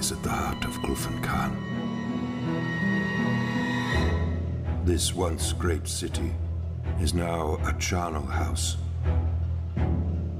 [0.00, 1.54] lies at the heart of Ulfenkarn.
[4.84, 6.32] This once great city
[7.00, 8.78] is now a charnel house.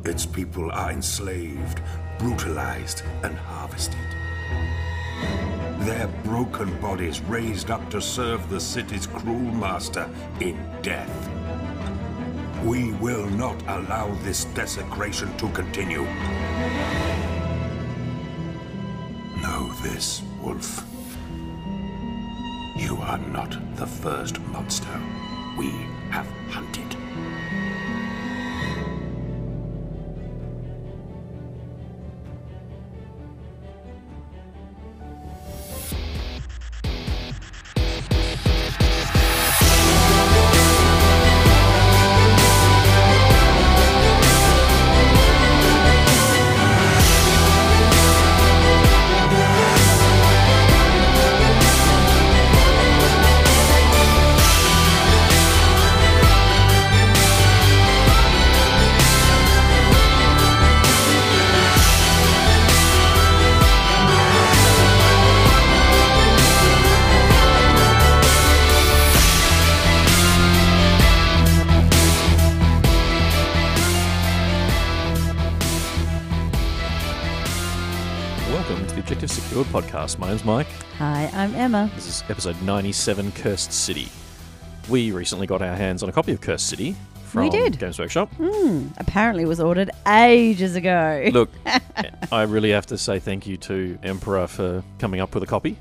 [0.06, 1.82] Its people are enslaved,
[2.18, 4.08] brutalized, and harvested.
[5.80, 10.08] Their broken bodies raised up to serve the city's cruel master
[10.40, 11.14] in death.
[12.64, 16.06] We will not allow this desecration to continue.
[19.82, 20.84] This, Wolf.
[22.76, 25.00] You are not the first monster
[25.56, 25.70] we
[26.10, 26.99] have hunted.
[80.30, 80.68] Name's Mike.
[80.98, 81.90] Hi, I'm Emma.
[81.96, 84.08] This is episode 97 Cursed City.
[84.88, 86.94] We recently got our hands on a copy of Cursed City
[87.24, 87.80] from We did.
[87.80, 88.32] Games Workshop.
[88.34, 91.28] Hmm, apparently, it was ordered ages ago.
[91.32, 91.50] Look,
[92.30, 95.76] I really have to say thank you to Mperor for coming up with a copy.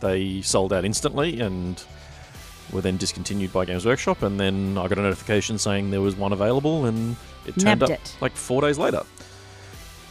[0.00, 1.82] They sold out instantly and
[2.72, 6.16] were then discontinued by Games Workshop, and then I got a notification saying there was
[6.16, 8.16] one available, and it turned Nabbed up it.
[8.20, 9.04] like four days later.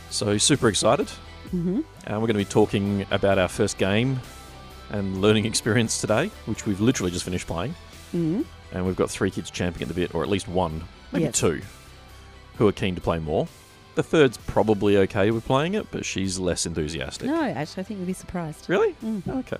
[0.09, 1.07] So super excited.
[1.51, 4.19] Hmm And we're going to be talking about our first game
[4.91, 7.75] and learning experience today, which we've literally just finished playing.
[8.11, 8.41] hmm
[8.71, 11.39] And we've got three kids champing at the bit, or at least one, maybe Yes.
[11.39, 11.61] two,
[12.57, 13.47] who are keen to play more.
[13.95, 17.27] The third's probably okay with playing it, but she's less enthusiastic.
[17.27, 18.69] No, actually, I think you'd be surprised.
[18.69, 18.93] Really?
[19.03, 19.25] Mm.
[19.39, 19.57] Okay.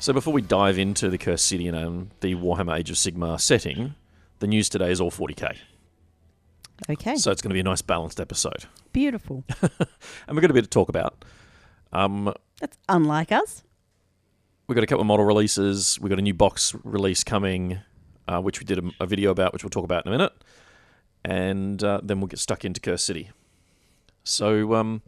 [0.00, 3.38] So before we dive into the Cursed City and um, the Warhammer Age of Sigmar
[3.40, 3.94] setting,
[4.40, 5.58] the news today is all 40k.
[6.88, 8.64] Okay, So it's going to be a nice balanced episode.
[8.92, 9.44] beautiful.
[10.26, 11.24] And we've got a bit to talk about.
[11.92, 13.62] Um, That's unlike us.
[14.66, 15.98] We've got a couple of model releases.
[16.00, 17.78] We've got a new box release coming,
[18.28, 20.32] uh, which we did a, a video about, which we'll talk about in a minute.
[21.24, 23.30] And uh, then we'll get stuck into Curse City.
[24.24, 25.02] So, um,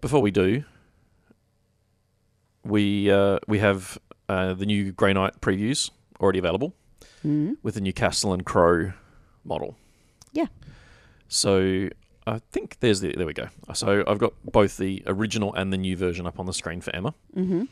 [0.00, 0.64] before we do,
[2.64, 5.90] we uh, we have uh, the new Grey Knight previews
[6.20, 6.74] already available
[7.26, 7.56] Mm.
[7.64, 8.92] with the new Castellan Crowe
[9.44, 9.76] model.
[10.32, 10.46] Yeah.
[11.28, 11.88] So
[12.26, 13.48] I think there's the there we go.
[13.74, 16.94] So I've got both the original and the new version up on the screen for
[16.94, 17.14] Emma.
[17.34, 17.64] hmm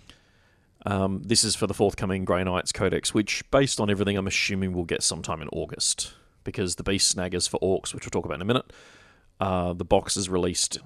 [0.84, 4.72] Um, this is for the forthcoming Grey Knights Codex, which, based on everything, I'm assuming
[4.72, 8.36] we'll get sometime in August because the Beast Snaggas for Orcs, which we'll talk about
[8.36, 8.72] in a minute,
[9.40, 10.78] uh, the box is released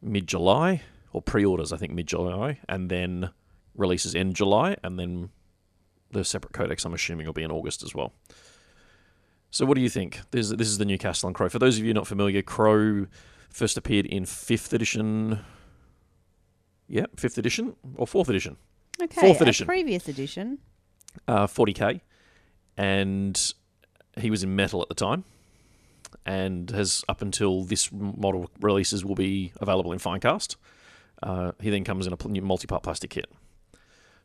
[0.00, 3.30] mid July or pre-orders, I think mid July, and then
[3.76, 5.28] releases in July, and then
[6.10, 8.12] the separate codex, I'm assuming, will be in August as well.
[9.52, 10.20] So, what do you think?
[10.30, 11.48] This, this is the new Castellan Crowe.
[11.50, 13.06] For those of you not familiar, Crowe
[13.50, 15.40] first appeared in fifth edition.
[16.88, 18.56] Yeah, fifth edition or fourth edition.
[19.02, 19.66] Okay, Fourth edition.
[19.66, 20.58] previous edition.
[21.28, 22.00] uh, 40k,
[22.78, 23.52] and
[24.16, 25.24] he was in metal at the time,
[26.24, 30.56] and has up until this model releases will be available in Finecast.
[31.22, 33.26] Uh, he then comes in a new multi-part plastic kit.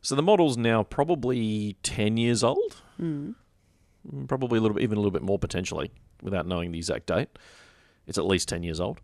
[0.00, 3.34] So the model's now probably 10 years old, Mm.
[4.26, 5.90] Probably a little bit, even a little bit more potentially,
[6.22, 7.28] without knowing the exact date.
[8.06, 9.00] It's at least 10 years old.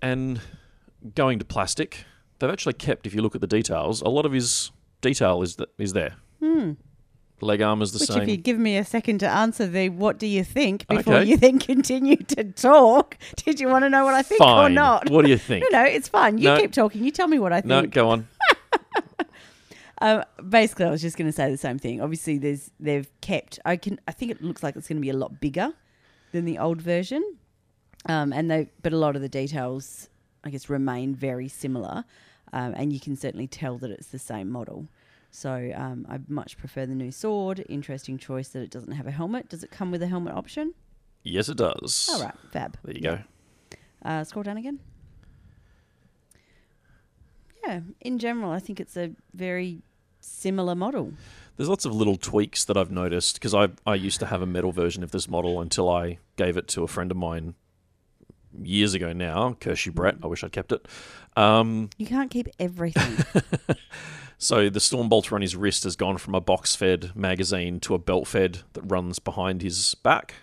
[0.00, 0.40] And
[1.14, 2.04] going to plastic,
[2.38, 5.56] they've actually kept, if you look at the details, a lot of his detail is,
[5.56, 6.16] th- is there.
[6.40, 6.72] Hmm.
[7.40, 8.22] Leg armor's the Which, same.
[8.22, 11.28] if you give me a second to answer the "What do you think?" before Okay.
[11.30, 14.74] you then continue to talk, did you want to know what I think or Fine.
[14.74, 15.10] not?
[15.10, 15.64] What do you think?
[15.72, 16.38] No, no, it's fine.
[16.38, 16.60] You No.
[16.60, 17.02] keep talking.
[17.02, 17.66] You tell me what I think.
[17.68, 18.28] no, go on.
[20.02, 22.00] Um, basically, I was just going to say the same thing.
[22.00, 23.58] Obviously, there's they've kept.
[23.64, 24.00] I can.
[24.08, 25.72] I think it looks like it's going to be a lot bigger
[26.32, 27.22] than the old version,
[28.06, 28.70] um, and they.
[28.82, 30.08] But a lot of the details,
[30.42, 32.04] I guess, remain very similar,
[32.52, 34.88] um, and you can certainly tell that it's the same model.
[35.30, 37.64] So um, I much prefer the new sword.
[37.68, 39.48] Interesting choice that it doesn't have a helmet.
[39.48, 40.74] Does it come with a helmet option?
[41.22, 42.08] Yes, it does.
[42.12, 42.76] All right, fab.
[42.82, 43.16] There you Yeah.
[43.18, 43.76] go.
[44.10, 44.80] Uh, scroll down again.
[47.64, 49.82] Yeah, in general, I think it's a very
[50.22, 51.12] similar model.
[51.56, 54.46] There's lots of little tweaks that I've noticed because I I used to have a
[54.46, 57.54] metal version of this model until I gave it to a friend of mine
[58.62, 59.56] years ago now.
[59.60, 60.16] Curse you, Brett.
[60.22, 60.86] I wish I'd kept it.
[61.36, 63.24] Um, You can't keep everything.
[64.38, 67.94] so the storm bolter on his wrist has gone from a box fed magazine to
[67.94, 70.34] a belt fed that runs behind his back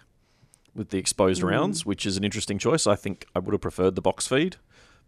[0.76, 2.88] with the exposed rounds, which is an interesting choice.
[2.88, 4.58] I think I would have preferred the box feed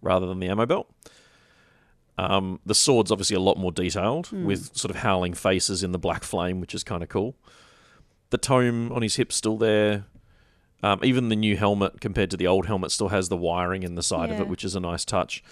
[0.02, 0.92] rather than the ammo belt.
[2.22, 5.98] Um, the sword's obviously a lot more detailed with sort of howling faces in the
[5.98, 7.36] black flame, which is kind of cool.
[8.30, 10.06] The tome on his hip's still there.
[10.84, 13.96] Um, even the new helmet compared to the old helmet still has the wiring in
[13.96, 15.44] the side of it, which is a nice touch.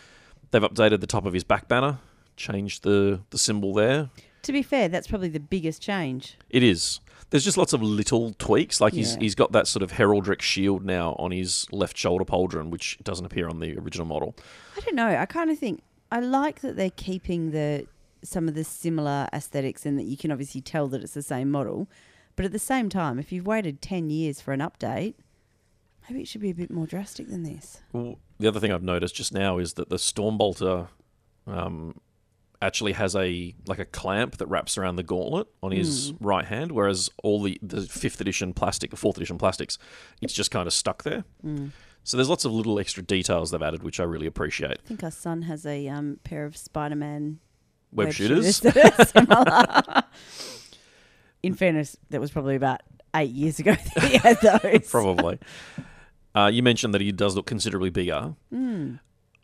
[0.51, 1.99] They've updated the top of his back banner,
[2.35, 4.09] changed the, the symbol there.
[4.43, 6.37] to be fair, that's probably the biggest change.
[6.49, 6.99] It is.
[7.31, 8.81] There's just lots of little tweaks.
[8.81, 12.69] Like he's he's got that sort of heraldric shield now on his left shoulder pauldron,
[12.71, 14.35] which doesn't appear on the original model.
[14.75, 15.07] I don't know.
[15.15, 17.87] I kind of think I like that they're keeping the
[18.23, 21.49] some of the similar aesthetics and that you can obviously tell that it's the same
[21.49, 21.87] model.
[22.35, 25.15] But at the same time, if you've waited 10 years for an update,
[26.09, 27.81] maybe it should be a bit more drastic than this.
[27.93, 30.87] Well, the other thing I've noticed just now is that the Stormbolter
[31.47, 31.99] um,
[32.61, 36.71] actually has a like a clamp that wraps around the gauntlet on his right hand,
[36.71, 39.77] whereas all the the fifth edition plastic, fourth edition plastics,
[40.21, 41.23] it's just kind of stuck there.
[42.03, 44.79] So there's lots of little extra details they've added, which I really appreciate.
[44.83, 47.39] I think our son has a um, pair of Spider Man
[47.91, 49.05] Web, shooters, that are
[49.85, 50.03] similar.
[51.43, 52.81] In fairness, that was probably about
[53.15, 54.89] eight years ago that he had those.
[54.89, 55.39] probably.
[56.35, 58.35] Uh, you mentioned that he does look considerably bigger.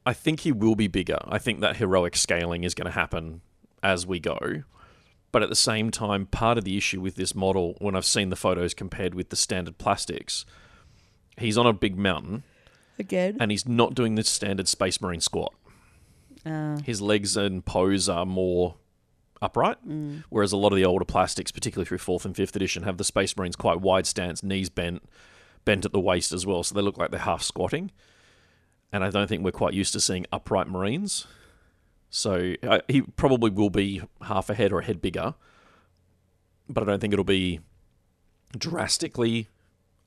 [0.05, 1.17] I think he will be bigger.
[1.27, 3.41] I think that heroic scaling is going to happen
[3.81, 4.63] as we go.
[5.31, 8.29] But at the same time, part of the issue with this model, when I've seen
[8.29, 10.45] the photos compared with the standard plastics,
[11.37, 12.43] he's on a big mountain
[12.99, 13.37] Again.
[13.39, 15.53] and he's not doing the standard Space Marine squat.
[16.45, 18.75] Uh, His legs and pose are more
[19.41, 19.77] upright,
[20.29, 23.03] whereas a lot of the older plastics, particularly through fourth and fifth edition, have the
[23.03, 25.03] Space Marines quite wide stance, knees bent,
[25.65, 27.91] bent at the waist as well, so they look like they're half squatting.
[28.93, 31.27] And I don't think we're quite used to seeing upright Marines.
[32.09, 35.33] So uh, he probably will be half a head or a head bigger,
[36.69, 37.59] but I don't think it'll be
[38.57, 39.49] drastically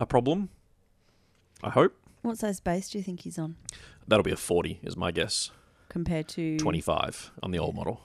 [0.00, 0.48] a problem.
[1.62, 3.56] I hope what size base do you think he's on
[4.06, 5.50] that'll be a 40, is my guess.
[5.88, 8.00] compared to 25 on the old model.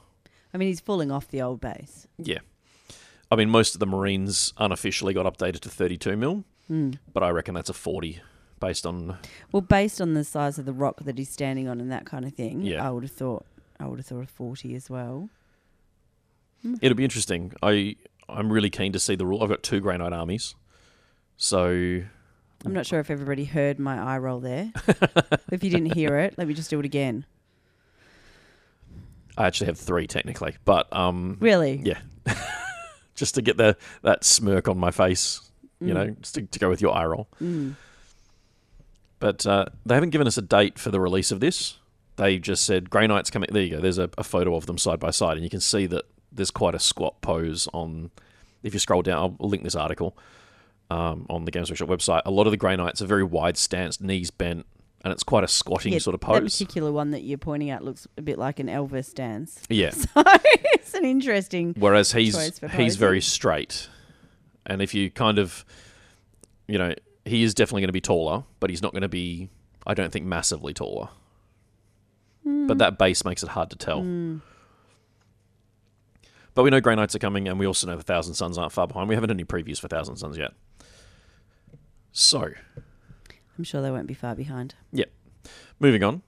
[0.54, 2.08] I mean, he's falling off the old base.
[2.18, 2.40] Yeah.
[3.32, 6.92] I mean, most of the Marines unofficially got updated to 32 mil, hmm.
[7.12, 8.22] but I reckon that's a 40
[8.60, 9.18] based on.
[9.52, 12.26] Well, based on the size of the rock that he's standing on and that kind
[12.26, 12.86] of thing, Yeah.
[12.88, 13.46] I would have thought
[13.80, 15.30] I would have thought a forty as well.
[16.62, 16.76] Hmm.
[16.82, 17.54] It'll be interesting.
[17.64, 17.96] I
[18.30, 19.42] I'm really keen to see the rule.
[19.44, 20.56] I've got two Grey Knight armies,
[21.36, 22.04] so
[22.66, 24.72] I'm not sure if everybody heard my eye roll there.
[25.52, 27.26] if you didn't hear it, let me just do it again.
[29.38, 30.56] I actually have three technically.
[30.64, 31.82] But um, Really?
[31.84, 32.00] yeah,
[33.16, 35.42] just to get the that smirk on my face,
[35.82, 37.28] you know, just to, to go with your eye roll.
[37.42, 37.76] Mm.
[39.20, 41.78] But uh, they haven't given us a date for the release of this.
[42.16, 43.50] They just said Grey Knight's coming.
[43.52, 43.80] There you go.
[43.82, 46.52] There's a, a photo of them side by side, and you can see that there's
[46.52, 48.12] quite a squat pose on.
[48.62, 50.16] If you scroll down, I'll link this article
[50.94, 52.22] um, on the Games Workshop website.
[52.26, 54.66] A lot of the Grey Knights are very wide stance, knees bent,
[55.04, 56.36] and it's quite a squatting Yeah, sort of pose.
[56.36, 59.60] That particular one that you're pointing out looks a bit like an Elvis dance.
[59.70, 59.92] Yeah.
[60.14, 60.24] So
[60.76, 61.74] it's an interesting.
[61.78, 63.90] Whereas he's he's very straight,
[64.68, 65.66] and if you kind of,
[66.68, 66.94] you know,
[67.26, 69.50] he is definitely going to be taller, but he's not going to be.
[69.88, 71.10] I don't think massively taller.
[72.46, 74.02] But that base makes it hard to tell.
[76.54, 78.72] But we know Grey Knights are coming, and we also know the Thousand Suns aren't
[78.72, 79.10] far behind.
[79.10, 80.52] We haven't had any previews for Thousand Suns yet.
[82.14, 82.52] So,
[83.58, 84.76] I'm sure they won't be far behind.
[84.94, 85.12] Yep.
[85.80, 86.22] Moving on,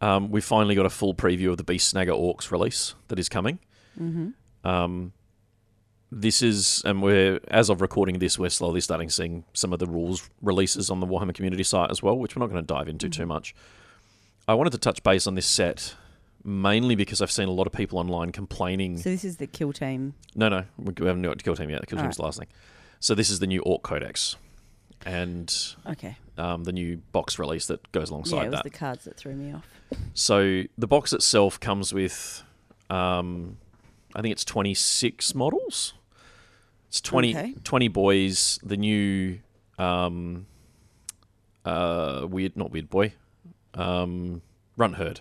[0.00, 3.28] um, we finally got a full preview of the Beast Snagga Orks release that is
[3.28, 3.58] coming.
[4.64, 5.12] Um,
[6.10, 9.86] this is, and we're as of recording this, we're slowly starting seeing some of the
[9.86, 12.88] rules releases on the Warhammer community site as well, which we're not going to dive
[12.88, 13.54] into too much.
[14.46, 15.94] I wanted to touch base on this set
[16.44, 18.96] mainly because I've seen a lot of people online complaining.
[18.98, 20.14] So this is the kill team.
[20.34, 21.80] No, no, we haven't got the Kill Team yet.
[21.80, 22.48] The kill All Team's the last thing.
[23.00, 24.36] So this is the new Orc Codex,
[25.08, 26.16] and Okay.
[26.36, 28.64] um, the new box release that goes alongside yeah, it was that.
[28.64, 29.66] the cards that threw me off.
[30.12, 32.42] So the box itself comes with,
[32.90, 33.56] um,
[34.14, 35.94] I think it's 26 models.
[36.88, 37.54] It's 20, Okay.
[37.64, 38.58] 20 boys.
[38.62, 39.38] The new,
[39.78, 40.46] um,
[41.64, 43.14] uh, weird, not weird boy,
[43.74, 44.42] um,
[44.76, 45.20] runt herd,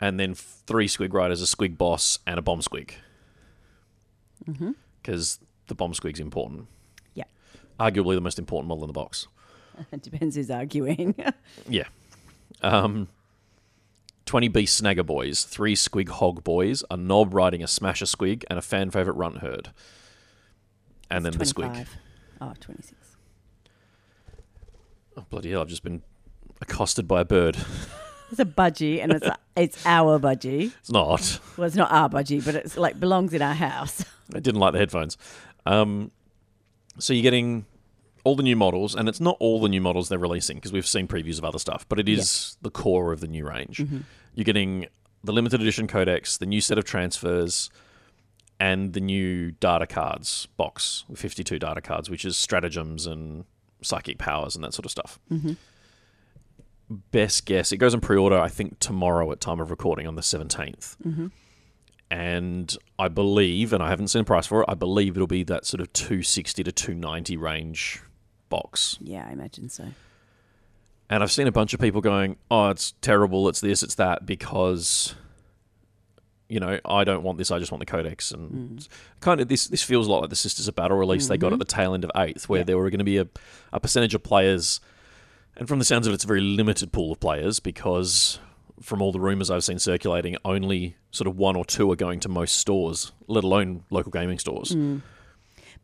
[0.00, 2.90] and then three squig riders, a squig boss, and a bomb squig.
[5.02, 6.66] Because the bomb squig's important.
[7.78, 9.26] Arguably the most important model in the box.
[9.92, 11.14] it depends who's arguing.
[11.68, 11.84] Yeah.
[12.62, 13.08] Um,
[14.26, 18.62] 20B snagger boys, three squig hog boys, a Nob riding a smasher squig, and a
[18.62, 19.70] fan favourite runt herd.
[21.10, 21.66] And then the squig.
[21.66, 21.96] 25.
[22.40, 23.16] Oh, 26.
[25.16, 26.02] Oh, bloody hell, I've just been
[26.60, 27.56] accosted by a bird.
[28.30, 30.72] It's a budgie, and it's it's our budgie.
[30.80, 31.38] It's not.
[31.56, 34.04] Well, it's not our budgie, but it's like belongs in our house.
[34.34, 35.16] I didn't like the headphones.
[35.66, 36.10] Um,
[36.98, 37.66] so you're getting
[38.24, 40.86] all the new models, and it's not all the new models they're releasing because we've
[40.86, 43.78] seen previews of other stuff, but it is the core of the new range.
[43.78, 43.98] Mm-hmm.
[44.34, 44.86] You're getting
[45.22, 47.70] the limited edition codex, the new set of transfers,
[48.58, 53.44] and the new data cards box with 52 data cards, which is stratagems and
[53.82, 55.18] psychic powers and that sort of stuff.
[55.30, 55.52] Mm-hmm.
[57.10, 60.14] Best guess, it goes on pre order, I think, tomorrow at time of recording on
[60.14, 60.96] the 17th.
[62.14, 65.42] And I believe, and I haven't seen a price for it, I believe it'll be
[65.42, 68.02] that sort of 260 to 290 range
[68.48, 68.98] box.
[69.00, 69.86] Yeah, I imagine so.
[71.10, 73.48] And I've seen a bunch of people going, "Oh, it's terrible.
[73.48, 73.82] It's this.
[73.82, 75.16] It's that," because
[76.48, 77.50] you know I don't want this.
[77.50, 78.30] I just want the codex.
[78.30, 78.88] And mm.
[79.18, 79.66] kind of this.
[79.66, 81.58] This feels a lot like the Sisters of Battle release they got at mm-hmm.
[81.58, 82.64] the tail end of eighth, where Yeah.
[82.64, 83.26] there were going to be a,
[83.72, 84.80] a percentage of players,
[85.56, 88.38] and from the sounds of it, it's a very limited pool of players because
[88.80, 92.20] from all the rumors I've seen circulating, only sort of one or two are going
[92.20, 94.74] to most stores, let alone local gaming stores.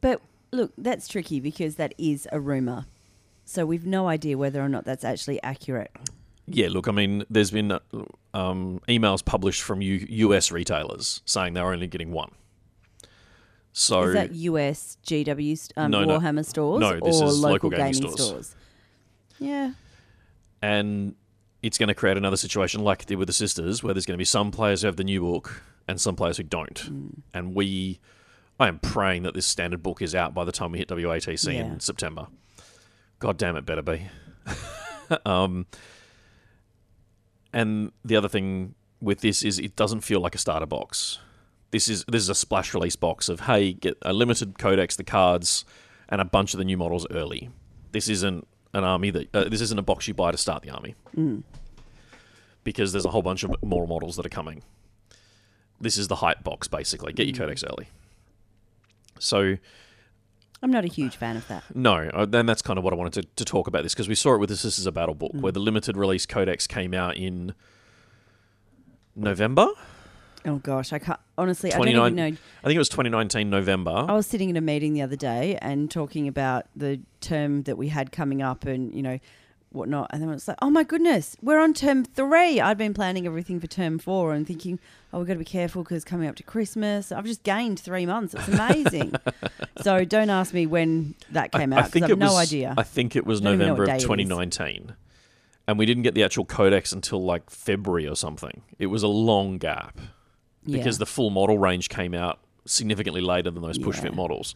[0.00, 0.20] But
[0.52, 2.87] look, that's tricky because that is a rumor.
[3.44, 5.90] So we've no idea whether or not that's actually accurate.
[6.47, 7.73] Yeah, look, I mean, there's been
[8.35, 12.30] um, emails published from U- US retailers saying they're only getting one.
[13.73, 16.18] So is that US GW um, No, no.
[16.18, 18.26] Warhammer stores No, this or is local, local gaming gaming, stores.
[18.26, 18.56] stores?
[19.38, 19.73] Yeah.
[20.61, 21.14] and
[21.62, 24.17] it's going to create another situation like it did with the sisters, where there's going
[24.17, 26.75] to be some players who have the new book and some players who don't.
[26.90, 27.23] Mm.
[27.35, 28.00] And we,
[28.59, 31.52] I am praying that this standard book is out by the time we hit WATC
[31.52, 31.61] Yeah.
[31.61, 32.29] in September.
[33.19, 34.07] God damn it, better be.
[35.26, 35.67] um,
[37.52, 41.19] and the other thing with this is it doesn't feel like a starter box.
[41.71, 45.05] This is this is a splash release box of hey, get a limited codex, the
[45.05, 45.64] cards,
[46.09, 47.50] and a bunch of the new models early.
[47.93, 50.71] This isn't an army that uh, this isn't a box you buy to start the
[50.71, 50.95] army
[52.65, 54.62] because there's a whole bunch of more models that are coming.
[55.81, 57.12] This is the hype box basically.
[57.12, 57.89] Get your codex early.
[59.19, 59.57] So
[60.62, 61.65] I'm not a huge fan of that.
[61.75, 64.09] no, uh, then that's kind of what I wanted to, to talk about this because
[64.09, 64.62] we saw it with this.
[64.62, 67.55] This is a battle book where the limited release codex came out in
[69.17, 69.69] November.
[70.47, 71.73] Oh gosh, I can't honestly.
[71.73, 72.25] I don't even know.
[72.25, 74.06] I think it was 2019 November.
[74.09, 77.76] I was sitting in a meeting the other day and talking about the term that
[77.76, 79.18] we had coming up and, you know,
[79.70, 80.11] whatnot.
[80.12, 82.61] And then it's like, oh my goodness, we're on term three.
[82.61, 84.78] I'd been planning everything for term four and thinking,
[85.12, 87.12] oh, we've got to be careful because coming up to Christmas.
[87.12, 88.35] I've just gained three months.
[88.35, 89.14] It's amazing.
[89.82, 92.75] so don't ask me when that came out because I, have no was, idea.
[92.76, 94.02] I think it was November of day it is.
[94.04, 94.94] 2019,
[95.68, 98.62] and we didn't get the actual codex until like February or something.
[98.78, 99.99] It was a long gap
[100.71, 101.00] because Yeah.
[101.00, 104.17] the full model range came out significantly later than those push fit Yeah.
[104.17, 104.55] models.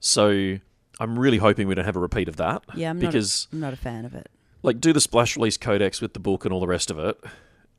[0.00, 0.58] So
[0.98, 2.62] I'm really hoping we don't have a repeat of that.
[2.74, 4.28] yeah, I'm not, because a, I'm not a fan of it.
[4.62, 7.18] like do the splash release codex with the book and all the rest of it,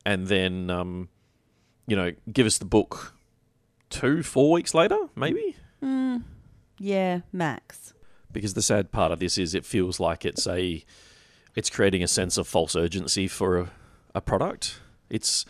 [0.04, 1.08] and then um,
[1.86, 3.14] you know give us the book
[3.90, 5.56] two four weeks later maybe.
[6.78, 7.92] Yeah, max.
[8.32, 10.84] because the sad part of this is it feels like it's a
[11.54, 13.70] it's creating a sense of false urgency for a,
[14.14, 15.44] a product it's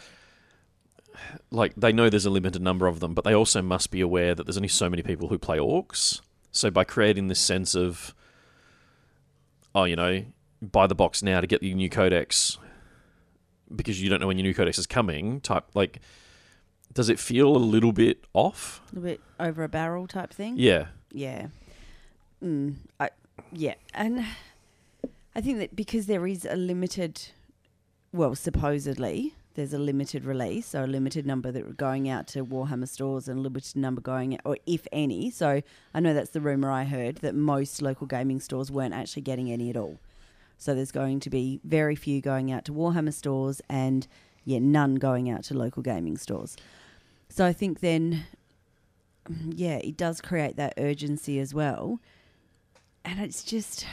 [1.50, 4.35] like they know there's a limited number of them but they also must be aware
[4.35, 8.14] that there's only so many people who play orcs so by creating this sense of
[9.75, 10.25] oh you know
[10.61, 12.59] buy the box now to get the new codex
[13.75, 16.00] because you don't know when your new codex is coming type like
[16.93, 20.55] does it feel a little bit off A little bit over a barrel type thing.
[20.59, 21.47] yeah Yeah.
[22.45, 23.11] Mm, I,
[23.52, 23.75] yeah.
[23.95, 24.26] And
[25.35, 27.29] I think that because there is a limited,
[28.12, 32.44] well, supposedly, there's a limited release, so a limited number that are going out to
[32.44, 35.30] Warhammer stores and a limited number going, or if any.
[35.30, 35.62] So
[35.94, 39.50] I know that's the rumor I heard that most local gaming stores weren't actually getting
[39.50, 39.99] any at all.
[40.59, 44.06] So there's going to be very few going out to Warhammer stores and,
[44.44, 46.56] yeah, none going out to local gaming stores.
[47.28, 48.25] So I think then
[49.49, 52.00] yeah, it does create that urgency as well.
[53.04, 53.87] And it's just,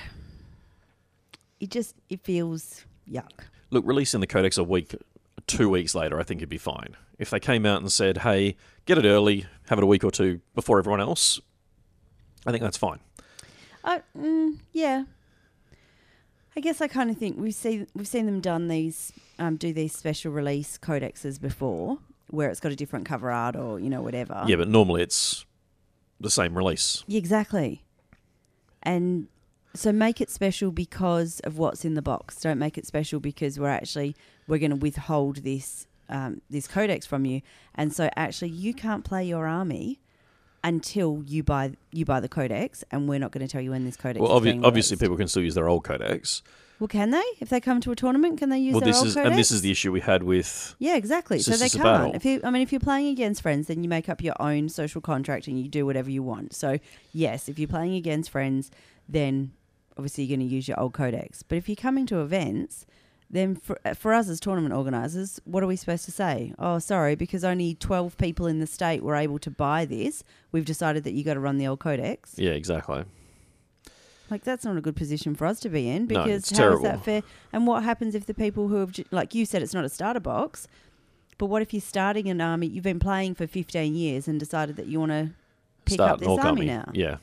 [1.59, 3.31] it just, it feels yuck.
[3.71, 4.95] Look, releasing the codex a week,
[5.48, 6.96] two weeks later, I think it'd be fine.
[7.17, 8.55] If they came out and said, "Hey,
[8.86, 11.39] get it early, have it a week or two before everyone else,"
[12.46, 13.00] I think that's fine.
[13.84, 15.05] I, mm, yeah.
[16.55, 19.72] I guess I kind of think we've seen we've seen them done these um, do
[19.72, 24.01] these special release codexes before, where it's got a different cover art or you know
[24.01, 24.43] whatever.
[24.48, 25.46] Yeah, but normally it's
[26.19, 27.03] the same release.
[27.08, 27.84] Yeah, exactly.
[28.84, 29.27] And
[29.79, 32.39] so make it special because of what's in the box.
[32.41, 34.15] Don't make it special because we're actually
[34.48, 37.41] we're going to withhold this um, this codex from you,
[37.75, 40.00] and so actually you can't play your army
[40.63, 43.86] until you buy you buy the codex, and we're not going to tell you when
[43.86, 44.19] this codex.
[44.21, 46.41] Well, is obvi- obviously, people can still use their old codex.
[46.79, 47.24] Well, can they?
[47.39, 49.29] If they come to a tournament, can they use Well, their this old is codex?
[49.29, 51.39] and this is the issue we had with Yeah, exactly.
[51.39, 52.15] So they can't.
[52.15, 54.69] If you, I mean, if you're playing against friends, then you make up your own
[54.69, 56.53] social contract and you do whatever you want.
[56.53, 56.79] So
[57.12, 58.71] yes, if you're playing against friends,
[59.09, 59.51] then
[59.99, 61.43] obviously you're going to use your old codex.
[61.43, 62.85] But if you're coming to events,
[63.29, 66.53] then for, uh, for us as tournament organisers, what are we supposed to say?
[66.57, 70.63] Oh, sorry, because only 12 people in the state were able to buy this, we've
[70.63, 72.35] decided that you got to run the old codex.
[72.37, 73.03] yeah, exactly.
[74.31, 76.53] Like that's not a good position for us to be in No, because it's how
[76.55, 76.83] is terrible.
[76.83, 77.23] that fair?
[77.51, 80.19] And what happens if the people who have, like you said, it's not a starter
[80.21, 80.67] box,
[81.37, 82.67] but what if you're starting an army?
[82.67, 85.31] You've been playing for 15 years and decided that you want to
[85.85, 86.89] pick Start up this army now.
[86.93, 87.17] Yeah.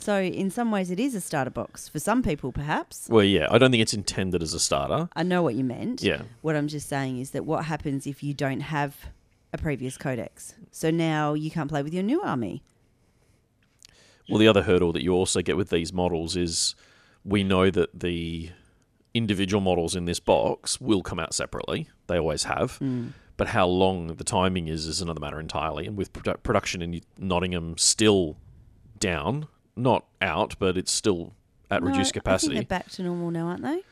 [0.00, 3.08] So in some ways, it is a starter box for some people, perhaps.
[3.10, 3.48] Well, yeah.
[3.50, 5.08] I don't think it's intended as a starter.
[5.14, 6.02] I know what you meant.
[6.02, 6.22] Yeah.
[6.40, 8.96] What I'm just saying is that what happens if you don't have
[9.52, 10.54] a previous codex?
[10.70, 12.62] So now you can't play with your new army.
[14.28, 16.76] Well, the other hurdle that you also get with these models is
[17.24, 18.50] we know that the
[19.14, 21.88] individual models in this box will come out separately.
[22.06, 22.78] They always have.
[22.78, 23.12] Mm.
[23.36, 25.86] But how long the timing is is another matter entirely.
[25.86, 28.36] And with produ- production in Nottingham still
[28.98, 29.48] down,
[29.78, 31.32] not out, but it's still
[31.70, 32.54] at No, reduced I capacity.
[32.56, 33.82] think they're back to normal now, aren't they?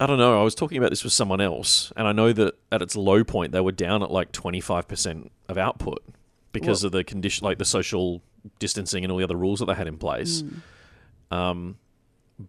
[0.00, 0.40] I don't know.
[0.40, 3.22] I was talking about this with someone else, and I know that at its low
[3.24, 6.02] point they were down at like twenty five percent of output
[6.52, 8.22] because Well- of the condition, like the social
[8.58, 10.42] distancing and all the other rules that they had in place.
[11.30, 11.76] Um,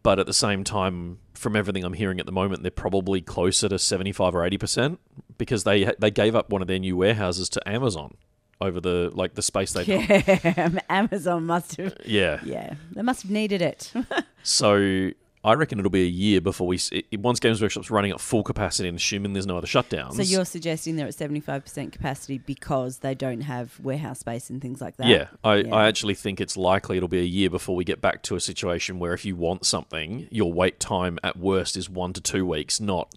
[0.02, 3.70] but at the same time, from everything I'm hearing at the moment, they're probably closer
[3.70, 5.00] to seventy five or eighty percent
[5.38, 8.16] because they they gave up one of their new warehouses to Amazon
[8.64, 11.96] over the like the space they Yeah, Amazon must have.
[12.06, 12.40] yeah.
[12.44, 13.92] Yeah, they must have needed it.
[14.46, 15.12] So
[15.46, 18.44] I reckon it'll be a year before we see, once Games Workshop's running at full
[18.44, 20.14] capacity and assuming there's no other shutdowns.
[20.16, 24.50] So you're suggesting they're at seventy five percent capacity because they don't have warehouse space
[24.50, 25.08] and things like that.
[25.08, 25.76] Yeah, I, Yeah.
[25.76, 28.40] I actually think it's likely it'll be a year before we get back to a
[28.42, 32.46] situation where if you want something, your wait time at worst is one to two
[32.46, 33.14] weeks, not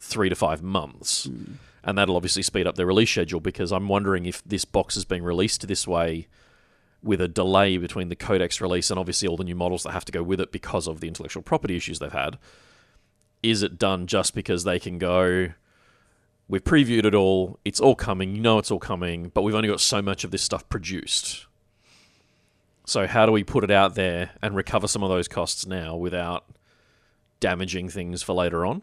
[0.00, 1.24] three to five months.
[1.26, 1.52] Hmm.
[1.84, 5.04] And that'll obviously speed up their release schedule because I'm wondering if this box is
[5.04, 6.28] being released this way
[7.02, 10.06] with a delay between the codex release and obviously all the new models that have
[10.06, 12.38] to go with it because of the intellectual property issues they've had.
[13.42, 15.48] Is it done just because they can go,
[16.48, 19.68] we've previewed it all, it's all coming, you know it's all coming, but we've only
[19.68, 21.44] got so much of this stuff produced.
[22.86, 25.94] So how do we put it out there and recover some of those costs now
[25.96, 26.46] without
[27.40, 28.82] damaging things for later on?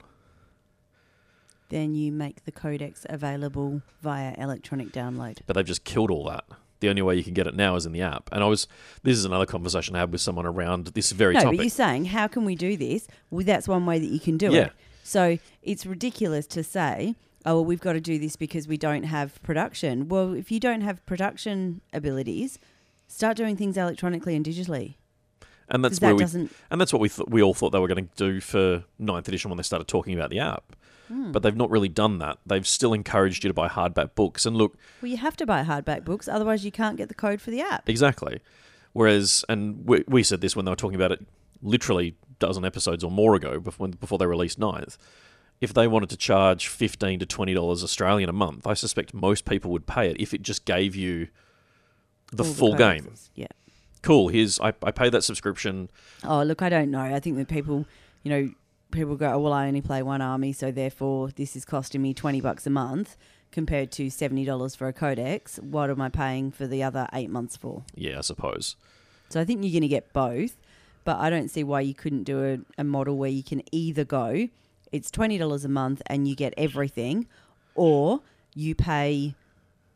[1.71, 5.39] Then you make the codex available via electronic download.
[5.47, 6.43] But they've just killed all that.
[6.81, 8.29] The only way you can get it now is in the app.
[8.31, 8.67] And I was
[9.03, 11.57] this is another conversation I had with someone around this very no, topic.
[11.57, 13.07] but you're saying how can we do this?
[13.29, 14.65] Well, that's one way that you can do Yeah.
[14.65, 14.73] it.
[15.03, 19.03] So it's ridiculous to say, oh, well, we've got to do this because we don't
[19.03, 20.07] have production.
[20.09, 22.59] Well, if you don't have production abilities,
[23.07, 24.95] start doing things electronically and digitally.
[25.71, 26.51] And that's where that we doesn't.
[26.69, 29.27] and that's what we th- we all thought they were going to do for 9th
[29.27, 30.75] edition when they started talking about the app.
[31.07, 31.31] Hmm.
[31.31, 32.37] But they've not really done that.
[32.45, 34.45] They've still encouraged you to buy hardback books.
[34.45, 37.41] And look, Well, you have to buy hardback books, otherwise you can't get the code
[37.41, 37.89] for the app.
[37.89, 38.39] Exactly.
[38.93, 41.25] Whereas, and we, we said this when they were talking about it
[41.61, 44.97] literally dozen episodes or more ago before, before they released Ninth.
[45.61, 49.45] If they wanted to charge fifteen to twenty dollars Australian a month, I suspect most
[49.45, 51.27] people would pay it if it just gave you
[52.31, 53.13] the All full game.
[53.35, 53.45] Yeah.
[54.01, 54.29] Cool.
[54.29, 55.89] Here's I, I pay that subscription.
[56.23, 57.01] Oh, look, I don't know.
[57.01, 57.85] I think that people,
[58.23, 58.49] you know,
[58.91, 62.13] people go, oh, well, I only play one army, so therefore this is costing me
[62.13, 63.17] 20 bucks a month
[63.51, 65.57] compared to $70 for a codex.
[65.57, 67.83] What am I paying for the other eight months for?
[67.95, 68.75] Yeah, I suppose.
[69.29, 70.57] So I think you're going to get both,
[71.03, 72.43] but I don't see why you couldn't do
[72.77, 74.49] a, a model where you can either go,
[74.91, 77.27] it's $20 a month and you get everything,
[77.75, 78.21] or
[78.53, 79.35] you pay,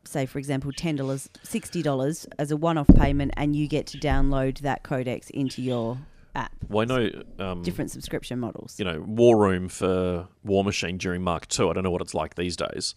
[0.08, 4.60] say, for example, $10, $60 as a one off payment and you get to download
[4.60, 5.98] that codex into your
[6.36, 6.52] app.
[6.70, 8.76] Well, I know um, Different subscription models.
[8.78, 11.70] you know, War Room for Warmachine during Mark II.
[11.70, 12.94] I don't know what it's like these days,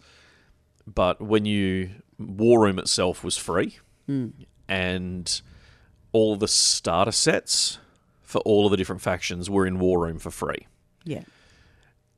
[0.85, 3.79] but when you War Room itself was free,
[4.67, 5.41] and
[6.11, 7.77] all the starter sets
[8.23, 10.67] for all of the different factions were in War Room for free.
[11.05, 11.21] Yeah.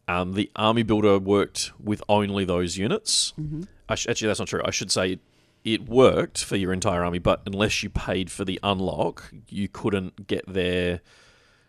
[0.08, 3.34] Um, the Army Builder worked with only those units.
[3.40, 3.64] Mm-hmm.
[3.96, 4.62] Sh- actually, that's not true.
[4.66, 5.20] I should say
[5.64, 10.28] it worked for your entire army, but unless you paid for the unlock, you couldn't
[10.28, 11.02] get their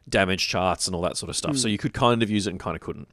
[0.09, 1.57] damage charts and all that sort of stuff.
[1.59, 1.73] So Hmm.
[1.73, 3.09] you could kind of use it and kind of couldn't.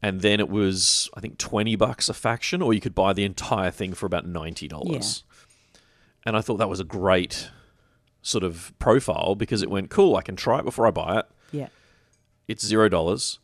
[0.00, 3.24] And then it was, I think, twenty bucks a faction, or you could buy the
[3.24, 5.22] entire thing for about ninety dollars.
[6.24, 7.50] And I thought that was a great
[8.22, 10.16] sort of profile because it went cool.
[10.16, 11.68] I can try it before I buy it Yeah.
[12.48, 13.38] it's zero dollars.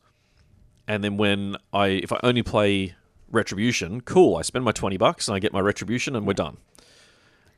[0.87, 2.95] And then when I if I only play
[3.31, 6.57] retribution, cool, I spend my twenty bucks and I get my retribution and we're done.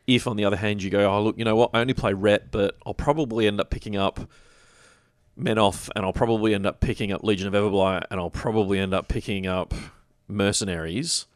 [0.06, 2.12] If, on the other hand, you go, oh, look, you know what, I only play
[2.14, 4.18] Ret, but I'll probably end up picking up
[5.38, 8.92] Menoth, and I'll probably end up picking up Legion of Everblight, and I'll probably end
[8.92, 9.72] up picking up
[10.26, 11.26] Mercenaries.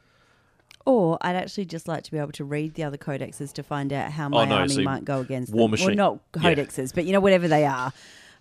[0.85, 3.93] Or I'd actually just like to be able to read the other codexes to find
[3.93, 5.71] out how my Oh, no, army so might go against War them.
[5.73, 6.55] Machine- Well, not yeah.
[6.55, 7.93] codexes, but you know whatever they are.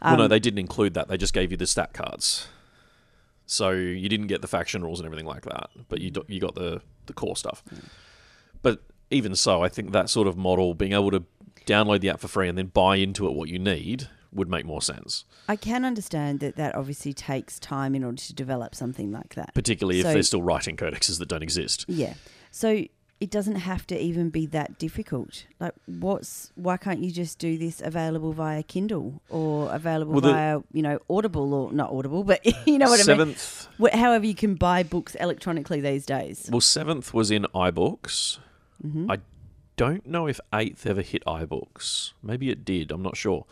[0.02, 1.08] well, Um, no, they didn't include that.
[1.08, 2.48] They just gave you the stat cards.
[3.46, 6.14] So you didn't get the faction rules and everything like that, but you mm.
[6.14, 7.64] do, you got the the core stuff.
[8.62, 11.24] But even so, I think that sort of model, being able to
[11.66, 14.66] download the app for free and then buy into it what you need, would make
[14.66, 15.26] more sense.
[15.48, 19.54] I can understand that that obviously takes time in order to develop something like that.
[19.54, 21.86] Particularly if they're still writing codexes that don't exist.
[21.88, 22.16] Yeah.
[22.52, 22.86] So
[23.24, 25.46] it doesn't have to even be that difficult.
[25.60, 30.60] Like, what's why can't you just do this available via Kindle or available Well, via
[30.74, 33.36] you know Audible or not Audible, but you know what I mean.
[33.36, 36.50] Seventh, However, you can buy books electronically these days.
[36.52, 38.40] well, seventh was in iBooks.
[38.86, 39.10] Mm-hmm.
[39.10, 39.20] I
[39.78, 42.12] don't know if eighth ever hit iBooks.
[42.22, 42.92] Maybe it did.
[42.92, 43.46] I'm not sure.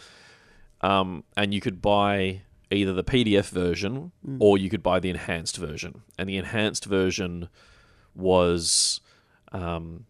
[0.82, 4.38] Um, and you could buy either the PDF version Mm.
[4.40, 6.02] or you could buy the enhanced version.
[6.18, 7.48] And the enhanced version
[8.16, 9.00] was
[9.52, 10.06] um,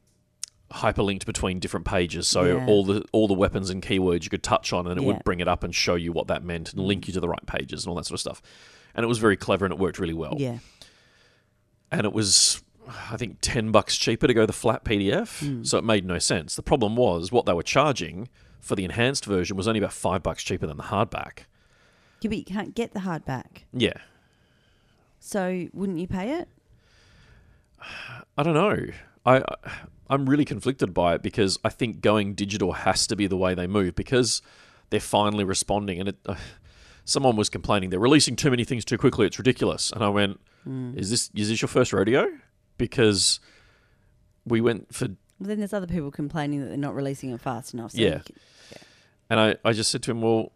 [0.72, 2.66] hyperlinked between different pages, so Yeah.
[2.66, 5.08] all the all the weapons and keywords you could touch on, and it Yeah.
[5.08, 7.28] would bring it up and show you what that meant and link you to the
[7.30, 8.42] right pages and all that sort of stuff.
[8.96, 10.60] And it was very clever and it worked really well Yeah.
[11.92, 12.64] and it was
[13.12, 15.64] I think 10 bucks cheaper to go the flat PDF, Hmm.
[15.64, 16.56] so it made no sense.
[16.56, 18.28] The problem was what they were charging
[18.60, 21.46] for the enhanced version was only about 5 bucks cheaper than the hardback.
[22.22, 23.64] Yeah, but you can't get the hardback.
[23.72, 23.94] Yeah.
[25.20, 26.50] So wouldn't you pay it?
[28.38, 28.88] I don't know.
[29.26, 29.44] I
[30.10, 33.54] I'm really conflicted by it because I think going digital has to be the way
[33.54, 34.42] they move because
[34.90, 36.36] they're finally responding and it uh,
[37.06, 40.40] someone was complaining they're releasing too many things too quickly it's ridiculous and I went
[40.64, 40.94] Hmm.
[40.96, 42.28] is this is this your first rodeo
[42.78, 43.40] because
[44.46, 45.18] we went for Well,
[45.50, 47.92] then there's other people complaining that they're not releasing it fast enough.
[47.94, 48.20] So Yeah.
[48.20, 48.36] can-
[49.32, 50.52] And I, I just said to him, well,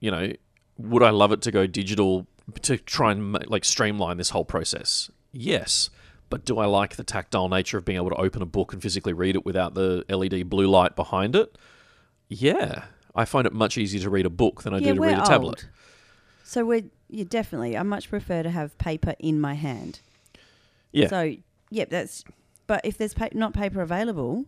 [0.00, 0.32] you know,
[0.78, 2.26] would I love it to go digital
[2.62, 5.10] to try and like streamline this whole process?
[5.32, 5.90] Yes.
[6.28, 8.82] But do I like the tactile nature of being able to open a book and
[8.82, 11.56] physically read it without the LED blue light behind it?
[12.28, 12.84] Yeah.
[13.14, 15.18] I find it much easier to read a book than I yeah, do to read
[15.18, 15.64] a tablet.
[15.64, 15.68] old.
[16.44, 17.76] So we're yeah, definitely.
[17.76, 20.00] I much prefer to have paper in my hand.
[20.92, 21.08] Yeah.
[21.08, 21.36] So
[21.70, 22.24] yep, that's.
[22.66, 24.44] But if there's pa- not paper available,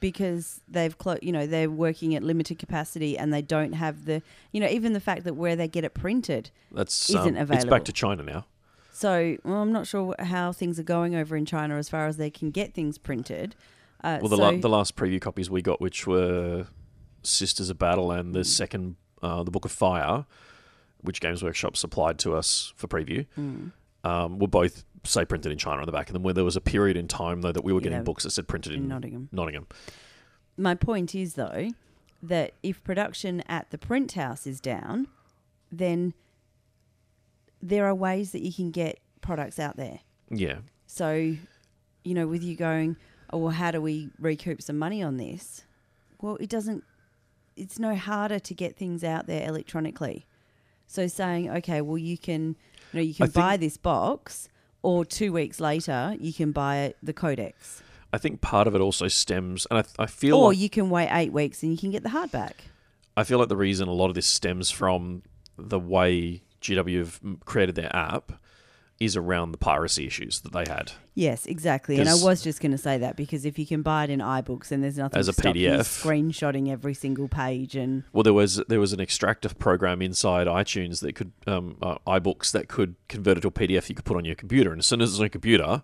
[0.00, 4.20] because they've clo- you know they're working at limited capacity and they don't have the
[4.50, 6.50] you know even the fact that where they get it printed.
[6.70, 8.44] That's isn't um, It's back to China now.
[8.92, 12.16] So well, I'm not sure how things are going over in China as far as
[12.18, 13.54] they can get things printed.
[14.04, 16.66] Uh, Well, the, so, la- the last preview copies we got, which were
[17.22, 18.34] Sisters of Battle and Mm.
[18.34, 20.26] the second, uh, the Book of Fire,
[21.00, 23.72] which Games Workshop supplied to us for preview, Mm.
[24.04, 26.22] um, were both say printed in China on the back of them.
[26.22, 28.30] Where there was a period in time though that we were Yeah, getting books that
[28.30, 29.28] said printed in, in Nottingham.
[29.32, 29.66] Nottingham.
[30.56, 31.70] My point is though
[32.22, 35.08] that if production at the print house is down,
[35.72, 36.14] then
[37.62, 40.00] there are ways that you can get products out there.
[40.30, 41.36] Yeah, So,
[42.04, 42.96] you know, with you going,
[43.32, 45.64] oh, well, how do we recoup some money on this?
[46.20, 46.84] Well, it doesn't,
[47.56, 50.26] it's no harder to get things out there electronically.
[50.86, 52.56] So saying, okay, well, you can,
[52.92, 54.48] you know, you can think- buy this box,
[54.82, 57.82] or two weeks later, you can buy the codex.
[58.12, 60.90] I think part of it also stems, and I, I feel Or like, you can
[60.90, 62.52] wait eight weeks and you can get the hardback.
[63.16, 65.22] I feel like the reason a lot of this stems from
[65.56, 68.32] the way GW have created their app
[69.00, 70.92] is around the piracy issues that they had.
[71.14, 71.98] Yes, exactly.
[71.98, 74.20] And I was just going to say that because if you can buy it in
[74.20, 75.80] iBooks and there's nothing As to a stop you PDF.
[75.80, 81.00] screenshotting every single page and Well, there was there was an extractive program inside iTunes
[81.00, 84.16] that could um, uh, iBooks that could convert it to a PDF you could put
[84.16, 85.82] on your computer, and as soon as it's on your computer,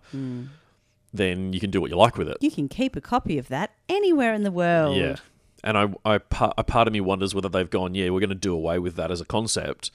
[1.13, 2.37] then you can do what you like with it.
[2.41, 4.95] you can keep a copy of that anywhere in the world.
[4.95, 5.17] Yeah,
[5.63, 6.15] and I, I,
[6.57, 8.95] a part of me wonders whether they've gone, yeah, we're going to do away with
[8.95, 9.91] that as a concept,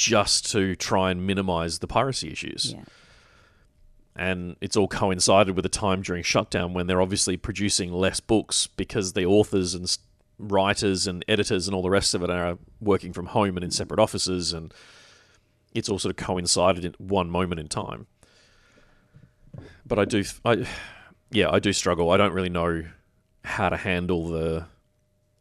[0.00, 2.72] just to try and minimise the piracy issues.
[2.74, 2.84] Yeah.
[4.16, 8.66] And it's all coincided with a time during shutdown when they're obviously producing less books
[8.66, 9.94] because the authors and
[10.38, 13.70] writers and editors and all the rest of it are working from home and in
[13.70, 14.72] separate offices, and
[15.74, 18.06] it's all sort of coincided in one moment in time.
[19.84, 20.66] But I do, I,
[21.30, 22.10] yeah, I do struggle.
[22.10, 22.84] I don't really know
[23.44, 24.66] how to handle the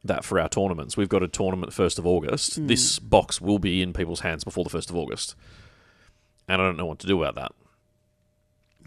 [0.03, 0.95] that for our tournaments.
[0.95, 2.55] We've got a tournament first of August.
[2.55, 2.67] Hmm.
[2.67, 5.35] This box will be in people's hands before the first of August,
[6.47, 7.51] and I don't know what to do about that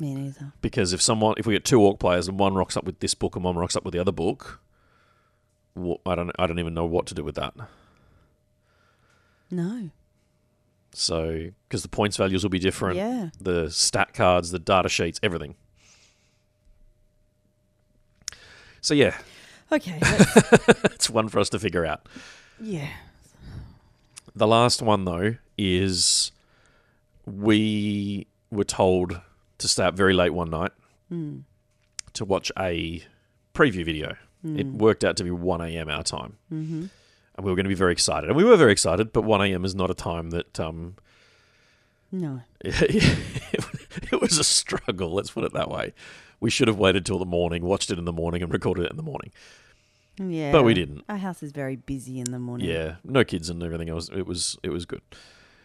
[0.01, 0.53] Me neither.
[0.63, 3.15] because if someone, if we get two orc players and one rocks up with this
[3.15, 4.61] book and one rocks up with the other book,
[5.77, 7.55] I don't, I don't even know what to do with that.
[9.51, 9.91] No.
[10.95, 13.31] So because the points values will be different, Yeah.
[13.41, 15.55] the stat cards, the data sheets, everything.
[18.81, 19.17] So yeah,
[19.73, 19.99] Okay.
[20.95, 22.09] It's one for us to figure out.
[22.61, 22.89] yeah.
[24.37, 26.31] The last one, though, is
[27.27, 29.21] we were told
[29.59, 30.71] to stay up very late one night
[32.15, 33.03] to watch a
[33.55, 34.17] preview video.
[34.45, 35.89] It worked out to be 1 a.m.
[35.91, 36.37] our time.
[36.53, 36.87] Mm-hmm.
[37.37, 38.29] And we were going to be very excited.
[38.29, 39.65] And we were very excited, but 1 a.m.
[39.65, 40.59] is not a time that.
[40.59, 40.97] Um,
[42.11, 42.41] No.
[42.65, 45.93] it was a struggle, let's put it that way.
[46.41, 48.91] We should have waited till the morning, watched it in the morning, and recorded it
[48.91, 49.31] in the morning.
[50.19, 50.53] Yeah.
[50.53, 51.05] But we didn't.
[51.09, 52.69] Our house is very busy in the morning.
[52.69, 54.09] Yeah, no kids and everything else.
[54.11, 55.03] It was it was good.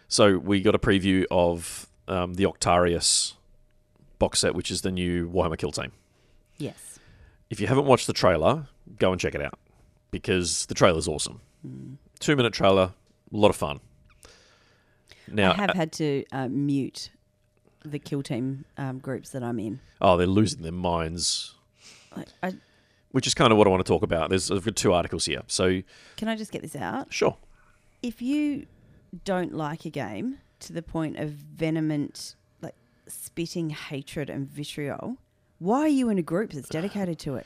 [0.07, 3.33] So we got a preview of um, the Octarius
[4.19, 5.91] box set, which is the new Warhammer Kill Team.
[6.57, 6.99] Yes.
[7.49, 8.67] If you haven't watched the trailer,
[8.99, 9.59] go and check it out
[10.11, 11.41] because the trailer's awesome.
[12.19, 12.93] Two minute trailer,
[13.33, 13.79] a lot of fun.
[15.29, 17.09] Now, I have uh, had to uh, mute
[17.83, 19.79] the kill team um, groups that I'm in.
[20.01, 21.55] oh, they're losing their minds,
[22.15, 22.53] I, I,
[23.11, 24.29] which is kind of what I want to talk about.
[24.29, 25.81] There's I've got two articles here, so
[26.17, 27.13] can I just get this out?
[27.13, 27.37] sure.
[28.03, 28.67] If you
[29.25, 32.75] don't like a game to the point of venomant, like
[33.07, 35.17] spitting hatred and vitriol,
[35.59, 37.45] why are you in a group that's dedicated to it?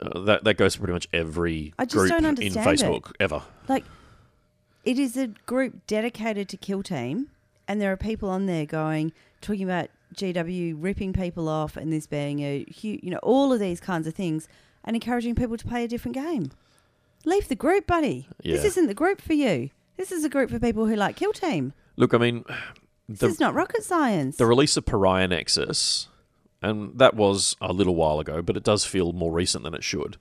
[0.00, 2.84] Uh, that that goes for pretty much every I just group don't in understand it.
[2.84, 3.42] Facebook ever.
[3.66, 3.84] Like,
[4.84, 7.30] it is a group dedicated to Kill Team,
[7.66, 12.06] and there are people on there going, talking about GW ripping people off and this
[12.06, 14.48] being a huge, you know, all of these kinds of things,
[14.84, 16.50] and encouraging people to play a different game.
[17.24, 18.28] Leave the group, buddy.
[18.44, 19.70] This isn't the group for you.
[19.96, 21.72] This is a group for people who like Kill Team.
[21.96, 22.44] Look, I mean,
[23.08, 24.36] This the, is not rocket science.
[24.36, 26.08] the release of Pariah Nexus,
[26.62, 29.82] and that was a little while ago, but it does feel more recent than it
[29.82, 30.16] should.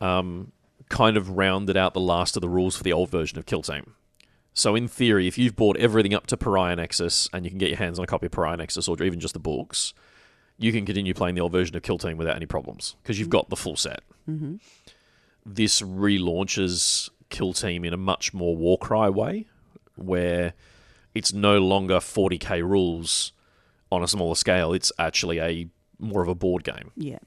[0.00, 0.50] Um,
[0.88, 3.62] kind of rounded out the last of the rules for the old version of Kill
[3.62, 3.94] Team.
[4.54, 7.70] So in theory, if you've bought everything up to Pariah Nexus and you can get
[7.70, 9.94] your hands on a copy of Pariah Nexus or even just the books,
[10.58, 13.30] you can continue playing the old version of Kill Team without any problems because you've
[13.30, 14.02] got the full set.
[14.28, 14.56] Mm-hmm.
[15.46, 19.46] This relaunches Kill Team in a much more Warcry way,
[19.96, 20.52] where
[21.14, 23.32] it's no longer 40k rules
[23.90, 24.72] on a smaller scale.
[24.72, 26.90] It's actually a more of a board game.
[26.96, 27.18] yeah.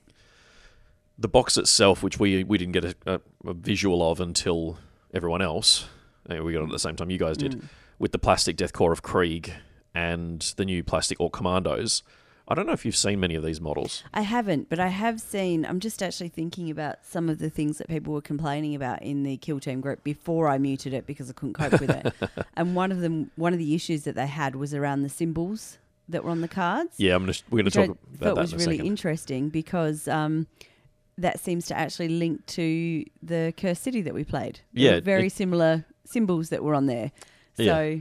[1.18, 4.78] The box itself, which we we didn't get a, a, a visual of until
[5.14, 5.86] everyone else,
[6.30, 7.68] we got it at the same time you guys did,
[8.00, 9.54] with the plastic Death Korps of Krieg
[9.94, 12.02] and the new plastic Ork Kommandos.
[12.48, 14.04] I don't know if you've seen many of these models.
[14.14, 15.66] I haven't, but I have seen.
[15.66, 19.24] I'm just actually thinking about some of the things that people were complaining about in
[19.24, 22.14] the Kill Team group before I muted it because I couldn't cope with it.
[22.56, 25.80] and one of them, one of the issues that they had was around the symbols
[26.08, 26.94] that were on the cards.
[26.98, 28.78] Yeah, I'm gonna, we're going to I talk about thought that was in a really
[28.78, 28.88] second.
[28.88, 30.46] interesting because um,
[31.18, 34.60] that seems to actually link to the Curse City that we played.
[34.72, 37.12] Yeah, very it- similar symbols that were on there.
[37.56, 37.98] So Yeah.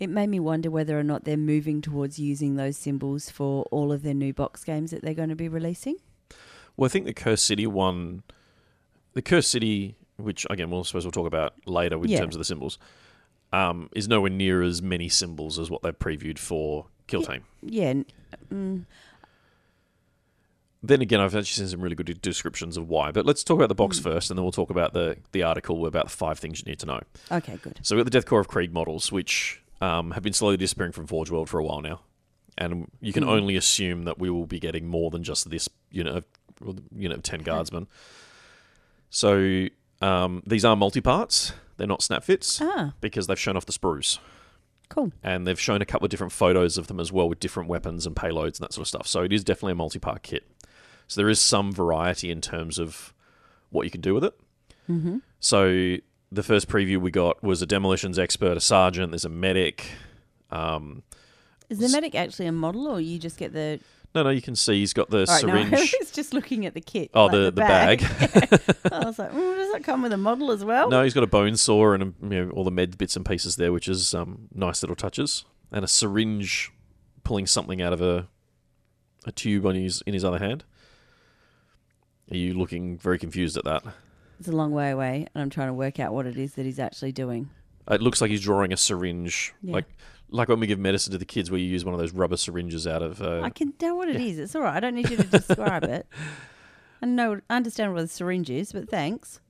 [0.00, 3.92] it made me wonder whether or not they're moving towards using those symbols for all
[3.92, 5.96] of their new box games that they're going to be releasing.
[6.76, 8.22] Well, I think the Curse City one,
[9.12, 12.20] the Curse City, which again, we'll suppose we'll talk about later in Yeah.
[12.20, 12.78] terms of the symbols,
[13.52, 17.22] um, is nowhere near as many symbols as what they've previewed for Kill.
[17.22, 17.42] Team.
[17.60, 17.94] Yeah,
[18.50, 18.86] mm,
[20.84, 23.12] Then again, I've actually seen some really good descriptions of why.
[23.12, 24.02] But let's talk about the box Mm.
[24.02, 26.78] first, and then we'll talk about the the article about the five things you need
[26.80, 27.00] to know.
[27.30, 27.78] okay, good.
[27.82, 30.92] So we've got the Death Korps of Krieg models, which um, have been slowly disappearing
[30.92, 32.00] from Forge World for a while now,
[32.58, 33.28] and you can Hmm.
[33.30, 36.24] only assume that we will be getting more than just this unit of
[36.96, 37.86] unit of ten guardsmen.
[39.10, 39.66] So
[40.00, 43.72] um, these are multi parts; they're not snap fits Ah, because they've shown off the
[43.72, 44.18] sprues,
[44.88, 45.12] cool.
[45.22, 48.06] and they've shown a couple of different photos of them as well with different weapons
[48.06, 49.06] and payloads and that sort of stuff.
[49.06, 50.44] So it is definitely a multi part kit.
[51.12, 53.12] So there is some variety in terms of
[53.68, 54.40] what you can do with it.
[54.88, 55.18] Mm-hmm.
[55.40, 55.96] So
[56.30, 59.12] the first preview we got was a demolitions expert, a sergeant.
[59.12, 59.90] There's a medic.
[60.50, 61.02] Um,
[61.68, 63.78] Is the medic actually a model, or you just get the?
[64.14, 65.94] no, no, you can see he's got the right, no, I syringe.
[66.00, 67.10] was just looking at the kit.
[67.12, 68.02] oh, like the, the bag.
[68.90, 70.88] I was like, mm, does that come with a model as well?
[70.88, 73.56] no, he's got a bone saw and you know, all the med bits and pieces
[73.56, 75.44] there, which is um, nice little touches.
[75.70, 76.72] And a syringe
[77.22, 78.28] pulling something out of a
[79.24, 80.64] a tube on his in his other hand.
[82.32, 83.82] Are you looking very confused at that?
[84.38, 86.64] It's a long way away, and I'm trying to work out what it is that
[86.66, 87.50] he's actually doing.
[87.90, 89.74] It looks like he's drawing a syringe, Yeah.
[89.74, 89.84] like
[90.30, 92.38] like when we give medicine to the kids, where you use one of those rubber
[92.38, 93.20] syringes out of.
[93.20, 94.26] Uh, I can tell what it yeah.
[94.28, 94.38] is.
[94.38, 94.74] It's all right.
[94.76, 96.06] I don't need you to describe it.
[97.02, 99.40] I know, I understand what a syringe is, but thanks.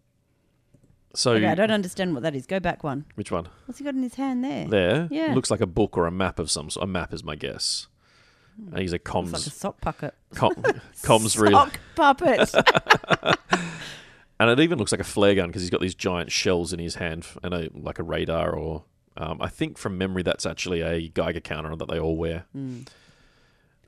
[1.14, 2.46] so okay, I don't understand what that is.
[2.46, 3.04] Go back one.
[3.14, 3.46] which one?
[3.66, 4.66] What's he got in his hand there?
[4.66, 5.34] There, Yeah.
[5.34, 6.82] looks like a book or a map of some sort.
[6.84, 7.86] A map is my guess.
[8.56, 10.14] And he's a It's comms like a sock puppet.
[10.34, 10.54] com,
[11.02, 12.54] comms Sock puppet.
[14.40, 16.78] and it even looks like a flare gun because he's got these giant shells in
[16.78, 18.84] his hand and a like a radar or.
[19.14, 22.46] Um, I think from memory that's actually a Geiger counter that they all wear.
[22.56, 22.86] Mm.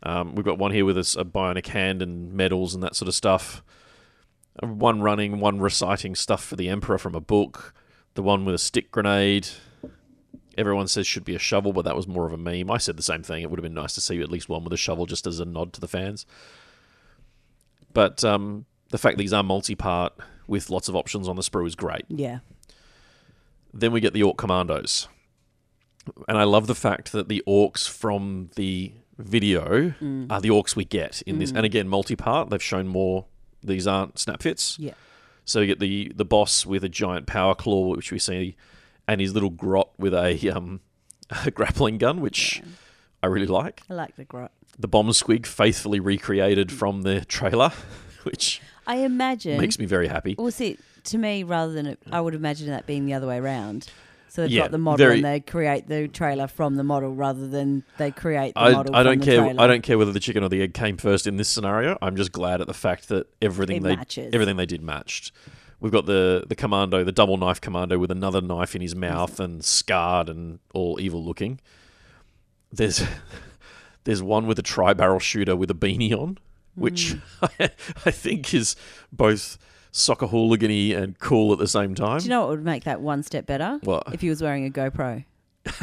[0.03, 3.15] Um, we've got one here with a bionic hand and medals and that sort of
[3.15, 3.63] stuff.
[4.61, 7.75] One running, one reciting stuff for the Emperor from a book.
[8.15, 9.49] The one with a stick grenade.
[10.57, 12.71] Everyone says should be a shovel, but that was more of a meme.
[12.71, 13.43] I said the same thing.
[13.43, 15.41] It would have been nice to see at least one with a shovel just as
[15.41, 16.27] a nod to the fans.
[17.93, 20.13] But um, the fact these are multi part
[20.47, 22.05] with lots of options on the sprue is great.
[22.09, 22.41] Yeah.
[23.73, 25.09] Then we get the Ork Kommandos.
[26.29, 29.95] And I love the fact that the orcs from the video
[30.31, 31.51] are the orcs we get in this.
[31.51, 33.25] And again, multi part, they've shown more.
[33.63, 34.79] These aren't snap fits.
[34.79, 34.93] Yeah.
[35.47, 38.57] So you get the, the boss with a giant power claw, which we see,
[39.09, 40.81] and his little grot with a, um,
[41.45, 42.63] a grappling gun, which
[43.23, 43.83] I really like.
[43.91, 44.53] I like the grot.
[44.79, 47.71] The bomb squig faithfully recreated from the trailer,
[48.25, 49.59] which I imagine.
[49.61, 50.35] makes me very happy.
[50.37, 53.39] Well, see, to me, rather than it, I would imagine that being the other way
[53.39, 53.89] around.
[54.29, 57.15] So they've Yeah, got the model very- and they create the trailer from the model
[57.15, 58.97] rather than they create the I, model.
[58.97, 59.39] I don't care.
[59.43, 59.63] Trailer.
[59.63, 61.97] I don't care whether the chicken or the egg came first in this scenario.
[62.03, 64.35] I'm just glad at the fact that everything It they matches.
[64.35, 65.31] everything they did matched.
[65.81, 69.39] We've got the the commando, the double knife commando with another knife in his mouth
[69.41, 71.61] and scarred and all evil looking.
[72.73, 73.03] There's
[74.05, 76.39] there's one with a tri barrel shooter with a beanie on,
[76.75, 77.45] which Hmm.
[77.61, 77.71] I,
[78.07, 78.77] I think is
[79.13, 79.59] both
[79.93, 82.19] soccer hooligany and cool at the same time.
[82.19, 83.79] Do you know what would make that one step better?
[83.83, 84.03] What?
[84.13, 85.25] If he was wearing a GoPro.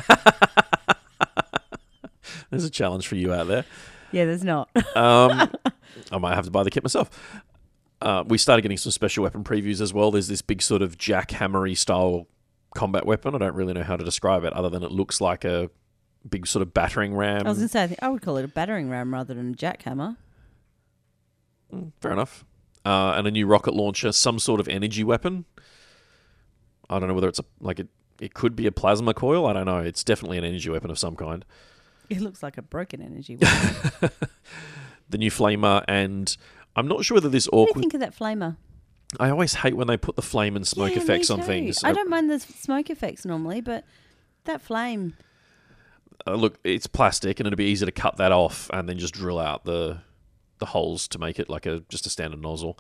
[2.49, 3.63] There's a challenge for you out there.
[4.11, 4.69] Yeah, there's not.
[4.93, 5.49] Um,
[6.11, 7.09] I might have to buy the kit myself.
[8.01, 10.11] Uh, we started getting some special weapon previews as well.
[10.11, 12.27] There's this big sort of jackhammery style
[12.75, 13.35] combat weapon.
[13.35, 15.69] I don't really know how to describe it other than it looks like a
[16.27, 17.45] big sort of battering ram.
[17.45, 19.33] I was going to say, I, think I would call it a battering ram rather
[19.33, 20.17] than a jackhammer.
[21.99, 22.43] Fair enough.
[22.83, 25.45] Uh, and a new rocket launcher, some sort of energy weapon.
[26.89, 27.87] I don't know whether it's a like it.
[28.19, 29.47] It could be a plasma coil.
[29.47, 29.79] I don't know.
[29.79, 31.45] It's definitely an energy weapon of some kind.
[32.09, 33.37] It looks like a broken energy.
[33.37, 34.09] weapon.
[35.09, 36.37] The new flamer, and
[36.75, 37.81] I'm not sure whether this what do you awkward.
[37.81, 38.57] think of that flamer?
[39.19, 41.83] I always hate when they put the flame and smoke Yeah, effects on things.
[41.83, 43.83] I don't mind the smoke effects normally, but
[44.45, 45.15] that flame.
[46.25, 49.13] uh, look, it's plastic, and it'd be easy to cut that off and then just
[49.13, 49.99] drill out the
[50.59, 52.77] the holes to make it like a just a standard nozzle.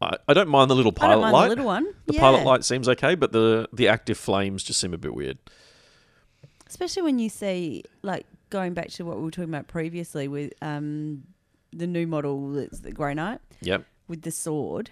[0.00, 0.92] I, I don't mind the little.
[0.96, 1.42] I pilot don't mind light.
[1.42, 1.94] the little one.
[2.06, 2.20] The yeah.
[2.20, 5.36] pilot light seems okay, but the the active flames just seem a bit weird.
[6.68, 10.52] Especially when you see, like, going back to what we were talking about previously with
[10.62, 11.24] um,
[11.72, 13.84] the new model that's the Grey Knight Yep.
[14.08, 14.90] with the sword.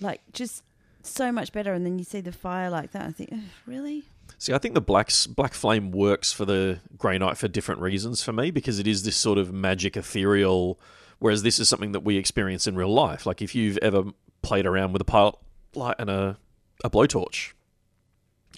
[0.00, 0.62] Like, just
[1.02, 1.72] so much better.
[1.72, 3.02] And then you see the fire like that.
[3.06, 3.32] I think,
[3.66, 4.04] really?
[4.38, 8.22] See, I think the black black flame works for the Grey Knight for different reasons
[8.22, 10.78] for me because it is this sort of magic ethereal,
[11.18, 13.26] whereas this is something that we experience in real life.
[13.26, 14.04] Like if you've ever
[14.42, 15.34] played around with a pilot
[15.74, 16.38] light and a
[16.84, 17.52] a blowtorch,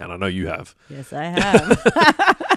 [0.00, 0.74] and I know you have.
[0.90, 2.36] Yes, I have.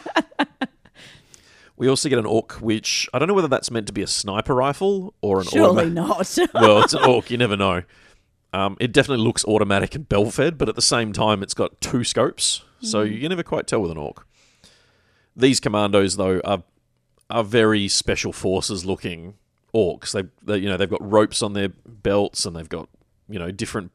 [1.75, 4.07] We also get an orc, which I don't know whether that's meant to be a
[4.07, 6.37] sniper rifle or an Surely automa- not.
[6.53, 7.31] well, it's an orc.
[7.31, 7.83] You never know.
[8.53, 11.81] Um, it definitely looks automatic and bell fed, but at the same time, it's got
[11.81, 14.27] two scopes, so you never quite tell with an orc.
[15.35, 16.63] These commandos, though, are
[17.31, 19.33] are very special forces looking
[19.73, 20.11] orcs.
[20.11, 22.89] They, they, you know, they've got ropes on their belts and they've got
[23.27, 23.91] you know different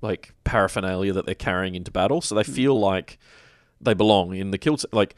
[0.00, 3.18] like paraphernalia that they're carrying into battle, so they feel like
[3.80, 4.76] they belong in the kill.
[4.92, 5.16] Like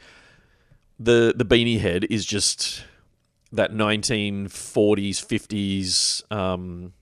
[1.03, 2.83] the the beanie head is just
[3.51, 6.93] that 1940s 50s um,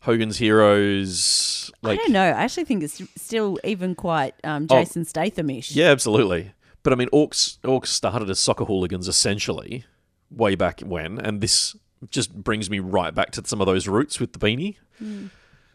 [0.00, 2.22] Hogan's Heroes like I don't know.
[2.24, 4.78] I actually think it's still even quite um, Oh.
[4.80, 5.72] Jason Statham-ish.
[5.74, 6.52] yeah absolutely
[6.82, 9.84] but I mean orcs orcs started as soccer hooligans essentially
[10.30, 11.76] way back when and this
[12.10, 14.76] just brings me right back to some of those roots with the beanie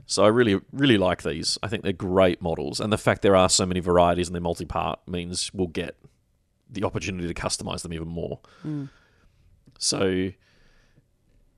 [0.06, 3.36] so I really really like these I think they're great models and the fact there
[3.36, 5.96] are so many varieties and they're multi-part means we'll get
[6.70, 8.90] the opportunity to customize them even more mm.
[9.80, 10.32] So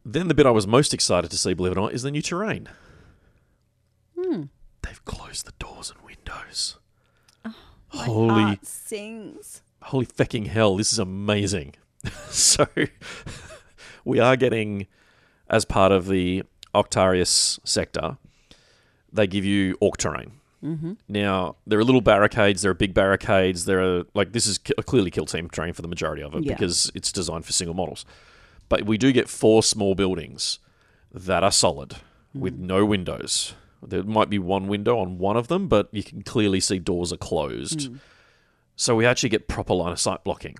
[0.05, 2.11] then the bit I was most excited to see, believe it or not, is the
[2.11, 2.69] new terrain.
[4.17, 4.43] Hmm.
[4.83, 6.77] They've closed the doors and windows.
[7.43, 7.55] Oh,
[7.93, 9.63] my holy, sings.
[9.81, 10.77] holy fecking hell!
[10.77, 11.75] This is amazing.
[12.29, 12.67] so
[14.05, 14.87] we are getting,
[15.49, 18.17] as part of the Octarius sector,
[19.11, 20.33] they give you orc terrain.
[20.63, 20.93] Mm-hmm.
[21.07, 22.61] Now there are little barricades.
[22.61, 23.65] There are big barricades.
[23.65, 26.43] There are like this is a clearly kill team terrain for the majority of it
[26.43, 26.53] Yeah.
[26.53, 28.05] because it's designed for single models.
[28.69, 30.59] But we do get four small buildings
[31.13, 31.95] that are solid
[32.33, 33.53] with no windows.
[33.85, 37.11] There might be one window on one of them, but you can clearly see doors
[37.11, 37.89] are closed.
[38.75, 40.55] So we actually get proper line of sight blocking.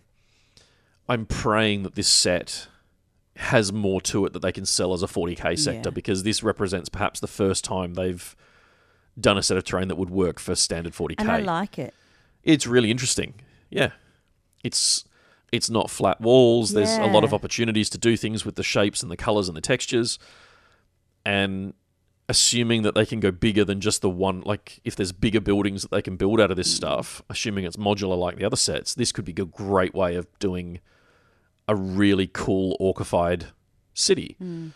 [1.08, 2.68] I'm praying that this set
[3.38, 5.94] has more to it that they can sell as a 40k sector Yeah.
[5.94, 8.36] because this represents perhaps the first time they've
[9.22, 11.16] done a set of terrain that would work for standard 40k.
[11.20, 11.94] And I like it.
[12.44, 13.36] it's really interesting.
[13.70, 13.92] Yeah.
[14.64, 15.06] It's
[15.52, 16.72] it's not flat walls.
[16.72, 19.58] There's a lot of opportunities to do things with the shapes and the colors and
[19.58, 20.18] the textures.
[21.26, 21.74] And
[22.30, 24.42] assuming that they can go bigger than just the one.
[24.42, 27.76] Like if there's bigger buildings that they can build out of this stuff, assuming it's
[27.76, 30.80] modular like the other sets, this could be a great way of doing
[31.68, 33.48] a really cool orcified
[33.94, 34.36] city.
[34.40, 34.70] Hmm.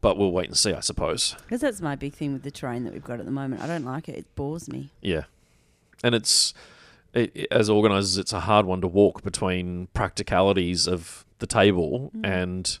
[0.00, 1.36] But we'll wait and see, I suppose.
[1.42, 3.60] Because that's my big thing with the terrain that we've got at the moment.
[3.62, 4.16] I don't like it.
[4.16, 4.90] It bores me.
[5.02, 5.24] Yeah,
[6.02, 6.54] and it's
[7.12, 12.12] it, it- as organisers, it's a hard one to walk between practicalities of the table
[12.22, 12.78] and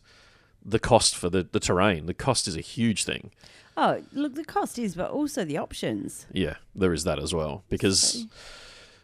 [0.64, 2.06] the cost for the, the terrain.
[2.06, 3.30] The cost is a huge thing.
[3.76, 6.26] Oh, look, the cost is, but also the options.
[6.32, 7.64] Yeah, there is that as well.
[7.70, 8.26] Because,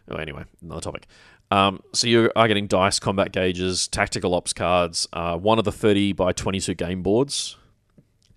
[0.09, 1.07] oh, anyway, another topic.
[1.49, 5.71] Um, so you are getting dice, combat gauges, tactical ops cards, uh, one of the
[5.71, 7.57] 30 by 22 game boards,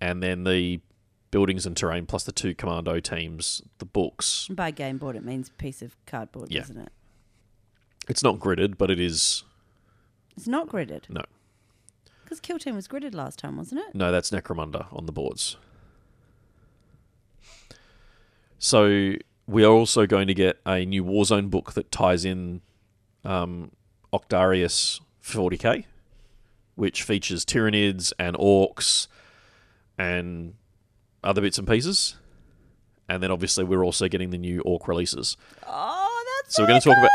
[0.01, 0.81] and then the
[1.29, 4.47] buildings and terrain plus the two commando teams, the books.
[4.49, 6.61] By game board, it means piece of cardboard, Yeah.
[6.61, 6.91] doesn't it?
[8.09, 9.43] It's not gridded, but it is.
[10.35, 11.09] It's not gridded.
[11.09, 11.21] No.
[12.23, 13.93] Because Kill Team was gridded last time, wasn't it?
[13.95, 15.57] No, that's Necromunda on the boards.
[18.59, 19.13] So
[19.47, 22.61] we are also going to get a new Warzone book that ties in
[23.23, 23.71] um,
[24.13, 25.85] Octarius 40k,
[26.75, 29.07] which features Tyranids and Orcs
[29.97, 30.53] and
[31.23, 32.15] other bits and pieces.
[33.09, 35.35] And then obviously we're also getting the new Orc releases.
[35.67, 37.11] Oh, that's So we're going to talk about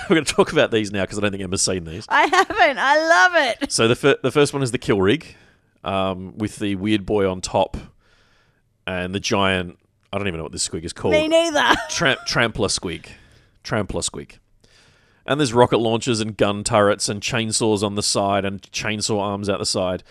[0.10, 2.06] we're going to talk about these now because I don't think Emma's seen these.
[2.08, 2.78] I haven't.
[2.78, 3.70] I love it.
[3.72, 5.36] So the fir- the first one is the kill rig,
[5.84, 7.76] um, with the weird boy on top,
[8.86, 9.78] and the giant.
[10.12, 11.12] I don't even know what this squig is called.
[11.12, 11.62] Me neither.
[11.90, 13.06] Tramp trampler squig,
[13.62, 14.38] trampler squig.
[15.26, 19.50] And there's rocket launchers and gun turrets and chainsaws on the side and chainsaw arms
[19.50, 20.02] out the side.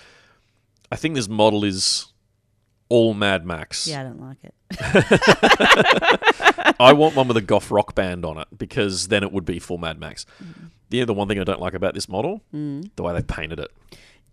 [0.92, 2.12] I think this model is
[2.90, 3.88] all Mad Max.
[3.88, 4.54] Yeah, I don't like it.
[6.80, 9.60] I want one with a goth rock band on it because then it would be
[9.60, 10.26] full Mad Max.
[10.90, 12.90] Yeah, the one thing I don't like about this model, mm.
[12.96, 13.72] the way they painted it.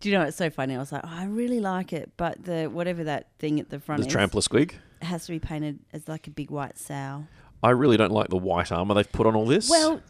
[0.01, 0.77] Do you know it's so funny?
[0.77, 3.81] I was like, oh, I really like it, but the whatever that thing at the
[3.81, 4.75] front The is trampler squig.
[5.01, 7.27] It has to be painted as like a big white sow.
[7.63, 9.71] I really don't like the white armor they've put on all this.
[9.71, 10.03] Well,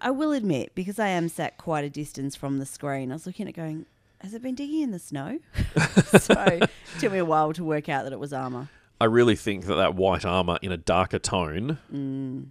[0.00, 3.26] I will admit because I am sat quite a distance from the screen, I was
[3.26, 3.86] looking at it going,
[4.20, 5.38] has it been digging in the snow?
[6.18, 8.68] so it took me a while to work out that it was armor.
[9.00, 12.46] I really think that that white armor in a darker tone, Mm.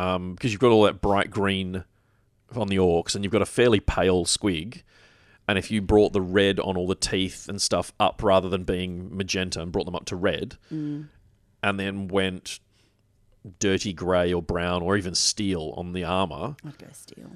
[0.00, 1.84] um, because you've got all that bright green
[2.54, 4.82] on the orcs, and you've got a fairly pale squig.
[5.48, 8.64] And if you brought the red on all the teeth and stuff up rather than
[8.64, 11.08] being magenta and brought them up to red, Mm.
[11.62, 12.60] and then went
[13.58, 17.30] dirty grey or brown or even steel on the armor, I'd go steel.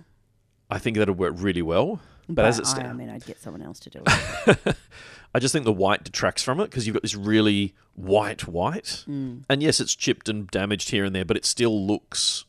[0.70, 2.00] I think that would work really well.
[2.34, 4.76] But, as it I, I mean, I'd get someone else to do it.
[5.34, 9.04] I just think the white detracts from it because you've got this really white white,
[9.08, 9.44] Mm.
[9.48, 12.44] and yes, it's chipped and damaged here and there, but it still looks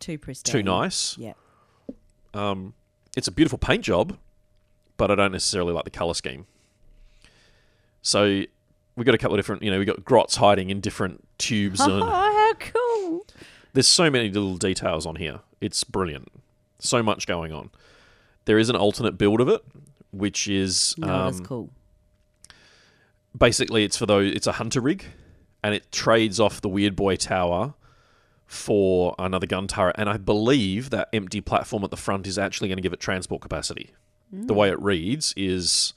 [0.00, 0.52] Too pristine.
[0.52, 1.16] too nice.
[1.18, 1.34] Yeah.
[2.34, 2.74] Um,
[3.16, 4.16] it's a beautiful paint job,
[4.96, 6.46] but I don't necessarily like the color scheme.
[8.02, 8.42] So
[8.96, 11.80] we got a couple of different, you know, we got grots hiding in different tubes,
[11.82, 13.26] Oh, and how cool!
[13.74, 15.40] there's so many little details on here.
[15.60, 16.28] It's brilliant.
[16.80, 17.70] So much going on.
[18.48, 19.62] There is an alternate build of it,
[20.10, 21.68] which is No, um, that's cool.
[23.36, 24.34] basically it's for those.
[24.34, 25.04] It's a Hunta Rig,
[25.62, 27.74] and it trades off the Weird Boy Tower
[28.46, 29.96] for another gun turret.
[29.98, 33.00] And I believe that empty platform at the front is actually going to give it
[33.00, 33.90] transport capacity.
[34.32, 35.92] The way it reads is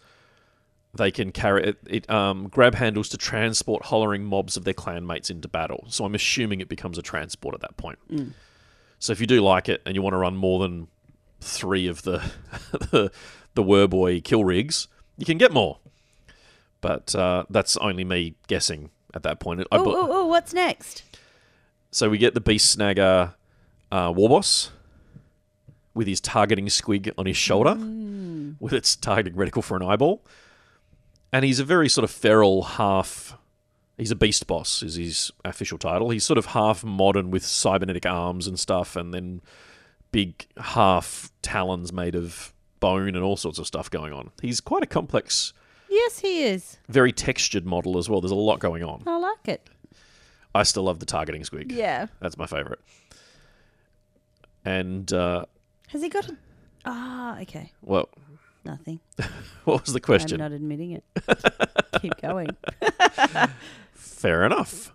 [0.94, 5.30] they can carry it, it um, grab handles to transport hollering mobs of their clanmates
[5.30, 5.86] into battle.
[5.88, 8.00] So I'm assuming it becomes a transport at that point.
[9.00, 10.88] So if you do like it and you want to run more than
[11.42, 12.32] three of the
[12.92, 13.12] the,
[13.56, 14.88] the Wurrboy kill rigs,
[15.18, 15.80] you can get more.
[16.80, 19.66] But uh, that's only me guessing at that point.
[19.72, 21.04] Oh, bu- what's next?
[21.92, 23.34] so we get the Beast Snagga
[23.92, 24.70] uh, Warboss
[25.94, 27.76] with his targeting squig on his shoulder,
[28.60, 30.24] with its targeting reticle for an eyeball.
[31.34, 33.38] And he's a very sort of feral half.
[33.98, 36.10] He's a beast boss, is his official title.
[36.10, 39.42] He's sort of half modern with cybernetic arms and stuff, and then
[40.12, 44.32] big half talons made of bone and all sorts of stuff going on.
[44.42, 45.54] He's quite a complex,
[45.90, 46.78] Yes, he is.
[46.90, 48.22] very textured model as well.
[48.22, 49.04] There's a lot going on.
[49.06, 49.70] I like it.
[50.56, 51.72] I still love the targeting squig.
[51.72, 52.08] Yeah.
[52.20, 52.80] That's my favorite.
[54.66, 55.46] And uh,
[55.90, 56.38] Has he got a.
[56.86, 57.72] Ah, okay.
[57.82, 58.10] well,
[58.64, 59.00] Nothing.
[59.66, 60.38] what was the I'm question?
[60.40, 61.04] not admitting it.
[62.02, 62.50] Keep going.
[63.94, 64.94] Fair enough.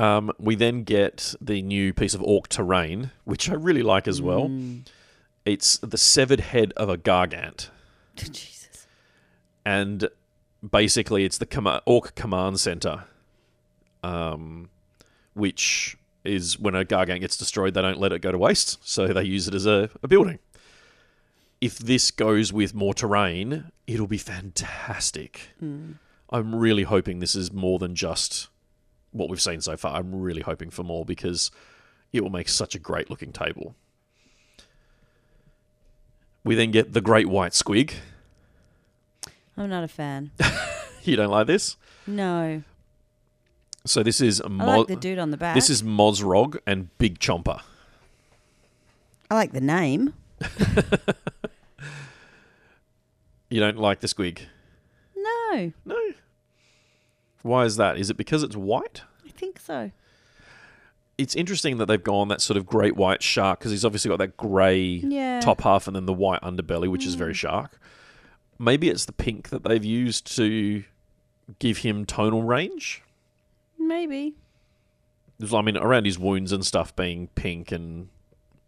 [0.00, 4.22] Um, we then get the new piece of orc terrain, which I really like as
[4.22, 4.48] well.
[4.48, 4.86] Mm.
[5.44, 7.68] It's the severed head of a gargant,
[8.16, 8.86] Jesus.
[9.62, 10.08] and
[10.68, 13.04] basically it's the com- orc command center,
[14.02, 14.70] um,
[15.34, 19.08] which is when a gargant gets destroyed, they don't let it go to waste, so
[19.08, 20.38] they use it as a, a building.
[21.60, 25.50] If this goes with more terrain, it'll be fantastic.
[26.30, 28.48] I'm really hoping this is more than just
[29.12, 29.96] what we've seen so far.
[29.96, 31.50] I'm really hoping for more because
[32.12, 33.74] it will make such a great looking table.
[36.44, 37.94] We then get the Great White Squig.
[39.56, 40.30] I'm not a fan.
[41.02, 41.78] You don't like this?
[42.06, 42.62] No.
[43.86, 45.54] So this is I like the dude on the back.
[45.54, 47.62] this is Mozrog and Big Chompa.
[49.30, 50.12] I like the name.
[53.48, 54.42] You don't like the squig?
[55.16, 55.98] No, No.
[57.42, 57.98] Why is that?
[57.98, 59.02] Is it because it's white?
[59.26, 59.90] I think so.
[61.18, 64.18] It's interesting that they've gone that sort of great white shark because he's obviously got
[64.18, 65.40] that grey Yeah.
[65.40, 67.36] top half and then the white underbelly, which is very mm.
[67.36, 67.78] shark.
[68.58, 70.84] Maybe it's the pink that they've used to
[71.58, 73.02] give him tonal range.
[73.78, 74.34] Maybe.
[75.52, 78.08] I mean, around his wounds and stuff being pink, and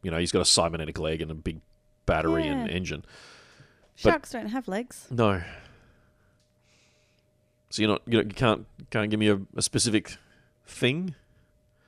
[0.02, 1.60] you know he's got a cybernetic leg and a big
[2.06, 3.04] battery and engine.
[3.94, 5.06] Sharks don't have legs.
[5.10, 5.42] No.
[7.72, 10.16] So you're not you, you can't can't give me a, a specific
[10.66, 11.14] thing.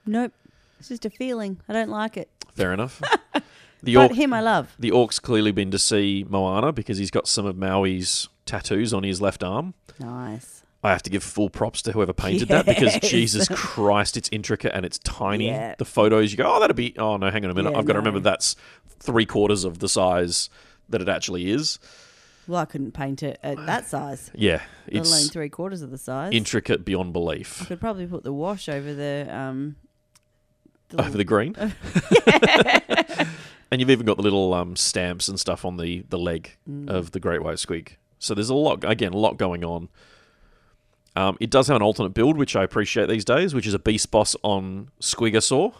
[0.06, 0.32] Nope.
[0.78, 1.60] It's just a feeling.
[1.68, 2.30] I don't like it.
[2.54, 3.00] Fair enough.
[3.82, 4.74] The But orc, him I love.
[4.78, 9.02] the orc's clearly been to see Moana because he's got some of Maui's tattoos on
[9.02, 9.74] his left arm.
[10.00, 10.62] Nice.
[10.82, 14.72] I have to give full props to whoever painted that because Jesus Christ, it's intricate
[14.74, 15.48] and it's tiny.
[15.48, 15.74] Yeah.
[15.76, 16.94] The photos you go, oh, that'd be.
[16.96, 17.72] Oh no, hang on a minute.
[17.72, 18.56] Yeah, I've got to remember that's
[19.00, 20.48] three quarters of the size
[20.88, 21.78] that it actually is.
[22.46, 24.30] Well, I couldn't paint it at that size.
[24.34, 24.60] Yeah,
[24.92, 26.32] Let alone it's three quarters of the size.
[26.34, 27.62] intricate beyond belief.
[27.62, 29.76] I could probably put the wash over the um.
[30.90, 31.56] The Over the green.
[33.70, 36.88] and you've even got the little um, stamps and stuff on the, the leg Mm.
[36.88, 37.92] of the Great White Squig.
[38.18, 39.88] So there's a lot, again, a lot going on.
[41.16, 43.78] Um, it does have an alternate build, which I appreciate these days, which is a
[43.78, 45.74] Beast Boss on Squigosaur.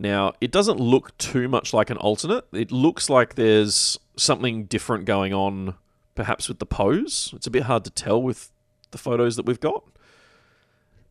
[0.00, 2.46] Now, it doesn't look too much like an alternate.
[2.52, 5.74] It looks like there's something different going on,
[6.14, 7.30] perhaps with the pose.
[7.36, 8.50] It's a bit hard to tell with
[8.92, 9.84] the photos that we've got.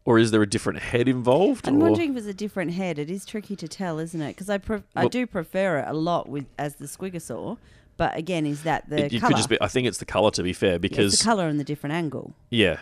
[0.05, 1.67] Or is there a different head involved?
[1.67, 2.97] I'm or- wondering if it's a different head.
[2.97, 4.29] It is tricky to tell, isn't it?
[4.29, 7.57] Because I pre- I do prefer it a lot with as the Squigosaur.
[7.95, 9.29] But again, is that the it, it color?
[9.29, 9.61] could just be.
[9.61, 11.93] I think it's the color, to be fair, it's because the color and the different
[11.93, 12.33] angle.
[12.49, 12.79] yeah,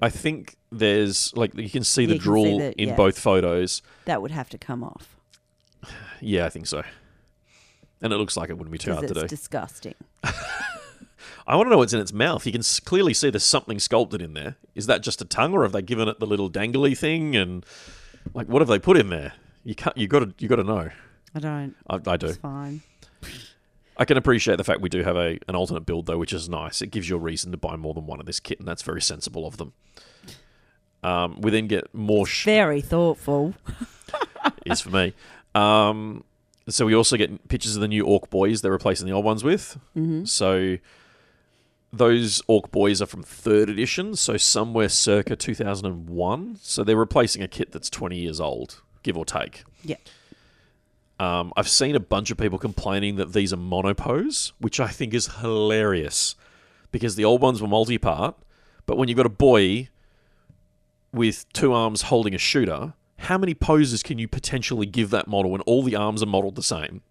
[0.00, 2.96] I think there's like you can see the you can see drool the- in yeah.
[2.96, 3.82] both photos.
[4.06, 5.11] That would have to come off
[6.22, 6.82] Yeah, I think so.
[8.00, 9.26] And it looks like it wouldn't be too hard to do.
[9.26, 9.94] disgusting.
[11.46, 12.46] I want to know what's in its mouth.
[12.46, 14.56] You can clearly see there's something sculpted in there.
[14.74, 17.36] Is that just a tongue, or have they given it the little dangly thing?
[17.36, 17.66] And
[18.34, 19.34] like, what have they put in there?
[19.64, 19.96] You can't.
[19.96, 20.34] You got to.
[20.38, 20.90] You got to know.
[21.34, 21.74] I don't.
[21.88, 22.26] I, I do.
[22.26, 22.82] It's fine.
[23.96, 26.48] I can appreciate the fact we do have a an alternate build though, which is
[26.48, 26.82] nice.
[26.82, 28.82] It gives you a reason to buy more than one of this kit, and that's
[28.82, 29.72] very sensible of them.
[31.02, 33.54] Um, we then get more sh- Very thoughtful.
[34.66, 35.14] is for me.
[35.54, 36.24] Um,
[36.68, 39.42] so we also get pictures of the new Orc boys they're replacing the old ones
[39.42, 39.78] with.
[39.96, 40.24] Mm-hmm.
[40.24, 40.78] So
[41.92, 46.58] those Orc boys are from third edition, so somewhere circa 2001.
[46.60, 49.64] So they're replacing a kit that's 20 years old, give or take.
[49.84, 49.96] Yeah.
[51.18, 55.14] Um, I've seen a bunch of people complaining that these are monopose, which I think
[55.14, 56.34] is hilarious
[56.90, 58.36] because the old ones were multi part,
[58.86, 59.88] but when you've got a boy
[61.12, 65.50] with two arms holding a shooter, how many poses can you potentially give that model
[65.50, 67.02] when all the arms are modeled the same?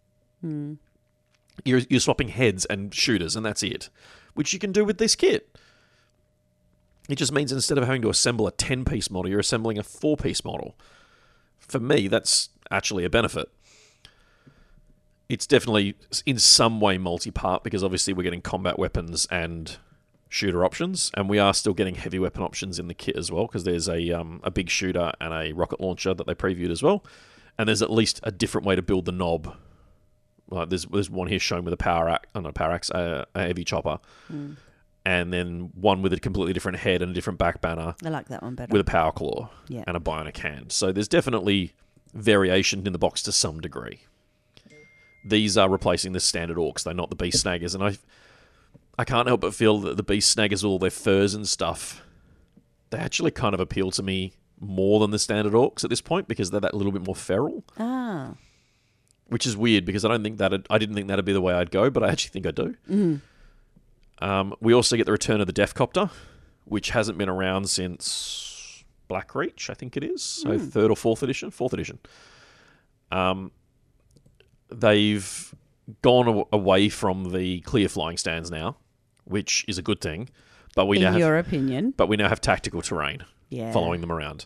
[0.42, 0.74] Hmm.
[1.64, 3.90] You're, you're swapping heads and shooters, and that's it,
[4.34, 5.58] which you can do with this kit.
[7.08, 9.84] It just means instead of having to assemble a 10 piece model, you're assembling a
[9.84, 10.76] 4 piece model.
[11.60, 13.50] For me, that's actually a benefit.
[15.30, 15.96] It's definitely
[16.26, 19.78] in some way multi part because obviously we're getting combat weapons and
[20.32, 23.46] shooter options, and we are still getting heavy weapon options in the kit as well
[23.48, 26.82] because there's a, um, a big shooter and a rocket launcher that they previewed as
[26.82, 27.04] well.
[27.58, 29.56] And there's at least a different way to build the Nob.
[30.50, 32.90] Like there's, there's one here shown with a power axe, oh, not a power axe,
[32.92, 34.00] a, a heavy chopper,
[35.06, 38.30] and then one with a completely different head and a different back banner I like
[38.30, 38.72] that one better.
[38.72, 39.84] with a power claw Yeah.
[39.86, 40.72] and a bionic hand.
[40.72, 41.74] So there's definitely
[42.14, 44.02] variation in the box to some degree.
[45.26, 47.98] These are replacing the standard orcs; they're not the beast snaggas, and I,
[48.98, 52.02] I can't help but feel that the beast snaggas, with all their furs and stuff,
[52.90, 56.28] they actually kind of appeal to me more than the standard orcs at this point
[56.28, 58.34] because they're that little bit more feral, ah.
[59.28, 61.54] which is weird because I don't think that I didn't think that'd be the way
[61.54, 62.76] I'd go, but I actually think I do.
[64.20, 66.12] Um, we also get the return of the Deathcopter,
[66.66, 70.22] which hasn't been around since Blackreach, I think it is.
[70.22, 71.98] So third or fourth edition, fourth edition.
[73.12, 73.52] Um,
[74.70, 75.56] they've
[76.04, 78.78] gone away from the clear flying stands now,
[79.32, 80.30] which is a good thing.
[80.76, 81.94] But we now In have, your opinion.
[81.98, 83.72] but we now have tactical terrain Yeah.
[83.74, 84.46] following them around.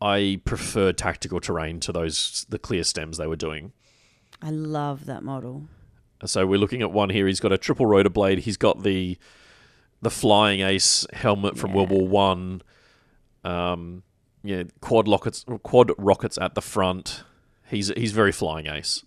[0.00, 3.72] I prefer tactical terrain to those the clear stems they were doing.
[4.42, 5.68] I love that model.
[6.26, 7.26] So we're looking at one here.
[7.26, 8.38] He's got a triple rotor blade.
[8.40, 9.18] He's got the
[10.02, 12.62] the flying ace helmet from World War One.
[13.44, 14.02] Um,
[14.42, 17.22] yeah, quad rockets, quad rockets at the front.
[17.68, 19.04] He's he's very flying ace.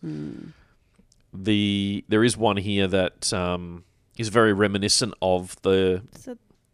[1.40, 3.84] The there is one here that um,
[4.18, 6.02] is very reminiscent of the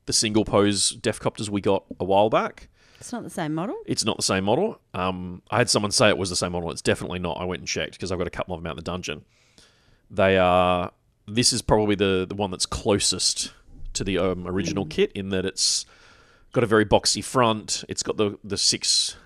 [0.06, 2.70] the single pose Deffkoptas we got a while back.
[3.00, 3.76] it's not the same model.
[3.86, 4.80] It's not the same model.
[4.94, 6.72] Um, I had someone say it was the same model.
[6.72, 7.38] It's definitely not.
[7.40, 9.26] I went and checked because I've got a couple of them out in the dungeon.
[10.10, 10.92] They are.
[11.28, 13.54] This is probably the the one that's closest
[13.94, 15.86] to the um, original kit in that it's
[16.54, 17.84] got a very boxy front.
[17.90, 19.18] It's got the the six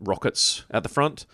[0.00, 1.26] rockets at the front.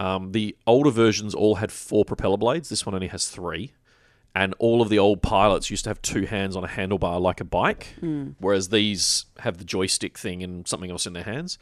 [0.00, 2.68] Um, the older versions all had four propeller blades.
[2.70, 3.72] This one only has three.
[4.34, 7.40] And all of the old pilots used to have two hands on a handlebar like
[7.40, 7.94] a bike,
[8.38, 11.58] whereas these have the joystick thing and something else in their hands.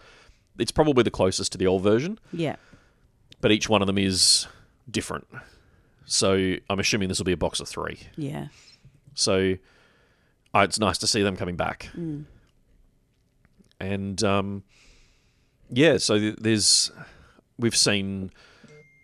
[0.59, 2.57] It's probably the closest to the old version, Yeah.
[3.41, 4.47] but each one of them is
[4.91, 5.27] different.
[6.05, 8.01] So I'm assuming this will be a box of three.
[8.17, 8.49] Yeah.
[9.15, 9.57] So
[10.55, 11.89] it's nice to see them coming back.
[13.81, 14.63] And um,
[15.71, 16.91] yeah, so th- there's
[17.59, 18.31] we've seen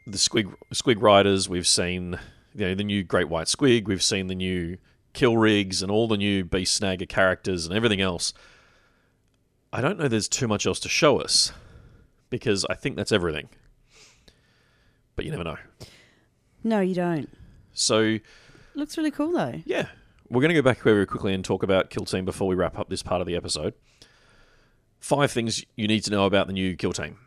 [0.06, 2.18] the squig squig riders, we've seen
[2.54, 4.76] you know the new great white squig, we've seen the new
[5.12, 8.32] kill rigs and all the new beast snagga characters and everything else.
[9.72, 11.52] I don't know there's too much else to show us
[12.30, 13.48] because I think that's everything.
[15.16, 15.56] But you never know.
[16.62, 17.28] No, you don't.
[17.72, 18.18] So
[18.74, 19.62] Looks really cool though.
[19.64, 19.86] Yeah.
[20.28, 22.78] We're going to go back very quickly and talk about Kill Team before we wrap
[22.78, 23.74] up this part of the episode.
[24.98, 27.18] Five things you need to know about the new Kill Team.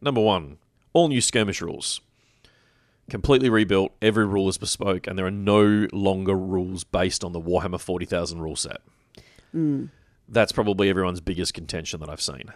[0.00, 0.58] Number one,
[0.92, 2.00] all new skirmish rules.
[3.10, 7.40] Completely rebuilt, every rule is bespoke, and there are no longer rules based on the
[7.40, 8.80] Warhammer 40,000 rule set.
[10.28, 12.52] That's probably everyone's biggest contention that I've seen.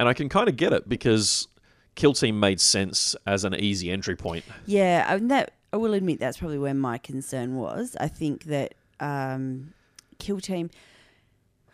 [0.00, 1.48] And I can kind of get it because
[1.94, 4.44] Kill Team made sense as an easy entry point.
[4.64, 7.96] Yeah, I mean, that I will admit that's probably where my concern was.
[8.00, 9.74] I think that um,
[10.18, 10.70] Kill Team.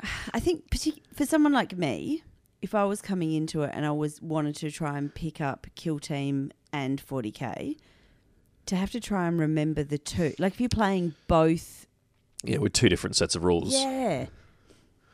[0.35, 2.25] I think partic- for someone like me,
[2.65, 5.67] if I was coming into it and I was wanted to try and pick up
[5.75, 7.77] Kill Team and 40k,
[8.67, 11.87] to have to try and remember the two, like if you're playing both,
[12.43, 13.75] Yeah, with two different sets of rules.
[13.75, 14.27] yeah,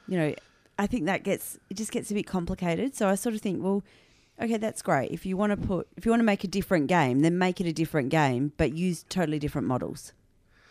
[0.06, 0.34] you know,
[0.78, 2.94] I think that gets it just gets a bit complicated.
[2.94, 3.82] So I sort of think, well,
[4.40, 5.10] okay, that's great.
[5.10, 7.60] If you want to put, if you want to make a different game, then make
[7.60, 10.12] it a different game, but use totally different models.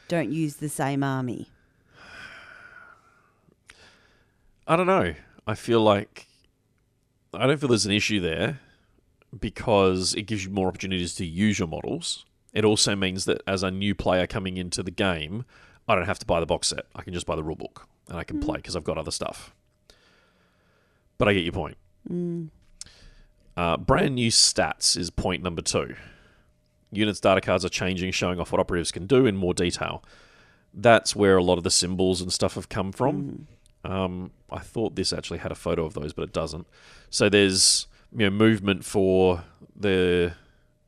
[0.07, 1.49] Don't use the same army.
[4.65, 5.13] I don't know.
[5.45, 6.27] I feel like
[7.33, 8.59] I don't feel there's an issue there
[9.37, 12.25] because it gives you more opportunities to use your models.
[12.53, 15.45] It also means that as a new player coming into the game,
[15.87, 16.85] I don't have to buy the box set.
[16.95, 18.45] I can just buy the rulebook and I can mm.
[18.45, 19.53] play because I've got other stuff.
[21.17, 21.77] But I get your point.
[22.09, 22.49] Mm.
[23.55, 25.95] Uh, brand new stats is point number two.
[26.91, 30.03] Units data cards are changing, showing off what operatives can do in more detail.
[30.73, 33.21] That's where a lot of the symbols and stuff have come from.
[33.21, 33.41] Mm.
[33.83, 36.67] Um, I thought this actually had a photo of those, but it doesn't.
[37.09, 39.43] So there's you know movement for
[39.75, 40.33] the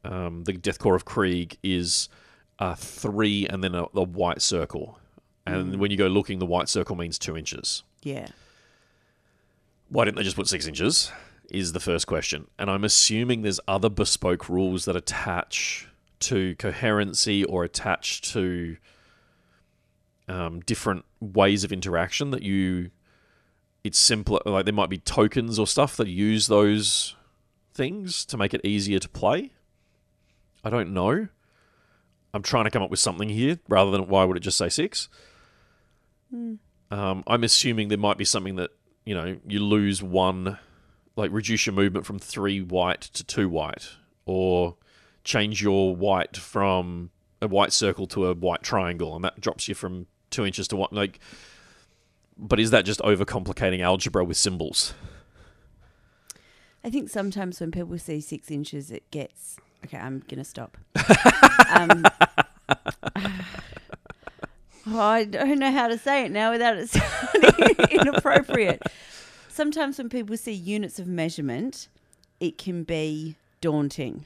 [0.04, 2.10] um, the Death Korps of Krieg is
[2.60, 5.00] a three and then a, a white circle,
[5.46, 7.84] and when you go looking, the white circle means two inches.
[8.04, 8.28] Yeah.
[9.90, 11.12] Why didn't they just put six inches?
[11.50, 15.88] Is the first question, and I'm assuming there's other bespoke rules that attach
[16.22, 18.78] to coherency or attach to
[20.28, 22.92] um, different ways of interaction that you.
[23.84, 27.16] It's simpler, like there might be tokens or stuff that use those
[27.74, 29.54] things to make it easier to play.
[30.64, 31.30] I don't know.
[32.34, 34.70] I'm trying to come up with something here rather than why would it just say
[34.70, 35.10] six?
[36.32, 38.72] Um, I'm assuming there might be something that
[39.06, 40.60] you know you lose one,
[41.16, 43.90] like reduce your movement from three white to two white,
[44.26, 44.78] or
[45.24, 47.10] change your white from
[47.42, 50.76] a white circle to a white triangle, and that drops you from two inches to
[50.76, 50.90] one.
[50.92, 51.20] Like,
[52.38, 54.94] but is that just overcomplicating algebra with symbols?
[56.84, 59.58] I think sometimes when people see six inches, it gets.
[59.86, 60.78] Okay, I'm gonna stop.
[61.70, 62.06] um,
[64.88, 68.82] oh, I don't know how to say it now without it sounding inappropriate.
[69.48, 71.88] Sometimes when people see units of measurement,
[72.40, 74.26] it can be daunting.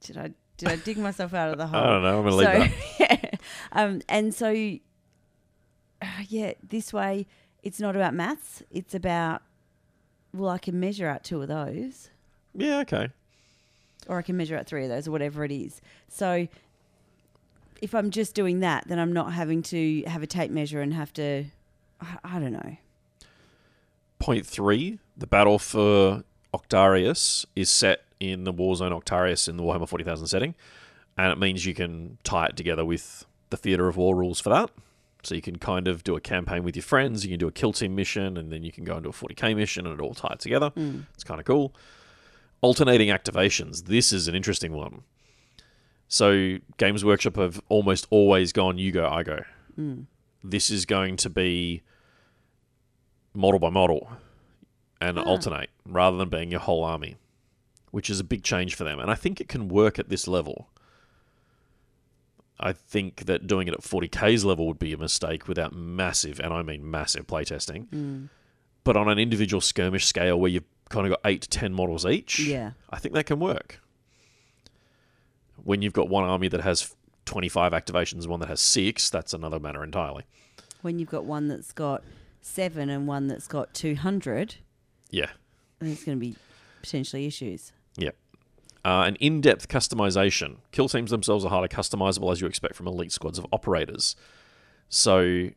[0.00, 1.80] Did I did I dig myself out of the hole?
[1.80, 2.18] I don't know.
[2.18, 3.15] I'm gonna leave that.
[3.72, 4.50] Um, and so,
[6.28, 7.26] yeah, this way
[7.62, 8.62] it's not about maths.
[8.70, 9.42] It's about
[10.32, 12.10] well, I can measure out two of those,
[12.54, 13.08] Yeah, okay.
[14.06, 15.80] or I can measure out three of those, or whatever it is.
[16.08, 16.46] So,
[17.82, 20.94] if I'm just doing that, then I'm not having to have a tape measure and
[20.94, 21.46] have to.
[22.00, 22.76] I, I don't know.
[24.18, 29.88] Point three: the battle for Octarius is set in the Warzone Octarius in the Warhammer
[29.88, 30.54] Forty Thousand setting,
[31.18, 34.50] and it means you can tie it together with the theatre of war rules for
[34.50, 34.70] that.
[35.22, 37.24] So you can kind of do a campaign with your friends.
[37.24, 39.56] You can do a kill team mission, and then you can go into a 40k
[39.56, 40.70] mission, and it all tied together.
[40.70, 41.06] Mm.
[41.14, 41.74] It's kind of cool.
[42.60, 43.86] Alternating activations.
[43.86, 45.02] This is an interesting one.
[46.08, 49.40] So Games Workshop have almost always gone you go, I go.
[49.78, 50.06] Mm.
[50.44, 51.82] This is going to be
[53.34, 54.08] model by model
[55.00, 55.22] and ah.
[55.22, 57.16] alternate rather than being your whole army,
[57.90, 58.98] which is a big change for them.
[58.98, 60.68] And I think it can work at this level.
[62.58, 66.52] I think that doing it at 40k's level would be a mistake without massive, and
[66.52, 67.86] I mean massive playtesting.
[67.88, 68.28] Mm.
[68.84, 72.06] But on an individual skirmish scale where you've kind of got eight to ten models
[72.06, 72.72] each, Yeah.
[72.90, 73.80] I think that can work.
[75.62, 76.94] When you've got one army that has
[77.24, 80.24] 25 activations one that has six, that's another matter entirely.
[80.82, 82.04] When you've got one that's got
[82.40, 84.56] seven and one that's got 200,
[85.10, 85.30] Yeah.
[85.80, 86.36] there's going to be
[86.82, 87.72] potentially issues.
[87.96, 88.14] Yep.
[88.86, 90.58] Uh, an in depth customization.
[90.70, 94.14] Kill teams themselves are highly customizable as you expect from elite squads of operators.
[94.88, 95.48] So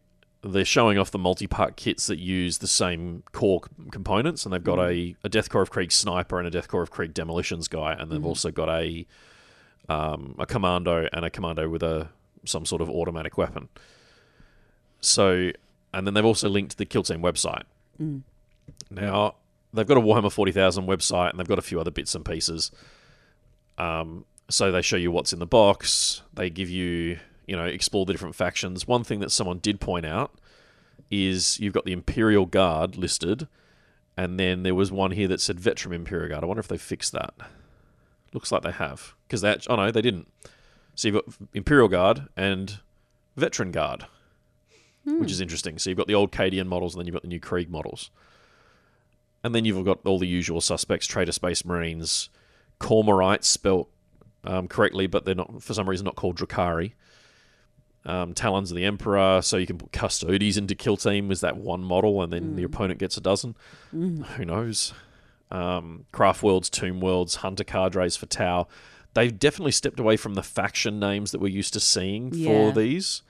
[0.41, 4.51] they're showing off the multi part kits that use the same core c- components, and
[4.53, 7.13] they've got a, a Death Korps of Krieg sniper and a Death Korps of Krieg
[7.13, 9.05] demolitions guy, and they've also got a
[9.89, 12.09] um, a commando and a commando with a
[12.45, 13.69] some sort of automatic weapon.
[15.01, 15.51] So,
[15.93, 17.63] and then they've also linked the Kill Team website.
[18.89, 19.35] Now,
[19.71, 22.71] they've got a Warhammer 40,000 website and they've got a few other bits and pieces.
[23.79, 26.21] Um, so they show you what's in the box.
[26.33, 28.87] They give you, you know, explore the different factions.
[28.87, 30.33] One thing that someone did point out
[31.09, 33.47] is you've got the Imperial Guard listed,
[34.17, 36.43] and then there was one here that said Veteran Imperial Guard.
[36.43, 37.33] I wonder if they fixed that.
[38.33, 39.65] Looks like they have because that.
[39.69, 40.27] Oh no, they didn't.
[40.93, 42.79] So you've got Imperial Guard and
[43.37, 44.05] Veteran Guard,
[45.05, 45.79] which is interesting.
[45.79, 48.11] So you've got the old Cadian models, and then you've got the new Krieg models.
[49.43, 52.29] And then you've got all the usual suspects: Traitor Space Marines,
[52.79, 53.89] Commorites, spelt
[54.43, 56.93] um, correctly, but they're not for some reason not called Drukhari.
[58.05, 61.57] Um, Talons of the Emperor, so you can put Custodes into Kill Team with that
[61.57, 63.55] one model, and then the opponent gets a dozen.
[63.91, 64.93] Who knows?
[65.51, 68.67] Um, Craft Worlds, Tomb Worlds, Hunter Cadres for Tau.
[69.15, 72.47] They've definitely stepped away from the faction names that we're used to seeing Yeah.
[72.47, 73.21] for these.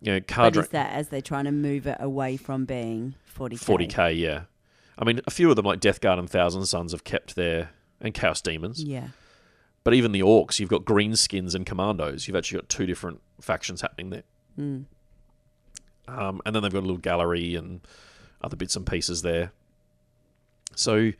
[0.00, 0.62] You know, Cadre.
[0.62, 3.58] is that as they're trying to move it away from being 40k?
[3.88, 4.42] 40k, yeah.
[4.98, 7.70] I mean, a few of them, like Death Guard and Thousand Sons, have kept their.
[8.00, 8.82] And Chaos Daemons.
[8.82, 9.08] Yeah.
[9.84, 12.26] But even the Orcs, you've got Greenskins and Commandos.
[12.26, 14.24] You've actually got two different factions happening there.
[14.58, 14.84] Mm.
[16.08, 17.80] Um, and then they've got a little gallery and
[18.42, 19.52] other bits and pieces there.
[20.74, 21.12] So,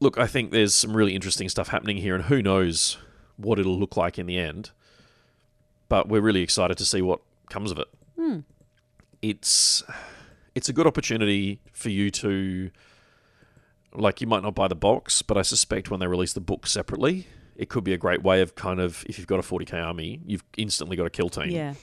[0.00, 2.98] look, I think there's some really interesting stuff happening here, and who knows
[3.36, 4.70] what it'll look like in the end.
[5.88, 7.20] But we're really excited to see what
[7.50, 7.88] comes of it.
[9.22, 9.82] It's
[10.54, 12.70] it's a good opportunity for you to
[13.94, 16.66] like you might not buy the box, but I suspect when they release the book
[16.66, 17.26] separately,
[17.56, 20.20] it could be a great way of kind of if you've got a 40k army,
[20.26, 21.74] you've instantly got a kill team Yeah.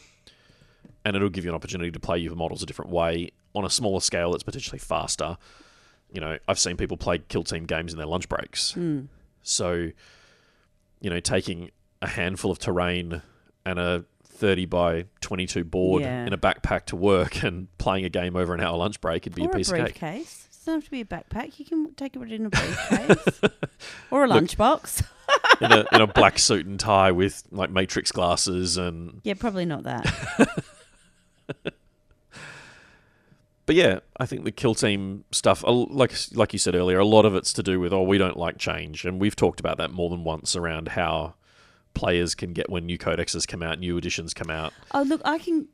[1.06, 3.70] and it'll give you an opportunity to play your models a different way on a
[3.70, 5.38] smaller scale that's potentially faster.
[6.14, 8.74] You know, I've seen people play kill team games in their lunch breaks.
[8.74, 9.04] Hmm.
[9.44, 9.92] So,
[11.00, 13.22] you know, taking a handful of terrain
[13.66, 16.26] and a 30 by 22 board Yeah.
[16.26, 19.36] in a backpack to work and playing a game over an hour lunch break would
[19.36, 20.00] be or a piece of cake.
[20.00, 20.48] briefcase.
[20.62, 21.58] It doesn't have to be a backpack.
[21.58, 23.42] You can take it in a briefcase
[24.12, 25.04] or a lunchbox.
[25.60, 29.66] in, a, in a black suit and tie with like matrix glasses and Yeah, probably
[29.66, 30.64] not that.
[33.66, 37.26] but yeah, I think the kill team stuff, like like you said earlier, a lot
[37.26, 39.90] of it's to do with oh, we don't like change, and we've talked about that
[39.90, 41.34] more than once around how
[41.96, 44.74] players can get when new codexes come out, new editions come out.
[44.94, 45.70] Oh, look, I can.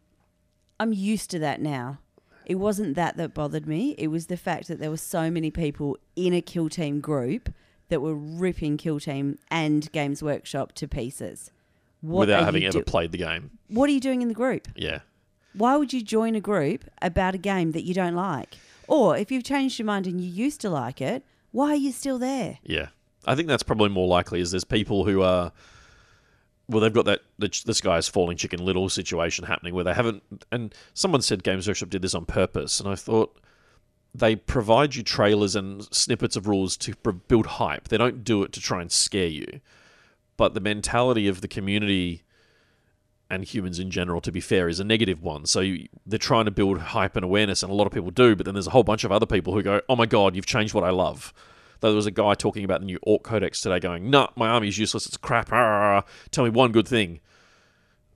[0.79, 1.99] I'm used to that now.
[2.47, 3.93] It wasn't that that bothered me.
[3.97, 7.49] It was the fact that there were so many people in a kill team group
[7.89, 11.51] that were ripping kill team and Games Workshop to pieces.
[12.01, 13.51] What without having ever do- played the game.
[13.67, 14.67] What are you doing in the group?
[14.75, 14.99] Yeah,
[15.53, 18.55] Why would you join a group about a game that you don't like?
[18.87, 21.91] Or if you've changed your mind and you used to like it, why are you
[21.91, 22.59] still there?
[22.63, 22.87] yeah.
[23.29, 24.39] I think that's probably more likely.
[24.39, 25.51] Is there's people who are
[26.69, 30.23] well, they've got that this guy's falling chicken little situation happening where they haven't.
[30.51, 33.39] And someone said Games Workshop did this on purpose, and I thought
[34.13, 36.93] they provide you trailers and snippets of rules to
[37.27, 37.87] build hype.
[37.87, 39.61] They don't do it to try and scare you.
[40.35, 42.23] But the mentality of the community
[43.29, 45.45] and humans in general, to be fair, is a negative one.
[45.45, 48.35] So you, they're trying to build hype and awareness, and a lot of people do.
[48.35, 50.45] But then there's a whole bunch of other people who go, "Oh my god, you've
[50.45, 51.33] changed what I love."
[51.79, 54.47] Though there was a guy talking about the new Orc Codex today, going, "Nah, my
[54.47, 55.05] army's useless.
[55.05, 55.49] It's crap.
[55.51, 57.19] Ah, ah, ah, tell me one good thing."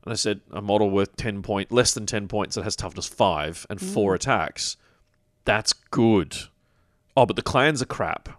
[0.04, 3.08] And I said, "A model worth ten point, less than ten points that has toughness
[3.08, 3.94] five and mm.
[3.94, 4.78] four attacks.
[5.46, 6.38] That's good."
[7.16, 8.30] Oh, but the clans are crap.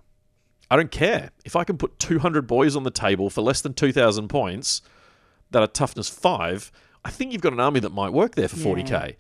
[0.71, 3.61] I don't care if I can put two hundred boys on the table for less
[3.61, 4.83] than two thousand points
[5.51, 6.73] that are toughness five.
[7.05, 8.63] I think you've got an army that might work there for Yeah.
[8.65, 9.17] forty k.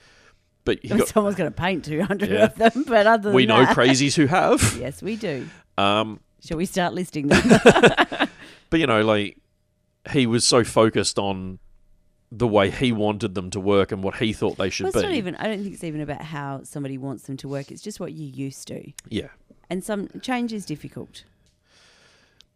[0.64, 2.44] But I mean, got, someone's going to paint 200 Yeah.
[2.44, 4.76] of them, but other than we know that, crazies who have.
[4.80, 5.48] Yes, we do.
[5.78, 7.42] Um, Shall we start listing them?
[8.70, 9.38] but you know, like
[10.10, 11.58] he was so focused on
[12.30, 15.02] the way he wanted them to work and what he thought they should well, it's
[15.02, 15.08] be.
[15.08, 15.36] not even.
[15.36, 17.70] I don't think it's even about how somebody wants them to work.
[17.70, 19.28] It's just what you used to, yeah,
[19.70, 21.24] and some change is difficult.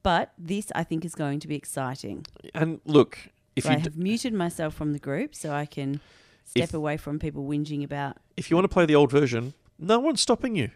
[0.03, 2.27] But this, I think, is going to be exciting.
[2.55, 3.19] and look,
[3.57, 6.01] if So you I d- have muted myself from the group so I can
[6.47, 8.17] step If- away from people whinging about.
[8.37, 10.71] if you want to play the old version, no one's stopping you.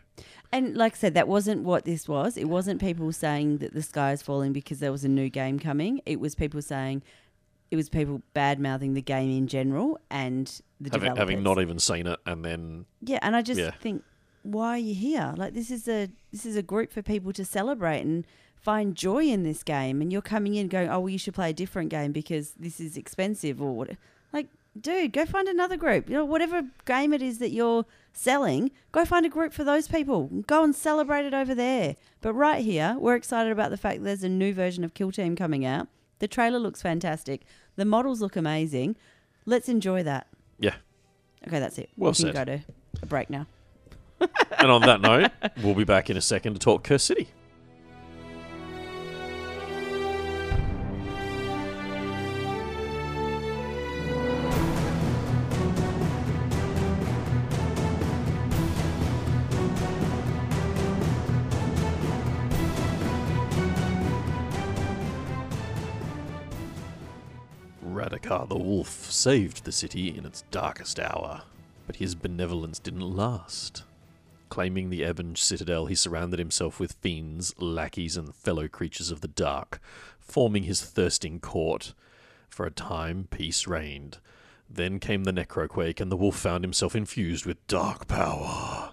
[0.52, 2.36] And like I said, that wasn't what this was.
[2.36, 5.58] It wasn't people saying that the sky is falling because there was a new game
[5.58, 6.00] coming.
[6.04, 7.02] It was people saying,
[7.70, 10.46] it was people bad mouthing the game in general and
[10.80, 11.18] the Having, developers.
[11.18, 13.70] having not even seen it, and then Yeah, and I just Yeah.
[13.80, 14.02] think,
[14.42, 15.34] why are you here?
[15.36, 19.24] Like this is a this is a group for people to celebrate and find joy
[19.26, 21.90] in this game, and you're coming in going, oh well, you should play a different
[21.90, 23.90] game because this is expensive or what?
[24.32, 24.48] Like,
[24.78, 26.08] dude, go find another group.
[26.08, 29.88] You know, whatever game it is that you're selling, go find a group for those
[29.88, 30.28] people.
[30.46, 31.96] Go and celebrate it over there.
[32.20, 35.12] But right here, we're excited about the fact that there's a new version of Kill
[35.12, 35.88] Team coming out.
[36.18, 37.42] The trailer looks fantastic.
[37.76, 38.96] The models look amazing.
[39.46, 40.26] Let's enjoy that.
[40.58, 40.74] yeah.
[41.46, 41.88] Okay, that's it.
[41.96, 42.34] Well we can said.
[42.34, 42.60] go to
[43.02, 43.46] a break now.
[44.58, 45.30] And on that note,
[45.62, 47.28] we'll be back in a second to talk Cursed City.
[68.30, 71.42] The Wolf saved the city in its darkest hour,
[71.88, 73.82] but his benevolence didn't last.
[74.48, 79.26] Claiming the Ebon citadel, he surrounded himself with fiends, lackeys, and fellow creatures of the
[79.26, 79.80] dark,
[80.20, 81.92] forming his thirsting court.
[82.48, 84.18] For a time, peace reigned.
[84.68, 88.92] Then came the Necroquake, and the wolf found himself infused with dark power.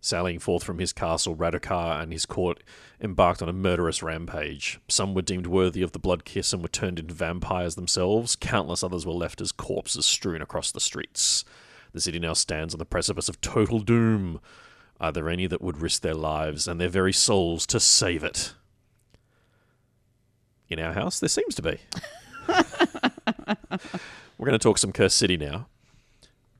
[0.00, 2.62] Sallying forth from his castle, Radukar and his court
[3.00, 4.78] embarked on a murderous rampage.
[4.88, 8.36] Some were deemed worthy of the blood kiss and were turned into vampires themselves.
[8.36, 11.44] Countless others were left as corpses strewn across the streets.
[11.92, 14.40] The city now stands on the precipice of total doom.
[15.00, 18.54] Are there any that would risk their lives and their very souls to save it?
[20.68, 21.78] In our house, there seems to be.
[24.38, 25.66] We're going to talk some Cursed City now.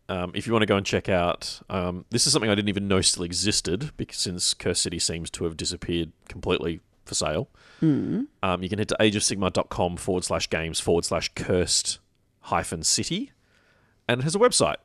[0.09, 2.71] Um, if you want to go and check out, um, this is something I didn't
[2.71, 7.49] even know still existed because since Cursed City seems to have disappeared completely for sale.
[8.43, 11.99] Um, you can head to ageofsigmar.com forward slash games forward slash cursed
[12.43, 13.33] hyphen city,
[14.09, 14.77] and it has a website.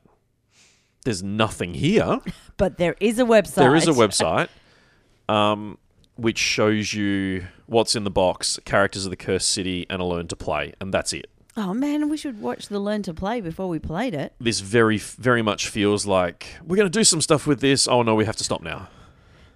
[1.05, 2.19] There's nothing here.
[2.55, 3.55] But there is a website.
[3.55, 4.47] There is a website
[5.27, 5.79] um,
[6.15, 10.27] which shows you what's in the box, characters of the Cursed City, and a learn
[10.27, 11.29] to play, and that's it.
[11.55, 14.33] Oh man, we should watch the Learn to Play before we played it.
[14.39, 17.87] This very, very much feels like we're going to do some stuff with this.
[17.87, 18.89] Oh no, we have to stop now.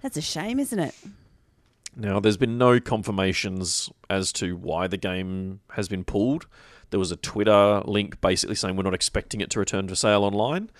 [0.00, 0.94] That's a shame, isn't it?
[1.96, 6.46] Now, there's been no confirmations as to why the game has been pulled.
[6.90, 10.22] There was a Twitter link basically saying we're not expecting it to return for sale
[10.22, 10.70] online.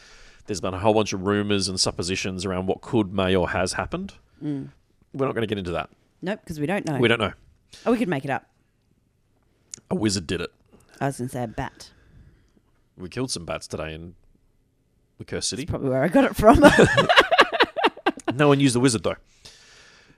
[0.46, 3.72] There's been a whole bunch of rumors and suppositions around what could, may, or has
[3.72, 4.14] happened.
[4.42, 4.68] Mm.
[5.12, 5.90] We're not going to get into that.
[6.22, 6.98] Nope, because we don't know.
[6.98, 7.32] We don't know.
[7.84, 8.48] Oh, we could make it up.
[9.90, 10.52] A wizard did it.
[11.00, 11.90] I was going to say a bat.
[12.96, 14.14] We killed some bats today in
[15.18, 15.66] the Cursed City.
[15.66, 16.62] Probably where I got it from.
[18.34, 19.16] No one used the wizard though.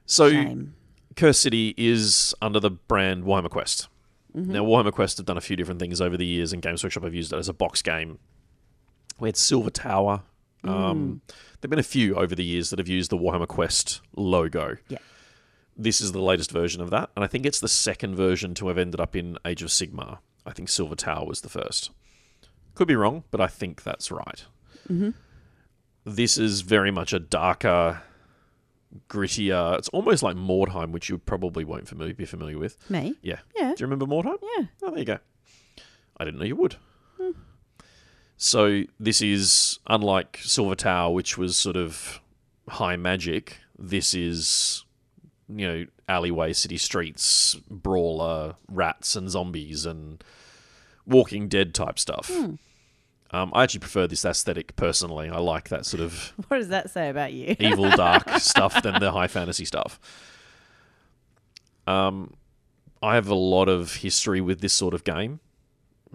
[0.06, 0.74] So Shame.
[1.16, 3.88] Cursed City is under the brand Warhammer Quest.
[4.36, 4.52] Mm-hmm.
[4.52, 7.02] Now, Warhammer Quest have done a few different things over the years, and Games Workshop
[7.02, 8.18] have used it as a box game.
[9.18, 10.22] We had Silver Tower.
[10.64, 10.70] Mm.
[10.70, 11.20] Um,
[11.60, 14.76] There've been a few over the years that have used the Warhammer Quest logo.
[14.88, 14.98] Yeah.
[15.76, 18.68] This is the latest version of that, and I think it's the second version to
[18.68, 20.18] have ended up in Age of Sigmar.
[20.50, 21.90] I think Silver Tower was the first.
[22.74, 24.44] Could be wrong, but I think that's right.
[24.90, 25.10] Mm-hmm.
[26.04, 28.02] This is very much a darker,
[29.08, 29.78] grittier.
[29.78, 32.76] It's almost like Mordheim, which you probably won't familiar, be familiar with.
[32.90, 33.14] Me?
[33.22, 33.38] Yeah.
[33.54, 33.74] Yeah.
[33.74, 34.38] Do you remember Mordheim?
[34.42, 34.66] Yeah.
[34.82, 35.18] Oh, there you go.
[36.16, 36.76] I didn't know you would.
[38.36, 42.20] So this is unlike Silver Tower, which was sort of
[42.68, 43.58] high magic.
[43.78, 44.84] This is,
[45.48, 50.24] you know, alleyway, city streets, brawler, rats and zombies and
[51.06, 52.30] Walking Dead type stuff.
[53.32, 55.28] Um, I actually prefer this aesthetic personally.
[55.28, 57.54] I like that sort of What does that say about you?
[57.60, 60.00] evil, dark stuff than the high fantasy stuff.
[61.86, 62.34] Um,
[63.02, 65.40] I have a lot of history with this sort of game.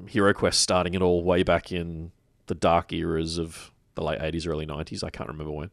[0.08, 2.12] Hero Quest starting it all way back in
[2.48, 5.04] the dark eras of the late 80s, early 90s.
[5.04, 5.72] I can't remember when.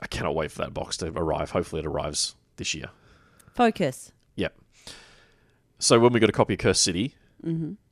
[0.00, 1.50] I cannot wait for that box to arrive.
[1.50, 2.86] Hopefully, it arrives this year.
[3.54, 4.10] Focus.
[4.34, 4.58] Yep.
[5.78, 7.14] So when we got a copy of Cursed City,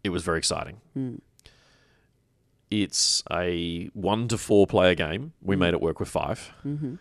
[0.05, 0.81] it was very exciting.
[2.71, 5.33] it's a one to four player game.
[5.43, 6.95] We made it work with 5 mm-hmm.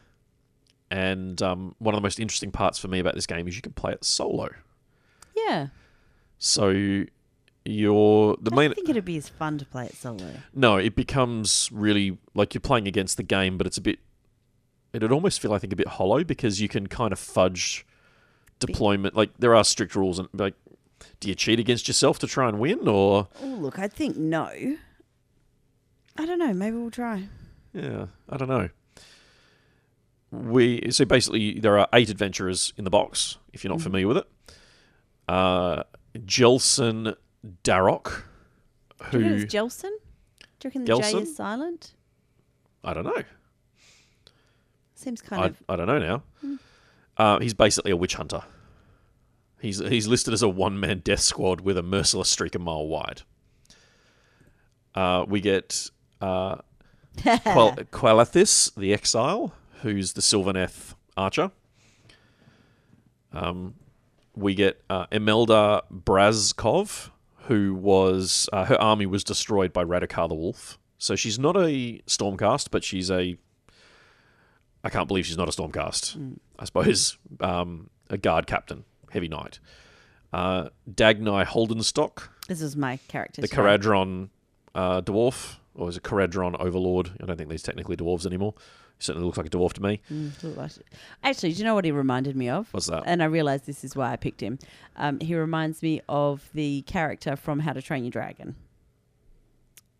[0.91, 3.62] And um, one of the most interesting parts for me about this game is you
[3.62, 4.50] can play it solo.
[5.36, 5.68] Yeah.
[6.39, 7.04] So
[7.66, 8.70] you're the I main.
[8.70, 10.32] don't think it'd be as fun to play it solo.
[10.54, 14.00] No, it becomes really like you're playing against the game, but it's a bit.
[14.91, 17.86] It'd almost feel, I think, a bit hollow because you can kind of fudge
[18.58, 19.16] deployment.
[19.16, 20.56] Like there are strict rules, and like,
[21.20, 24.50] do you cheat against yourself to try and win, or Oh, look, I think no.
[26.18, 26.54] I don't know.
[26.54, 27.28] Maybe we'll try.
[27.74, 28.70] yeah, I don't know.
[30.32, 33.38] We so basically there are eight adventurers in the box.
[33.52, 34.28] If you're not familiar with it,
[35.28, 35.84] uh,
[36.18, 37.16] Jelsen
[37.64, 38.24] Darrock,
[39.12, 39.91] Do reckon who it's Jelson?
[40.60, 41.93] Do you reckon the J is silent?
[42.84, 43.24] I don't know.
[44.95, 45.64] Seems kind I, of.
[45.70, 46.24] I don't know now.
[47.18, 48.41] Uh, he's basically a witch hunter.
[49.62, 52.88] He's he's listed as a one man death squad with a merciless streak a mile
[52.88, 53.22] wide.
[54.95, 55.89] Uh, we get
[56.22, 56.55] uh,
[57.43, 61.51] Qual- Qualathis, the exile, who's the Sylvaneth archer.
[63.32, 63.76] Um,
[64.36, 67.12] we get uh, Imelda Braskov,
[67.43, 70.80] who was uh, her army was destroyed by Radukar the Wolf.
[70.97, 73.38] So she's not a Stormcast, but she's a
[74.84, 76.38] I can't believe she's not a Stormcast.
[76.57, 79.60] I suppose um, a guard captain, heavy knight.
[80.32, 83.41] Uh, Dagnai Holdenstock, This is my character.
[83.41, 84.30] the Kharadron
[84.76, 87.12] uh, dwarf, or is it Kharadron overlord?
[87.22, 88.53] I don't think these technically dwarves anymore.
[88.97, 90.01] He certainly looks like a dwarf to me.
[91.24, 92.68] Actually, do you know what he reminded me of?
[92.74, 93.03] What's that?
[93.05, 94.60] And I realised this is why I picked him.
[94.97, 98.55] Um, he reminds me of the character from How to Train Your Dragon.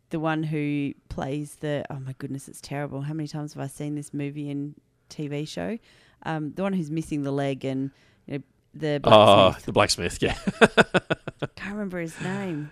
[0.10, 1.86] The one who plays the.
[1.90, 3.02] Oh my goodness, it's terrible.
[3.02, 4.76] How many times have I seen this movie and
[5.10, 5.78] TV show?
[6.24, 7.92] Um, the one who's missing the leg and
[8.74, 9.66] the Ah, blacksmith.
[9.66, 10.22] the blacksmith.
[10.22, 10.34] Yeah,
[11.56, 12.72] Can't remember his name.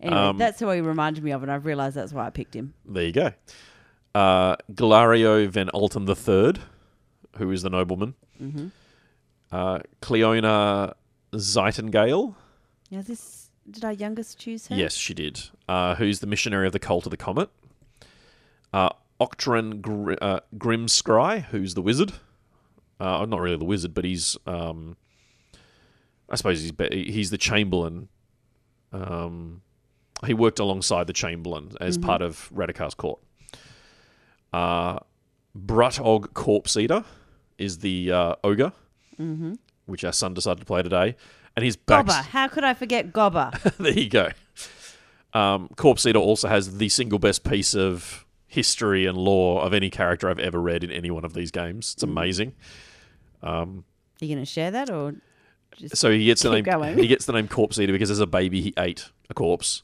[0.00, 2.54] Anyway, Um, that's who he reminded me of, and I've realised that's why I picked
[2.54, 2.74] him.
[2.84, 3.32] there you go.
[4.14, 6.60] Uh, Galario van Alten the Third,
[7.38, 8.14] who is the nobleman.
[8.42, 8.68] Mm-hmm.
[9.50, 10.94] Uh, Cleona
[11.32, 12.34] Zeitengale.
[12.90, 14.76] Now, this did our youngest choose her?
[14.76, 15.40] Yes, she did.
[15.68, 17.48] Uh, who's the missionary of the cult of the comet?
[18.72, 18.90] Uh,
[19.20, 22.12] Octran Gr- uh, Grimscry, who's the wizard.
[23.00, 24.36] Uh, not really the wizard, but he's.
[24.46, 24.96] Um,
[26.28, 28.08] I suppose he's be- he's the chamberlain.
[28.92, 29.62] Um,
[30.24, 33.20] he worked alongside the chamberlain as part of Radukar's court.
[34.52, 35.00] Uh,
[35.56, 37.04] Brutogg Corpse Eater
[37.58, 38.72] is the uh, ogre,
[39.86, 41.16] which our son decided to play today,
[41.56, 42.06] and his back.
[42.06, 42.24] Gobber.
[42.26, 43.52] How could I forget Gobber?
[43.78, 44.30] there you go.
[45.32, 49.90] Um, Corpse Eater also has the single best piece of history and lore of any
[49.90, 51.92] character I've ever read in any one of these games.
[51.94, 52.54] It's amazing.
[53.42, 53.66] Are
[54.20, 55.14] you going to share that or
[55.76, 56.64] just So he gets the name.
[56.64, 56.98] going.
[56.98, 59.82] He gets the name Corpse Eater because as a baby he ate a corpse,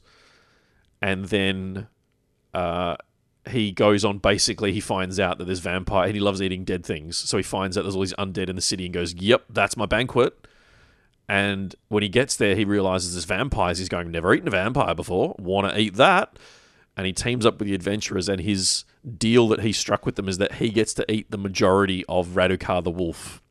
[1.01, 1.87] and then
[2.53, 2.95] uh,
[3.49, 4.19] he goes on.
[4.19, 7.17] Basically, he finds out that there's vampire, and he loves eating dead things.
[7.17, 9.77] So he finds out there's all these undead in the city, and goes, "Yep, that's
[9.77, 10.47] my banquet."
[11.27, 13.77] And when he gets there, he realizes there's vampires.
[13.77, 15.35] He's going, "Never eaten a vampire before.
[15.39, 16.37] Want to eat that?"
[16.97, 18.83] And he teams up with the adventurers, and his
[19.17, 22.29] deal that he struck with them is that he gets to eat the majority of
[22.29, 23.41] Radukar the wolf.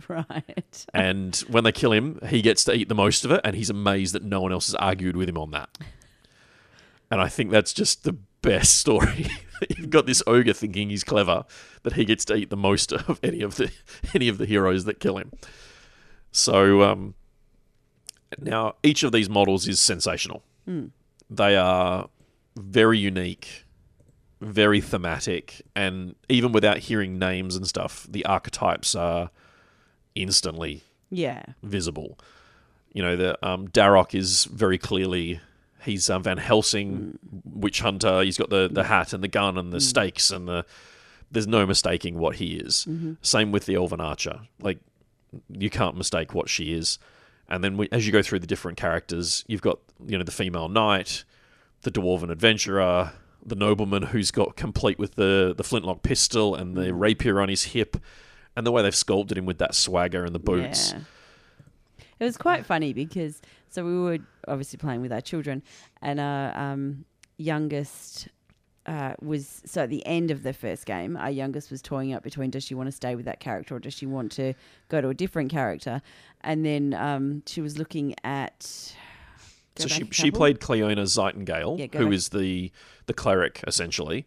[0.08, 0.86] right?
[0.92, 3.70] And when they kill him, he gets to eat the most of it, and he's
[3.70, 5.70] amazed that no one else has argued with him on that.
[7.10, 9.26] And I think that's just the best story.
[9.76, 11.44] You've got this ogre thinking he's clever,
[11.82, 13.70] that he gets to eat the most of any of the
[14.14, 15.32] any of the heroes that kill him.
[16.32, 17.14] So um,
[18.38, 20.42] now each of these models is sensational.
[21.30, 22.08] They are
[22.56, 23.64] very unique,
[24.40, 29.30] very thematic, and even without hearing names and stuff, the archetypes are
[30.14, 31.42] instantly Yeah.
[31.62, 32.18] visible.
[32.92, 35.40] You know, the um, Darrock is very clearly
[35.82, 38.22] he's um, Van Helsing, witch hunter.
[38.22, 40.64] He's got the the hat and the gun and the stakes and the.
[41.30, 42.86] There's no mistaking what he is.
[43.20, 44.42] Same with the Elven Archer.
[44.60, 44.78] Like
[45.50, 46.98] you can't mistake what she is.
[47.48, 50.30] And then we, as you go through the different characters, you've got you know the
[50.30, 51.24] female knight,
[51.82, 53.12] the dwarven adventurer,
[53.44, 57.64] the nobleman who's got complete with the the flintlock pistol and the rapier on his
[57.64, 57.96] hip,
[58.56, 60.92] and the way they've sculpted him with that swagger and the boots.
[60.92, 61.00] Yeah.
[62.20, 65.62] It was quite funny because so we were obviously playing with our children,
[66.00, 67.04] and our um,
[67.36, 68.28] youngest
[68.86, 72.22] uh, was so at the end of the first game, our youngest was toying up
[72.22, 74.54] between does she want to stay with that character or does she want to
[74.88, 76.02] go to a different character,
[76.42, 78.62] and then um, she was looking at.
[78.62, 78.94] So
[79.76, 82.14] Go back she she played Cleona Zeitengale, Yeah, who back.
[82.14, 82.70] is the
[83.06, 84.24] the cleric essentially.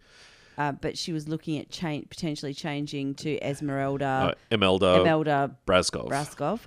[0.58, 1.70] Uh, but she was looking at
[2.10, 6.10] potentially changing to Uh, Esmeralda, Imelda Imelda Braskov.
[6.10, 6.60] Raskov,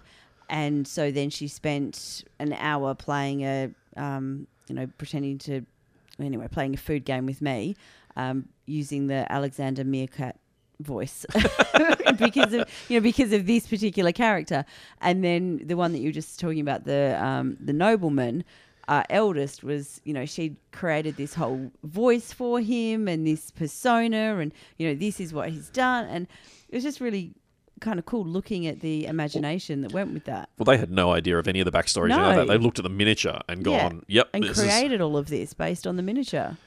[0.48, 5.64] and so then she spent an hour playing a, um, you know, pretending to
[6.18, 7.76] anyway, playing a food game with me,
[8.16, 10.36] um, using the Alexander Meerkat
[10.80, 11.26] voice
[12.18, 14.64] because of you know because of this particular character,
[15.00, 18.44] and then the one that you were just talking about the um, the nobleman.
[18.90, 24.38] Our eldest was, you know, she'd created this whole voice for him and this persona,
[24.38, 26.26] and you know, this is what he's done, and
[26.68, 27.32] it was just really
[27.80, 30.50] kind of cool looking at the imagination that went with that.
[30.58, 32.08] Well, they had no idea of any of the backstories.
[32.08, 32.44] No.
[32.44, 33.88] They looked at the miniature and Yeah.
[33.88, 36.58] gone, "Yep." and this is- created all of this based on the miniature.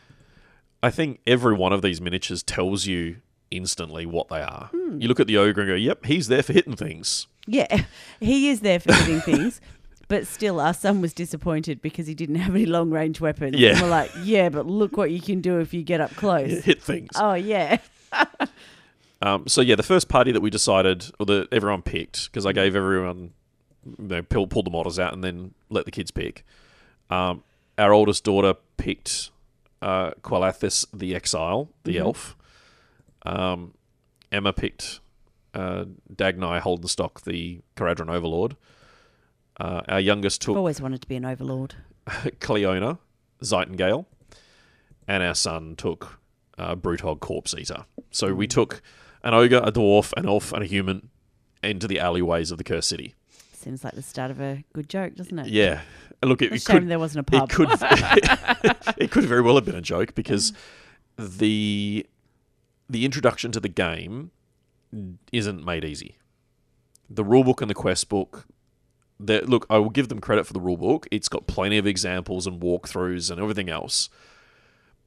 [0.82, 3.18] I think every one of these miniatures tells you
[3.52, 4.70] instantly what they are.
[4.74, 5.00] Hmm.
[5.02, 7.84] You look at the ogre and go, "Yep, he's there for hitting things." Yeah,
[8.22, 9.60] he is there for hitting things,
[10.08, 13.58] but still, our son was disappointed because he didn't have any long range weapons.
[13.58, 13.72] Yeah.
[13.72, 16.52] And we're like, yeah, but look what you can do if you get up close.
[16.64, 17.10] Hit things.
[17.16, 17.78] Oh yeah,
[19.24, 22.52] Um, so yeah, the first party that we decided, or that everyone picked, because I
[22.52, 23.32] gave everyone,
[23.86, 26.46] you know, pull, pulled the models out and then let the kids pick.
[27.10, 27.42] Um,
[27.78, 29.32] our oldest daughter picked
[29.82, 32.36] uh, Qualathis the Exile, the elf.
[33.26, 33.76] Um,
[34.30, 35.00] Emma picked
[35.54, 38.58] uh, Dagnai Holdenstock, the Kharadron Overlord.
[39.60, 41.76] Uh, our youngest I've took always wanted to be an overlord.
[42.08, 42.98] Cleona,
[43.42, 44.06] Zeitengale,
[45.08, 46.20] and our son took
[46.58, 47.86] uh, Brutogg Corpse Eater.
[48.12, 48.82] So we took
[49.24, 51.10] an ogre, a dwarf, an elf, and a human
[51.62, 53.16] into the alleyways of the Cursed City.
[53.54, 55.48] Seems like the start of a good joke, doesn't it?
[55.48, 55.82] Yeah,
[56.22, 57.50] look, it, It's it shame could there wasn't a pub.
[57.50, 57.70] it could
[58.98, 60.52] it could very well have been a joke because
[61.18, 62.06] the
[62.90, 64.32] the introduction to the game
[65.32, 66.18] isn't made easy.
[67.10, 68.46] The rulebook and the quest book.
[69.20, 71.08] The, look, I will give them credit for the rulebook.
[71.12, 74.10] It's got plenty of examples and walkthroughs and everything else.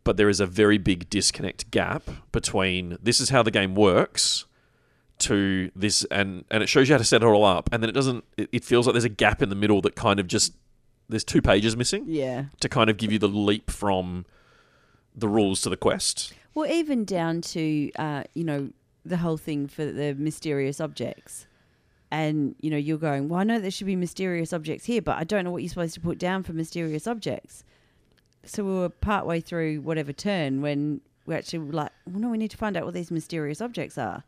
[0.04, 4.46] But there is a very big disconnect gap between this is how the game works
[5.18, 7.88] to this and and it shows you how to set it all up and then
[7.88, 10.26] it doesn't it, it feels like there's a gap in the middle that kind of
[10.26, 10.52] just
[11.08, 12.46] there's two pages missing yeah.
[12.60, 14.26] to kind of give you the leap from
[15.14, 16.34] the rules to the quest.
[16.54, 18.70] Well, even down to uh, you know
[19.04, 21.46] the whole thing for the mysterious objects,
[22.10, 25.16] and you know you're going, well, I know there should be mysterious objects here, but
[25.18, 27.64] I don't know what you're supposed to put down for mysterious objects.
[28.44, 32.38] So we were partway through whatever turn when we actually were like, well, no, we
[32.38, 34.22] need to find out what these mysterious objects are,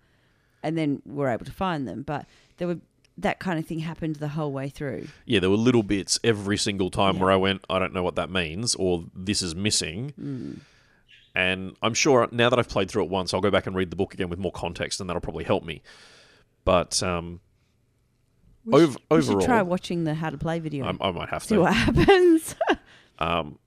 [0.63, 2.03] and then we're able to find them.
[2.03, 2.27] But
[2.57, 2.79] there were
[3.17, 5.09] that kind of thing happened the whole way through.
[5.25, 7.23] Yeah, there were little bits every single time Yeah.
[7.23, 10.11] where I went, I don't know what that means, or this is missing.
[10.11, 10.53] Hmm.
[11.35, 13.91] And I'm sure now that I've played through it once, I'll go back and read
[13.91, 15.83] the book again with more context, and that'll probably help me.
[16.65, 17.41] But um,
[18.71, 20.85] We, Ov- should, we should try watching the how to play video.
[20.87, 21.49] I, I might have to.
[21.49, 21.61] see to.
[21.63, 22.55] what happens.
[23.21, 23.59] Um,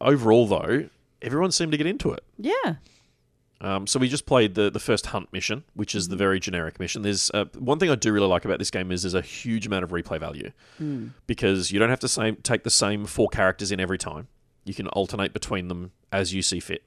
[0.00, 0.88] overall, though,
[1.20, 2.24] everyone seemed to get into it.
[2.38, 2.76] yeah.
[3.60, 6.80] Um, so we just played the, the first hunt mission, which is the very generic
[6.80, 7.02] mission.
[7.02, 9.66] There's uh, one thing I do really like about this game is there's a huge
[9.66, 10.50] amount of replay value
[11.28, 14.26] because you don't have to same, take the same four characters in every time.
[14.64, 16.82] You can alternate between them as you see fit,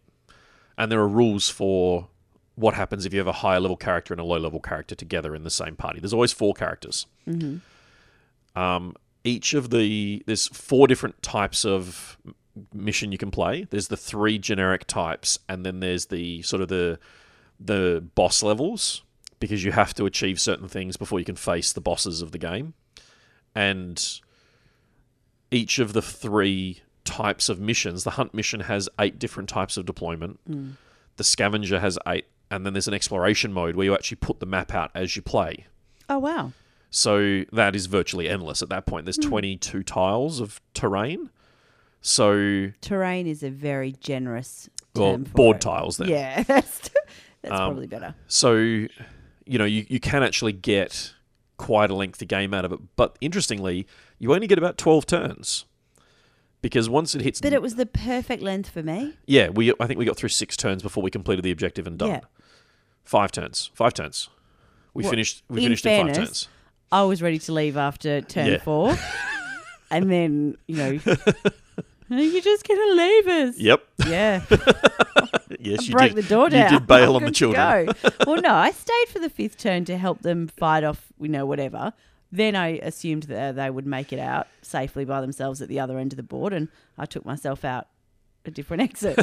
[0.77, 2.07] and there are rules for
[2.55, 5.35] what happens if you have a higher level character and a low level character together
[5.35, 5.99] in the same party.
[5.99, 7.05] There's always four characters.
[8.55, 12.17] Um, each of the there's four different types of
[12.73, 13.65] mission you can play.
[13.69, 16.99] There's the three generic types, and then there's the sort of the
[17.59, 19.01] the boss levels
[19.39, 22.37] because you have to achieve certain things before you can face the bosses of the
[22.37, 22.73] game.
[23.53, 24.01] And
[25.51, 29.85] each of the three types of missions, the hunt mission has eight different types of
[29.85, 30.39] deployment.
[31.17, 32.25] The scavenger has eight,
[32.55, 35.21] and then there's an exploration mode where you actually put the map out as you
[35.21, 35.65] play.
[36.09, 36.53] Oh wow.
[36.89, 39.05] So that is virtually endless at that point.
[39.05, 41.29] There's 22 tiles of terrain.
[42.01, 45.61] So, Terrain is a very generous well, board it.
[45.61, 46.07] tiles then.
[46.07, 46.91] Yeah, that's
[47.41, 48.13] that's Um, probably better.
[48.27, 48.87] So, you
[49.47, 51.13] know, you, you can actually get
[51.57, 52.79] quite a lengthy game out of it.
[52.95, 53.87] But interestingly,
[54.19, 55.65] you only get about 12 turns.
[56.61, 57.41] Because once it hits.
[57.41, 59.15] But it was the perfect length for me.
[59.25, 61.97] yeah, we I think we got through six turns before we completed the objective and
[61.97, 62.09] done.
[62.09, 62.19] Yeah.
[63.05, 63.71] Five turns.
[63.73, 64.29] Five turns.
[64.93, 66.47] We Well, finished we in finished in five turns.
[66.91, 68.57] I was ready to leave after turn Yeah.
[68.59, 68.95] four,
[69.91, 70.89] and then you know,
[72.09, 73.57] you're just gonna leave us.
[73.59, 73.83] Yep.
[74.07, 74.41] Yeah,
[75.59, 76.23] Yes, you broke did.
[76.23, 76.71] the door down.
[76.73, 77.85] You did bail I'm on the children.
[77.87, 78.09] go.
[78.27, 81.45] well, no, I stayed for the fifth turn to help them fight off, you know,
[81.45, 81.93] whatever.
[82.31, 85.97] Then I assumed that they would make it out safely by themselves at the other
[85.99, 86.67] end of the board, and
[86.97, 87.87] I took myself out
[88.45, 89.17] a different exit.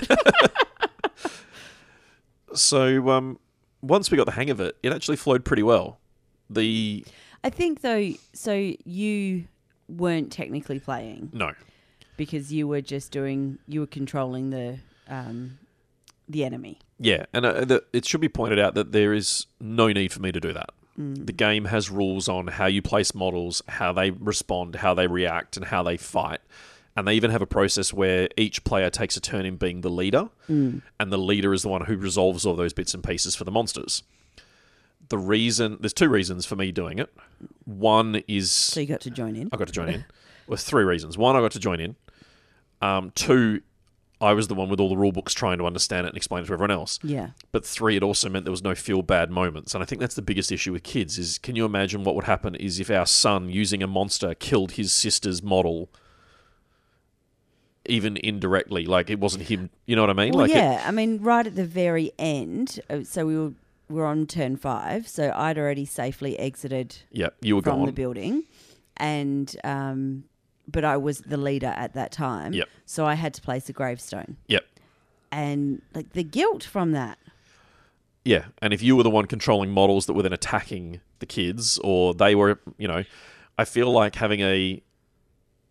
[2.54, 3.38] So um,
[3.82, 5.98] once we got the hang of it, it actually flowed pretty well.
[6.48, 7.04] The
[7.44, 9.44] I think though, so you
[9.88, 11.52] weren't technically playing no,
[12.16, 14.78] because you were just doing, you were controlling the
[15.08, 15.58] um,
[16.28, 16.78] the enemy.
[16.98, 20.20] yeah, and uh, the, it should be pointed out that there is no need for
[20.20, 20.70] me to do that.
[20.94, 25.56] The game has rules on how you place models, how they respond, how they react,
[25.56, 26.40] and how they fight.
[26.94, 29.88] And they even have a process where each player takes a turn in being the
[29.88, 33.44] leader, and the leader is the one who resolves all those bits and pieces for
[33.44, 34.02] the monsters.
[35.08, 37.12] The reason there's two reasons for me doing it.
[37.64, 39.48] One is So you got to join in.
[39.52, 40.04] I got to join in.
[40.46, 41.16] With three reasons.
[41.16, 41.96] One, I got to join in.
[42.82, 43.62] Um, two,
[44.20, 46.42] I was the one with all the rule books trying to understand it and explain
[46.44, 46.98] it to everyone else.
[47.02, 47.30] Yeah.
[47.52, 49.74] But three, it also meant there was no feel bad moments.
[49.74, 52.24] And I think that's the biggest issue with kids is can you imagine what would
[52.24, 55.88] happen is if our son using a monster killed his sister's model
[57.86, 60.32] even indirectly, like it wasn't him you know what I mean?
[60.32, 60.82] Well, like it- yeah.
[60.86, 62.80] I mean, right at the very end.
[62.90, 63.52] uh, So we were
[63.88, 65.06] we were on turn five.
[65.08, 67.86] So I'd already safely exited yeah, you were from gone.
[67.86, 68.44] the building,
[68.96, 70.24] and um,
[70.68, 72.52] but I was the leader at that time.
[72.54, 72.68] Yep.
[72.86, 74.64] So I had to place a gravestone, Yep.
[75.30, 77.18] and like the guilt from that.
[78.24, 81.78] Yeah, and if you were the one controlling models that were then attacking the kids,
[81.82, 83.02] or they were, you know,
[83.58, 84.80] I feel like having a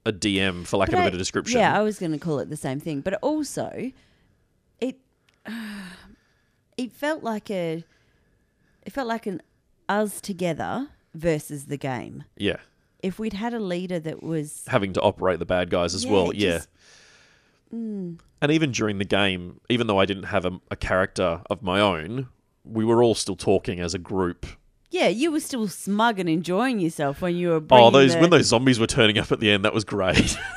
[0.06, 1.60] a DM, for lack But of a I- better description.
[1.60, 3.92] Yeah, I was going to call it the same thing, but also,
[4.80, 4.98] it
[6.78, 7.84] it felt like a
[8.84, 9.42] it felt like an
[9.88, 12.24] us together versus the game.
[12.38, 12.58] yeah,
[13.04, 16.12] If we'd had a leader that was having to operate the bad guys as Yeah,
[16.12, 16.34] well.
[16.34, 16.70] Yeah, just-
[17.74, 18.18] mm.
[18.42, 21.80] and even during the game, even though I didn't have a, a character of my
[21.82, 22.30] own,
[22.64, 24.46] we were all still talking as a group.
[24.92, 27.64] Yeah, you were still smug and enjoying yourself when you were.
[27.72, 30.38] Oh, those the, when those zombies were turning up at the end, that was great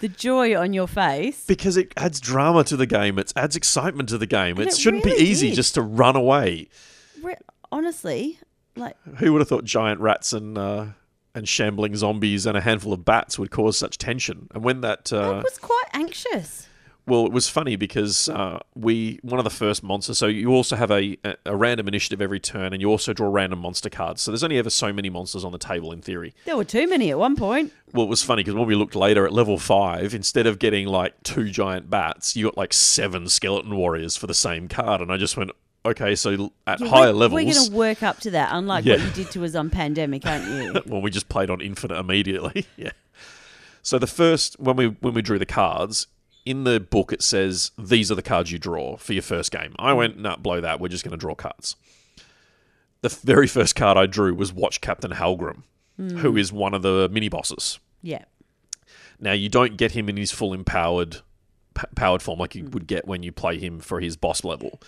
[0.00, 1.44] the joy on your face.
[1.46, 3.18] because it adds drama to the game.
[3.18, 4.58] It adds excitement to the game.
[4.58, 5.56] It, it shouldn't really be easy did.
[5.56, 6.68] just to run away.
[7.22, 7.36] Re-
[7.70, 8.38] honestly,
[8.76, 10.86] like Who would have thought giant rats and uh,
[11.34, 14.48] and shambling zombies and a handful of bats would cause such tension?
[14.54, 16.68] And when that, I uh, was quite anxious.
[17.08, 20.18] Well, it was funny because uh, we one of the first monsters.
[20.18, 21.16] So you also have a,
[21.46, 24.22] a random initiative every turn, and you also draw random monster cards.
[24.22, 26.34] So there's only ever so many monsters on the table in theory.
[26.44, 27.72] There were too many at one point.
[27.92, 30.86] Well, it was funny because when we looked later at level five, instead of getting
[30.86, 35.10] like two giant bats, you got like seven skeleton warriors for the same card, and
[35.10, 35.50] I just went.
[35.86, 38.84] Okay, so at Yeah, higher we're, levels, We're going to work up to that, unlike
[38.84, 38.96] Yeah.
[38.96, 40.82] what you did to us on Pandemic, aren't you?
[40.86, 42.66] well, we just played on infinite immediately.
[42.76, 42.90] yeah.
[43.82, 46.08] So the first when we when we drew the cards
[46.48, 49.74] in the book, it says these are the cards you draw for your first game.
[49.78, 50.80] I went, nah, blow that.
[50.80, 51.76] We're just going to draw cards.
[53.02, 55.64] The very first card I drew was Watch Captain Halgrim,
[55.98, 56.16] hmm.
[56.16, 57.78] who is one of the mini bosses.
[58.02, 58.24] yeah.
[59.20, 61.16] Now you don't get him in his full empowered
[61.74, 64.80] p- powered form like you would get when you play him for his boss level.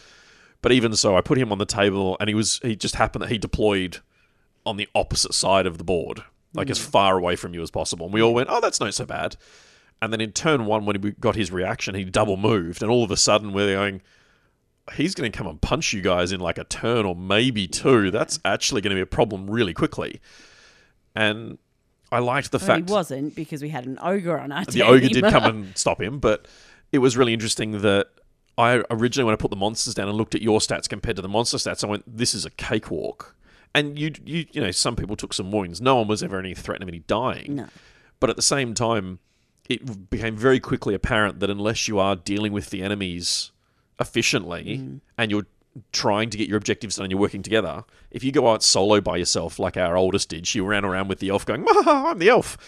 [0.63, 3.23] But even so, I put him on the table, and he was he just happened
[3.23, 3.99] that he deployed
[4.65, 6.23] on the opposite side of the board,
[6.55, 6.91] like as hmm.
[6.91, 8.07] far away from you as possible.
[8.07, 9.37] And we all went, "Oh, that's not so bad."
[10.03, 13.05] And then in turn one, when he got his reaction, he double moved, and all
[13.05, 14.01] of a sudden we're going,
[14.95, 18.11] "He's going to come and punch you guys in like a turn or maybe two.
[18.11, 20.21] That's actually going to be a problem really quickly."
[21.15, 21.59] And
[22.13, 24.73] I liked the Well, fact he wasn't because we had an ogre on our the
[24.73, 24.83] team.
[24.87, 26.47] ogre did come and stop him, but
[26.93, 28.09] it was really interesting that
[28.59, 31.23] I originally when I put the monsters down and looked at your stats compared to
[31.23, 33.37] the monster stats, I went, "This is a cakewalk."
[33.75, 35.81] And you, you, you know, some people took some wounds.
[35.81, 37.55] No one was ever any threat of any dying.
[37.57, 37.67] No.
[38.19, 39.21] But at the same time,
[39.71, 43.53] it became very quickly apparent that unless you are dealing with the enemies
[43.99, 45.01] efficiently Mm.
[45.17, 45.47] and you're
[45.93, 49.01] trying to get your objectives done and you're working together, if you go out solo
[49.01, 52.19] by yourself, like our oldest did, she ran around with the elf going, "Ah, I'm
[52.19, 52.59] the elf.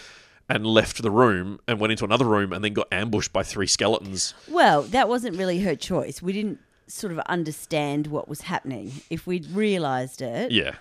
[0.49, 3.67] And left the room and went into another room and then got ambushed by three
[3.67, 4.33] skeletons.
[4.49, 6.21] Well, that wasn't really her choice.
[6.21, 8.91] We didn't sort of understand what was happening.
[9.09, 10.75] If we'd realised it, Yeah.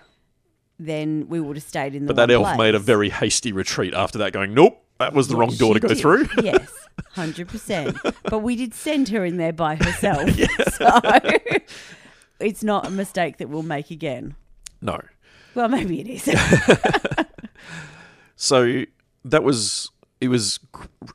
[0.81, 3.94] then we would have stayed in the But that elf made a very hasty retreat
[3.94, 5.99] after that, going, Nope, that was the wrong door to go did.
[5.99, 6.29] through.
[6.43, 6.70] yes,
[7.11, 7.97] hundred percent.
[8.24, 10.31] But we did send her in there by herself,
[10.74, 11.01] so
[12.41, 14.35] it's not a mistake that we'll make again.
[14.81, 15.01] no.
[15.55, 16.35] Well, maybe it is.
[18.43, 18.83] So
[19.24, 19.89] that was
[20.20, 20.59] it was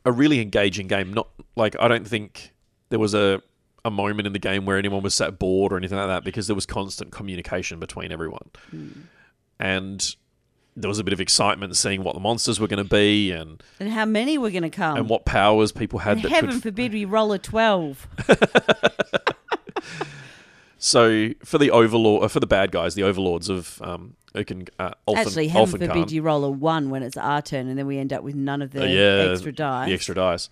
[0.06, 1.14] a really engaging game.
[1.14, 1.28] Not
[1.58, 2.54] like I don't think
[2.88, 3.42] there was a
[3.84, 6.48] a moment in the game where anyone was sat bored or anything like that because
[6.48, 8.94] there was constant communication between everyone, mm.
[9.60, 10.16] and
[10.80, 13.62] there was a bit of excitement seeing what the monsters were going to be and
[13.80, 14.96] and how many were going to come?
[14.98, 16.62] and what powers people had And that heaven could.
[16.64, 18.08] forbid we roll a twelve.
[20.80, 24.92] So for the overlord, uh, for the bad guys, the overlords of um, Oaken, uh,
[25.08, 25.88] Ulfen, Actually, heaven Ulfenkarn.
[25.88, 28.36] forbid you roll a one when it's our turn, and then we end up with
[28.36, 29.88] none of the Uh, yeah, extra dice.
[29.88, 30.50] The extra dice.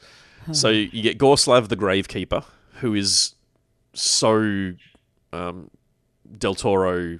[0.51, 2.43] so you get Gorslav the Gravekeeper,
[2.79, 3.35] who is
[3.93, 4.71] so
[5.31, 5.69] um,
[6.39, 7.19] Del Toro,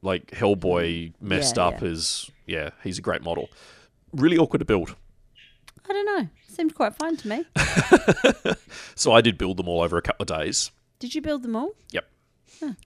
[0.00, 1.88] like Hellboy, messed Yeah, up yeah.
[1.88, 3.48] as yeah, he's a great model.
[4.12, 4.96] Really awkward to build.
[5.88, 6.28] I don't know.
[6.48, 7.44] Seemed quite fine to me.
[8.98, 10.72] So I did build them all over a couple of days.
[10.98, 11.70] Did you build them all?
[11.92, 12.04] Yep.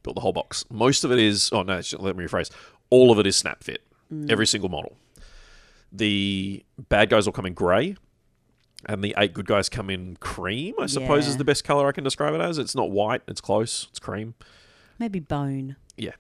[0.03, 0.67] Built the whole box.
[0.71, 1.49] Most of it is.
[1.53, 2.51] Oh no, let me rephrase.
[2.91, 3.83] All of it is snap fit.
[4.13, 4.31] Mm.
[4.31, 4.99] Every single model.
[5.91, 7.97] The bad guys all come in grey,
[8.85, 10.75] and the eight good guys come in cream.
[10.79, 12.59] I suppose is the best color I can describe it as.
[12.59, 13.23] It's not white.
[13.27, 13.87] It's close.
[13.89, 14.35] It's cream.
[14.99, 15.77] Maybe bone.
[15.97, 16.13] Yeah.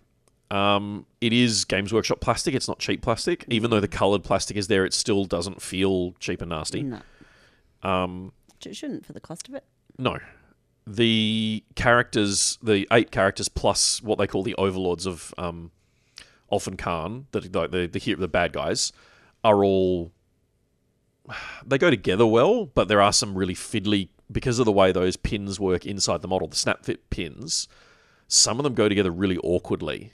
[0.54, 2.54] Um, it is Games Workshop plastic.
[2.54, 3.44] It's not cheap plastic.
[3.48, 6.82] Even though the coloured plastic is there, it still doesn't feel cheap and nasty.
[6.82, 7.00] No.
[7.82, 8.32] Um,
[8.64, 9.64] It shouldn't for the cost of it.
[9.98, 10.18] no.
[10.84, 15.70] The characters, the eight characters plus what they call the overlords of um,
[16.50, 18.92] Ulfenkarn, the the the, the, the bad guys,
[19.44, 20.10] are all
[21.64, 25.16] they go together well, but there are some really fiddly because of the way those
[25.16, 27.68] pins work inside the model, the snap fit pins.
[28.34, 30.10] Some of them go together really awkwardly.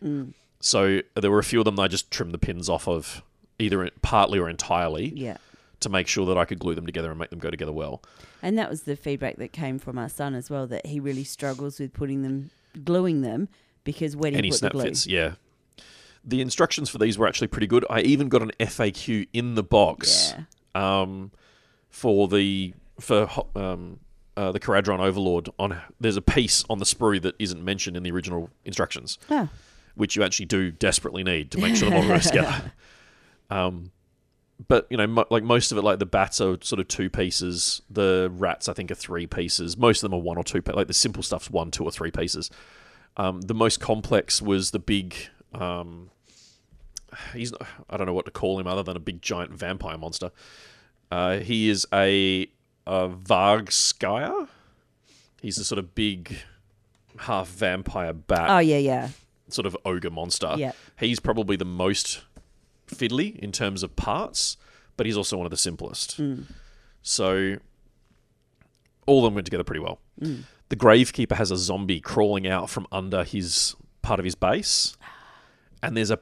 [0.58, 3.22] So there were a few of them that I just trimmed the pins off of,
[3.60, 5.36] either partly or entirely, Yeah.
[5.80, 8.02] to make sure that I could glue them together and make them go together well.
[8.42, 11.22] And that was the feedback that came from our son as well, that he really
[11.22, 12.50] struggles with putting them,
[12.84, 13.48] gluing them,
[13.84, 15.34] because when he Any put the snap glue, fits, yeah.
[16.24, 17.84] The instructions for these were actually pretty good.
[17.88, 20.34] I even got an FAQ in the box
[20.74, 21.30] yeah, um,
[21.88, 24.00] for the for um,
[24.39, 25.48] uh, the Kharadron Overlord.
[25.59, 29.48] On there's a piece on the sprue that isn't mentioned in the original instructions, oh,
[29.97, 32.73] which you actually do desperately need to make sure the model goes together.
[33.51, 33.93] Um,
[34.69, 37.09] but you know, mo- like most of it, like the bats are sort of two
[37.09, 37.81] pieces.
[37.89, 39.78] The rats, I think, are three pieces.
[39.78, 40.60] Most of them are one or two.
[40.66, 42.51] Like the simple stuff's one, two, or three pieces.
[43.16, 45.15] Um, the most complex was the big.
[45.55, 46.10] Um,
[47.32, 49.97] he's not, I don't know what to call him other than a big giant vampire
[49.97, 50.31] monster.
[51.10, 52.48] Uh, he is a,
[52.89, 54.48] Uh, a Vargskyr.
[55.43, 56.36] He's a sort of big
[57.19, 59.09] half vampire bat oh yeah, yeah,
[59.48, 60.55] sort of ogre monster.
[60.56, 60.73] Yeah.
[60.98, 62.23] He's probably the most
[62.86, 64.56] fiddly in terms of parts,
[64.97, 66.19] but he's also one of the simplest.
[66.19, 66.44] Mm.
[67.02, 67.56] So
[69.06, 70.01] all of them went together pretty well.
[70.20, 70.44] Mm.
[70.69, 74.97] The Gravekeeper has a zombie crawling out from under his part of his base,
[75.82, 76.20] and there's a.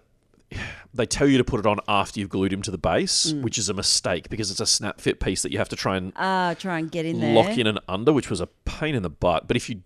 [0.94, 3.58] They tell you to put it on after you've glued him to the base, which
[3.58, 6.10] is a mistake because it's a snap fit piece that you have to try and
[6.16, 7.34] ah, try and get in there.
[7.34, 9.46] lock in and under, which was a pain in the butt.
[9.46, 9.82] But if you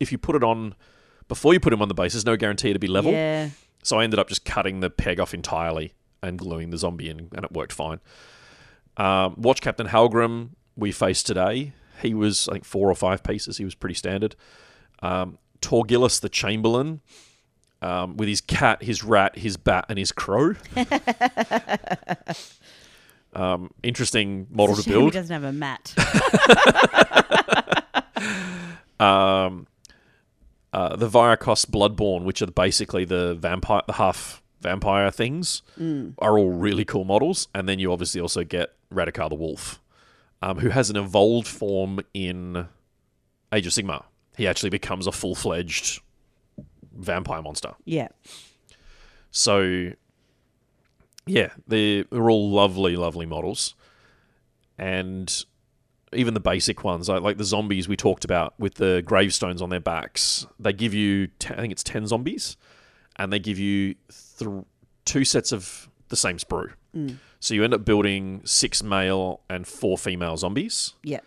[0.00, 0.74] if you put it on
[1.28, 3.12] before you put him on the base, there's no guarantee to be level.
[3.12, 3.50] Yeah,
[3.82, 5.92] So I ended up just cutting the peg off entirely
[6.22, 8.00] and gluing the zombie in, and it worked fine.
[8.96, 11.72] Um, Watch Captain Halgrim we faced today.
[12.00, 13.58] He was, I think, four or five pieces.
[13.58, 14.34] He was pretty standard.
[15.02, 17.00] Um, Torgillius the Chamberlain
[17.84, 20.54] um, with his cat, his rat, his bat, and his crow.
[23.34, 25.92] um, interesting model to shame He doesn't have a mat.
[28.98, 29.66] um,
[30.72, 35.60] uh, the Vyrkos Blood-born, which are basically the vampire, the half vampire things,
[36.20, 37.48] are all really cool models.
[37.54, 39.78] And then you obviously also get Radukar the Wolf,
[40.40, 42.66] um, who has an evolved form in
[43.52, 44.04] Age of Sigmar.
[44.38, 46.00] He actually becomes a full fledged
[46.96, 47.74] vampire monster.
[47.84, 48.08] yeah,
[49.30, 49.90] So,
[51.26, 53.74] yeah, they're, they're all lovely, lovely models.
[54.78, 55.44] And
[56.12, 59.70] even the basic ones, like, like the zombies we talked about with the gravestones on
[59.70, 62.56] their backs, they give you, te- I think it's 10 zombies,
[63.16, 63.94] and they give you
[64.38, 64.64] th-
[65.04, 66.72] two sets of the same sprue.
[66.96, 67.16] Mm.
[67.40, 71.20] So you end up building six male and four female zombies, yeah,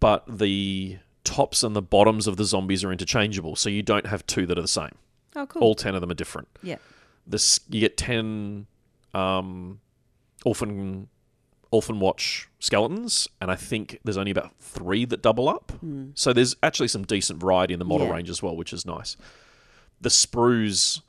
[0.00, 4.26] but the tops and the bottoms of the zombies are interchangeable, so you don't have
[4.26, 4.94] two that are the same.
[5.36, 5.62] oh cool.
[5.62, 6.48] All 10 of them are different.
[6.62, 6.76] Yeah,
[7.26, 8.66] this you get 10
[9.14, 9.80] um
[10.44, 11.08] orphan
[11.72, 15.72] Ulfenwatch skeletons and i think there's only about three that double up.
[16.14, 18.14] So there's actually some decent variety in the model Yeah.
[18.14, 19.16] range as well which is nice.
[20.00, 21.00] The sprues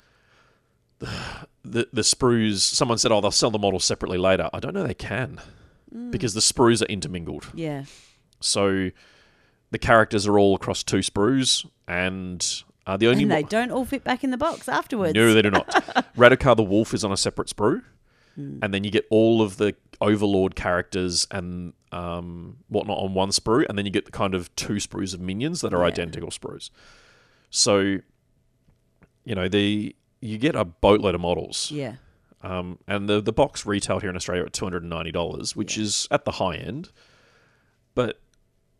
[0.99, 4.49] the the sprues someone said oh they'll sell the model separately later.
[4.53, 5.39] I don't know they can
[6.09, 7.47] because the sprues are intermingled.
[7.53, 7.83] Yeah,
[8.39, 8.91] so
[9.71, 13.71] the characters are all across two sprues and uh, the only and mo- they don't
[13.71, 15.13] all fit back in the box afterwards.
[15.13, 15.67] no, they do not.
[16.17, 17.81] Radukar the Wolf is on a separate sprue,
[18.35, 18.59] Hmm.
[18.61, 23.65] and then you get all of the Overlord characters and um, whatnot on one sprue,
[23.67, 25.87] and then you get the kind of two sprues of minions that are Yeah.
[25.87, 26.69] identical sprues.
[27.49, 27.97] So,
[29.25, 31.95] you know, the you get a boatload of models, yeah,
[32.41, 35.53] um, and the the box retailed here in Australia at two hundred and ninety dollars,
[35.55, 35.83] which Yeah.
[35.83, 36.89] is at the high end,
[37.95, 38.20] but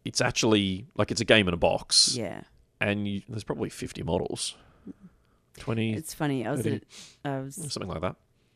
[0.05, 2.41] it's actually like it's a game in a box, yeah.
[2.79, 4.55] and you, there's probably fifty models,
[5.57, 6.45] twenty It's funny.
[6.45, 6.83] I was at,
[7.25, 8.15] I was something like that.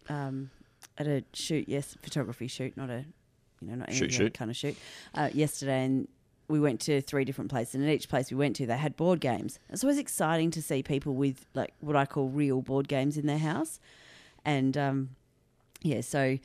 [0.09, 0.49] um,
[0.97, 3.05] at a shoot, yes, photography shoot, not a,
[3.61, 4.33] you know, not any Shoot, shoot.
[4.33, 4.75] kind of shoot.
[5.13, 6.07] Uh, yesterday, and
[6.47, 8.95] we went to three different places, and at each place we went to, they had
[8.95, 9.59] board games.
[9.69, 13.25] It's always exciting to see people with like what I call real board games in
[13.27, 13.79] their house,
[14.43, 15.09] and um,
[15.81, 16.37] yeah, so.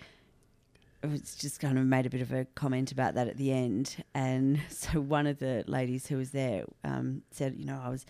[1.02, 3.52] I was just kind of made a bit of a comment about that at the
[3.52, 7.88] end, and so one of the ladies who was there um, said, you know, I
[7.88, 8.04] was,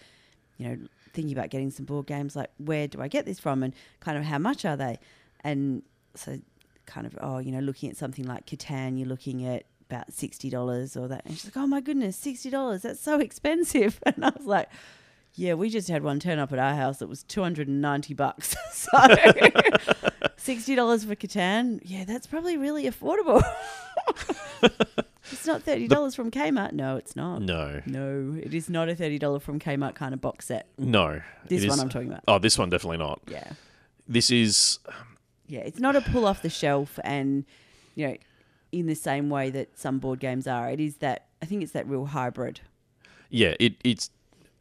[0.58, 0.76] you know,
[1.12, 2.34] thinking about getting some board games.
[2.34, 4.98] Like, where do I get this from, and kind of how much are they?
[5.42, 5.82] And
[6.14, 6.38] so
[6.86, 10.50] kind of oh you know looking at something like Catan, you're looking at about sixty
[10.50, 14.24] dollars or that, and she's like, oh my goodness, sixty dollars, that's so expensive, and
[14.24, 14.68] I was like.
[15.34, 17.80] Yeah, we just had one turn up at our house that was two hundred and
[17.80, 18.54] ninety bucks.
[18.72, 18.88] So
[20.36, 23.42] sixty dollars for Catan, yeah, that's probably really affordable.
[25.30, 26.72] it's not thirty dollars from Kmart.
[26.72, 27.42] No, it's not.
[27.42, 30.66] No, No, it is not a thirty dollar from Kmart kind of box set.
[30.78, 31.20] no.
[31.46, 32.22] This one is- I'm talking about.
[32.28, 33.20] Oh, this one definitely not.
[33.28, 33.52] Yeah,
[34.08, 34.78] This is
[35.46, 37.44] yeah, it's not a pull off the shelf, and
[37.94, 38.16] you know,
[38.72, 40.70] in the same way that some board games are.
[40.70, 42.60] It is that I think it's that real hybrid.
[43.30, 43.54] yeah.
[43.60, 44.10] It it's.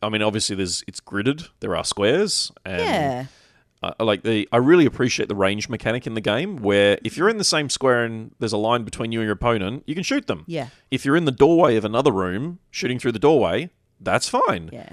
[0.01, 1.49] I mean, obviously, there's it's gridded.
[1.59, 3.26] There are squares, and yeah,
[3.84, 4.47] I I like the.
[4.51, 7.69] I really appreciate the range mechanic in the game, where if you're in the same
[7.69, 10.43] square and there's a line between you and your opponent, you can shoot them.
[10.47, 13.69] yeah, If you're in the doorway of another room, shooting through the doorway,
[13.99, 14.69] that's fine.
[14.71, 14.89] yeah,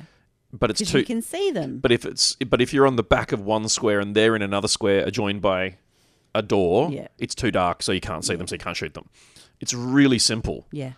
[0.52, 0.98] But it's too.
[0.98, 1.78] you can see them.
[1.78, 4.42] But if it's but if you're on the back of one square and they're in
[4.42, 5.76] another square adjoined by
[6.34, 7.08] a door, Yeah.
[7.18, 9.08] it's too dark, so you can't see them, so you can't shoot them.
[9.60, 10.92] It's really simple, yeah,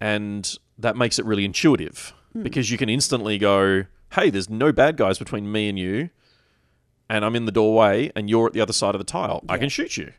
[0.00, 2.42] and that makes it really intuitive Hmm.
[2.42, 6.10] because you can instantly go, "Hey, there's no bad guys between me and you."
[7.08, 9.44] And I'm in the doorway, and you're at the other side of the tile.
[9.48, 10.12] I can shoot you.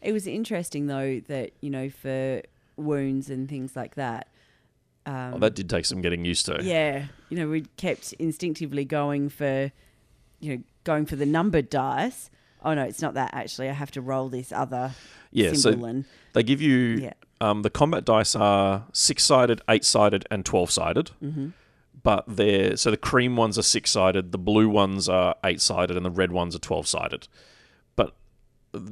[0.00, 2.42] It was interesting though that you know for
[2.76, 4.28] wounds and things like that.
[5.06, 6.58] Um, Oh, that did take some getting used to.
[6.62, 9.72] Yeah, you know, we kept instinctively going for,
[10.40, 12.30] you know, going for the numbered dice.
[12.62, 13.68] Oh no, it's not that actually.
[13.68, 14.92] I have to roll this other
[15.30, 19.60] Yeah, so symbol and they give you yeah, um, the combat dice are six sided,
[19.68, 21.10] eight sided, and twelve sided.
[21.22, 21.48] mm-hmm.
[22.02, 25.96] but they're so the cream ones are six sided, the blue ones are eight sided,
[25.96, 27.28] and the red ones are twelve sided.
[27.96, 28.14] But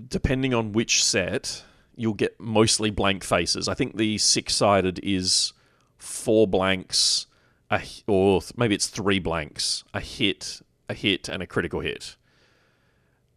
[0.09, 1.65] depending on which set,
[1.97, 3.69] you'll get mostly blank faces.
[3.69, 5.53] I think the six sided is
[5.99, 7.27] four blanks,
[7.71, 12.17] a, or maybe it's three blanks, a hit, a hit, and a critical hit.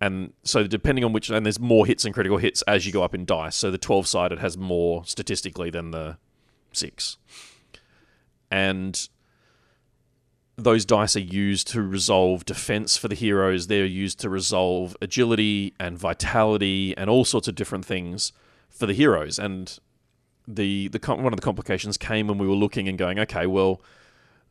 [0.01, 3.03] And so, depending on which, and there's more hits and critical hits as you go
[3.03, 3.55] up in dice.
[3.55, 6.17] So the twelve sided has more statistically than the
[6.71, 7.17] six,
[8.49, 9.09] and
[10.55, 13.67] those dice are used to resolve defense for the heroes.
[13.67, 18.31] They're used to resolve agility and vitality and all sorts of different things
[18.69, 19.39] for the heroes.
[19.39, 19.77] And
[20.47, 23.81] the the one of the complications came when we were looking and going, okay, well,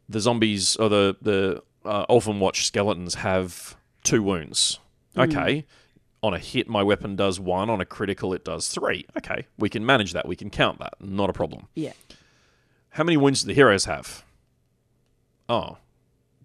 [0.09, 4.79] the zombies or the the uh, Ulfenwatch skeletons have two wounds.
[5.21, 5.65] Okay.
[6.23, 7.71] On a hit, my weapon does one.
[7.71, 9.07] On a critical, it does three.
[9.17, 10.27] Okay, we can manage that.
[10.27, 10.95] We can count that.
[11.01, 11.69] Not a problem.
[11.77, 11.93] yeah,
[12.91, 14.25] How many wounds do the heroes have?
[15.49, 15.79] Oh,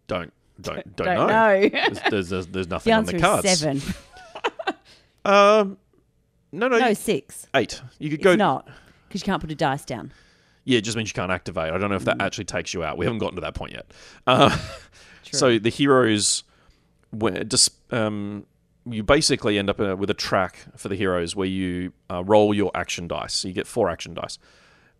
[0.08, 0.32] don't
[0.62, 1.28] don't don't, don't know.
[1.28, 1.70] know.
[1.70, 3.50] There's, there's, there's, there's the nothing on the cards.
[3.60, 3.82] seven.
[5.26, 5.78] Um,
[6.52, 7.48] no, no, No, six.
[7.56, 7.82] eight.
[7.98, 8.36] You could It's go.
[8.36, 8.68] not
[9.08, 10.12] because you can't put a dice down.
[10.66, 11.72] Yeah, it just means you can't activate.
[11.72, 12.18] I don't know if Mm.
[12.18, 12.98] that actually takes you out.
[12.98, 13.86] We haven't gotten to that point yet.
[14.28, 15.40] Uh, True.
[15.40, 16.44] so the heroes,
[17.12, 17.50] when,
[17.92, 18.46] um,
[18.86, 22.54] you basically end up uh, with a track for the heroes where you uh, roll
[22.54, 23.34] your action dice.
[23.34, 24.38] So you get four action dice,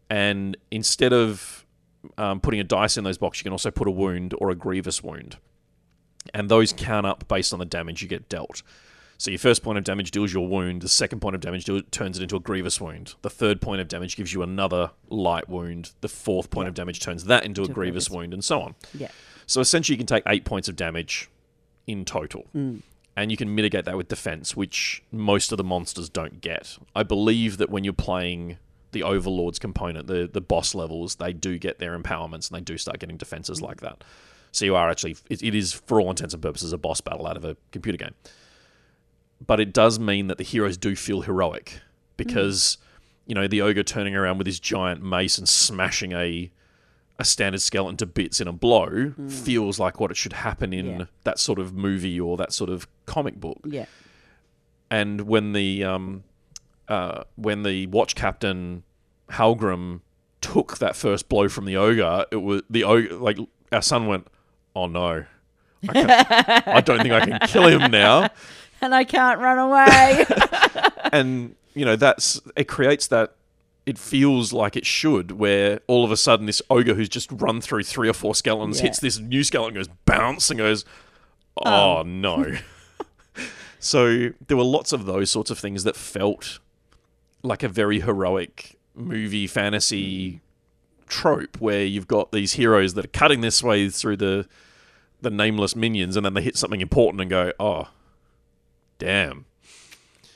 [0.10, 1.66] and instead of
[2.18, 4.56] um, putting a dice in those boxes, you can also put a wound or a
[4.56, 5.38] grievous wound,
[6.34, 8.62] and those count up based on the damage you get dealt.
[9.18, 10.82] So your first point of damage deals your wound.
[10.82, 13.14] The second point of damage turns it into a grievous wound.
[13.22, 15.92] The third point of damage gives you another light wound.
[16.02, 18.10] The fourth point of damage turns that into a a grievous grievous.
[18.10, 18.76] wound, and so on.
[18.94, 19.10] Yeah,
[19.46, 21.30] So essentially, you can take eight points of damage
[21.88, 22.48] in total,
[23.16, 26.78] and you can mitigate that with defense, which most of the monsters don't get.
[26.96, 28.58] I believe that when you're playing
[28.92, 32.78] the Overlords component, the the boss levels, they do get their empowerments and they do
[32.78, 34.04] start getting defenses like that.
[34.52, 37.26] So you are actually, it, it is for all intents and purposes, a boss battle
[37.26, 38.14] out of a computer game.
[39.46, 41.82] But it does mean that the heroes do feel heroic
[42.18, 42.78] because,
[43.26, 46.52] you know, the ogre turning around with his giant mace and smashing a
[47.24, 50.86] a standard skeleton to bits in a blow feels like what it should happen in
[51.00, 51.06] Yeah.
[51.24, 53.60] that sort of movie or that sort of comic book.
[53.66, 53.86] yeah,
[54.92, 56.24] And when the um,
[56.88, 58.84] uh, when the watch captain
[59.32, 60.02] Halgrim
[60.42, 63.38] took that first blow from the ogre, it was the ogre like
[63.72, 64.28] our son went,
[64.76, 65.24] "Oh no,
[65.90, 68.30] I, I don't think I can kill him now."
[68.82, 70.26] and I can't run away.
[71.14, 73.36] and you know that's it creates that
[73.86, 77.60] it feels like it should where all of a sudden this ogre who's just run
[77.60, 78.84] through three or four skeletons Yeah.
[78.88, 80.86] hits this new skeleton goes bounce and goes
[81.58, 82.04] oh, oh.
[82.04, 82.56] no
[83.80, 86.60] so there were lots of those sorts of things that felt
[87.42, 90.40] like a very heroic movie fantasy
[91.08, 94.48] trope where you've got these heroes that are cutting this way through the
[95.22, 97.88] the nameless minions and then they hit something important and go oh
[98.98, 99.46] damn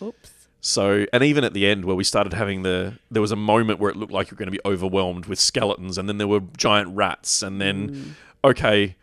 [0.01, 0.31] Oops.
[0.61, 3.79] So, and even at the end where we started having the, there was a moment
[3.79, 6.27] where it looked like you were going to be overwhelmed with skeletons, and then there
[6.27, 8.11] were giant rats, and then, mm.
[8.43, 8.95] okay,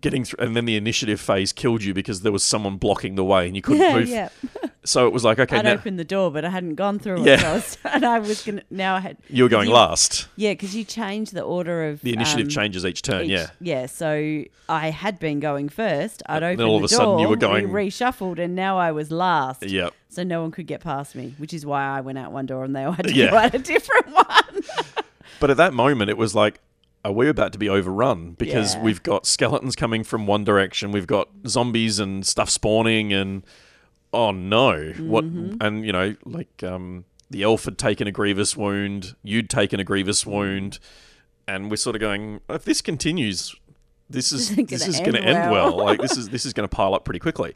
[0.00, 3.24] getting through, and then the initiative phase killed you because there was someone blocking the
[3.24, 4.08] way and you couldn't Yeah, move.
[4.08, 4.28] yeah.
[4.84, 7.24] So it was like, okay, I'd now opened the door, but I hadn't gone through
[7.24, 7.34] Yeah.
[7.34, 7.38] it.
[7.40, 8.62] So I was, and I was gonna.
[8.68, 9.16] Now I had.
[9.28, 10.26] you were going you- last.
[10.34, 13.26] Yeah, because you changed the order of The initiative um, changes each turn.
[13.26, 13.46] each- yeah.
[13.60, 13.86] Yeah.
[13.86, 16.24] So I had been going first.
[16.26, 18.56] I'd And opened then all the of a sudden you were going- we reshuffled, and
[18.56, 19.62] now I was last.
[19.64, 19.94] Yep.
[20.08, 22.64] So no one could get past me, which is why I went out one door
[22.64, 23.30] and they all had to Yeah.
[23.30, 24.62] go out a different one.
[25.38, 26.58] But at that moment, it was like,
[27.04, 28.32] are we about to be overrun?
[28.32, 28.82] Because Yeah.
[28.82, 33.44] we've got skeletons coming from one direction, we've got zombies and stuff spawning, and
[34.12, 35.24] oh no, what?
[35.24, 35.56] Mm-hmm.
[35.60, 39.84] And you know, like um, the elf had taken a grievous wound, you'd taken a
[39.84, 40.78] grievous wound,
[41.48, 43.54] and we're sort of going, if this continues,
[44.08, 45.84] this is this is going to end end well." well.
[45.86, 47.54] like this is this is going to pile up pretty quickly.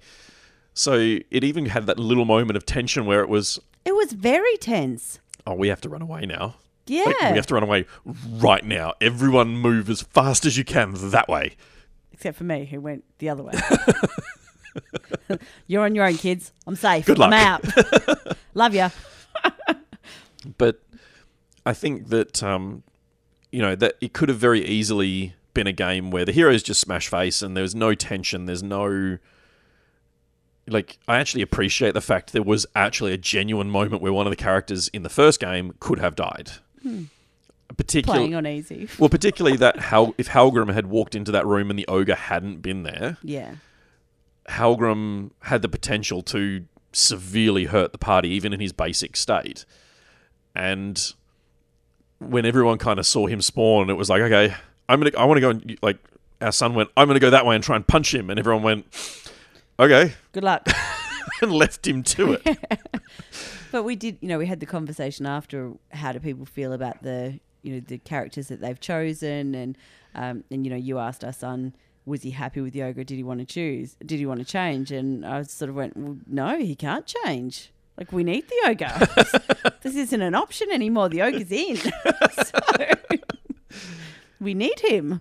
[0.75, 0.95] So
[1.31, 5.21] it even had that little moment of tension where it was, It was very tense.
[5.47, 6.57] oh, we have to run away now.
[6.87, 7.05] Yeah.
[7.05, 8.95] Like, we have to run away right now.
[9.01, 11.57] Everyone move as fast as you can that way.
[12.13, 13.53] Except for me, who went the other way.
[15.67, 16.53] You're on your own, kids.
[16.67, 17.07] I'm safe.
[17.07, 17.65] Good I'm luck.
[17.77, 18.37] out.
[18.55, 18.89] Love you.
[20.59, 20.81] But
[21.65, 22.85] I think that um,
[23.51, 26.81] you know that it could have very easily been a game where the heroes just
[26.81, 28.47] smash face and there's no tension.
[28.47, 29.19] There's no
[30.69, 34.31] like I actually appreciate the fact there was actually a genuine moment where one of
[34.31, 36.53] the characters in the first game could have died.
[36.87, 37.03] Hmm.
[37.77, 38.89] Particularly, Playing on easy.
[38.99, 42.63] well, particularly that Hal, if Halgrim had walked into that room and the ogre hadn't
[42.63, 43.57] been there, Yeah.
[44.49, 49.65] Halgrim had the potential to severely hurt the party, even in his basic state.
[50.55, 51.13] And
[52.21, 54.55] when everyone kind of saw him spawn, it was like, okay,
[54.89, 55.99] I'm gonna, I want to go and like
[56.41, 58.63] our son went, I'm gonna go that way and try and punch him, and everyone
[58.63, 58.87] went,
[59.81, 60.67] okay, Good luck.
[61.43, 62.47] and left him to it.
[63.73, 65.73] But we did, you know, we had the conversation after.
[65.93, 69.79] How do people feel about the, you know, the characters that they've chosen, and
[70.15, 71.75] um, and you know, you asked our son,
[72.07, 73.05] was he happy with the ogre?
[73.05, 73.97] Did he want to choose?
[74.05, 74.93] Did he want to change?
[74.93, 77.73] And I sort of went, well, no, he can't change.
[77.99, 79.09] Like we need the ogre.
[79.17, 81.09] this, this isn't an option anymore.
[81.09, 82.61] The ogre's in, so
[84.41, 85.21] we need him.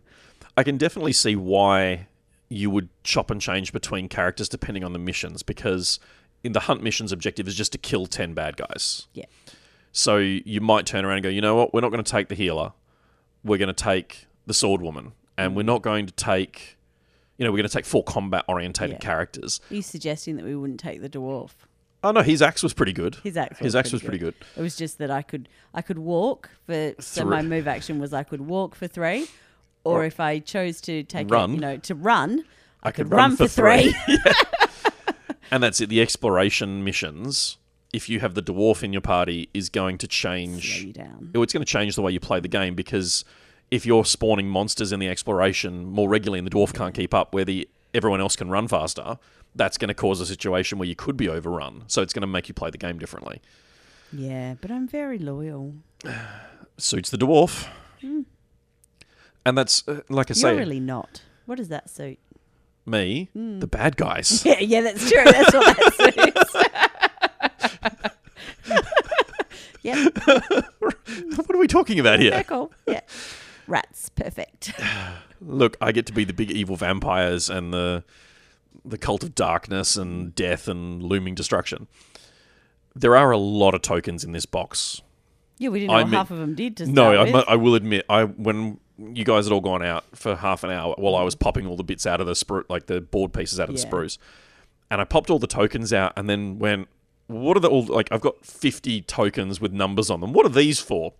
[0.55, 2.07] I can definitely see why
[2.47, 5.99] you would chop and change between characters depending on the missions, because
[6.45, 9.07] in the hunt missions, objective is just to kill ten bad guys.
[9.13, 9.25] Yeah.
[9.91, 11.73] So you might turn around and go, you know what?
[11.73, 12.73] We're not going to take the healer.
[13.43, 15.67] We're going to take the sword woman, and we're mm.
[15.67, 16.77] not going to take,
[17.37, 18.99] you know, we're going to take full combat orientated Yeah.
[18.99, 19.59] characters.
[19.71, 21.51] Are you suggesting that we wouldn't take the dwarf?
[22.03, 23.15] Oh no, his axe was pretty good.
[23.23, 23.57] His axe.
[23.57, 24.35] His was axe pretty was pretty good.
[24.55, 28.13] It was just that I could I could walk for so my move action was
[28.13, 29.27] I could walk for three,
[29.83, 31.49] or, Or- if I chose to take Run.
[31.49, 32.43] A, you know to run,
[32.83, 33.95] I, could could, run run, for for three.
[35.51, 35.89] And that's it.
[35.89, 37.57] The exploration missions,
[37.93, 40.83] if you have the dwarf in your party, is going to Slow change.
[40.83, 41.31] you down.
[41.35, 43.23] Oh, It's going to change the way you play the game because
[43.71, 47.33] if you're spawning monsters in the exploration more regularly and the dwarf can't keep up,
[47.33, 49.17] where the everyone else can run faster,
[49.55, 51.83] that's going to cause a situation where you could be overrun.
[51.87, 53.41] So it's going to make you play the game differently.
[54.11, 55.75] Yeah, but I'm very loyal.
[56.77, 57.67] Suits the dwarf,
[59.45, 61.21] and that's uh, like I say, You're really not.
[61.45, 62.19] What does that suit?
[62.85, 63.59] Me, hmm.
[63.59, 64.41] the bad guys.
[64.45, 65.23] Yeah, yeah, that's true.
[65.23, 65.93] That's what that
[67.93, 68.15] suits.
[69.83, 70.13] yep,
[71.35, 72.43] what are we talking about here?
[72.47, 72.71] cool.
[72.87, 73.01] Yeah,
[73.67, 74.73] rats, perfect.
[75.41, 78.03] Look, I get to be the big evil vampires and the
[78.83, 81.87] the cult of darkness and death and looming destruction.
[82.95, 85.01] There are a lot of tokens in this box.
[85.57, 86.77] Yeah, we didn't know I what mean- half of them did.
[86.77, 90.05] To No, I, mu- I will admit, I when you guys had all gone out
[90.13, 92.63] for half an hour while I was popping all the bits out of the spru-
[92.69, 93.89] like the board pieces out of the Yeah.
[93.89, 94.17] sprues,
[94.89, 96.87] and I popped all the tokens out, and then went,
[97.27, 98.07] "What are the all like?
[98.11, 100.31] I've got fifty tokens with numbers on them.
[100.33, 101.13] What are these for?"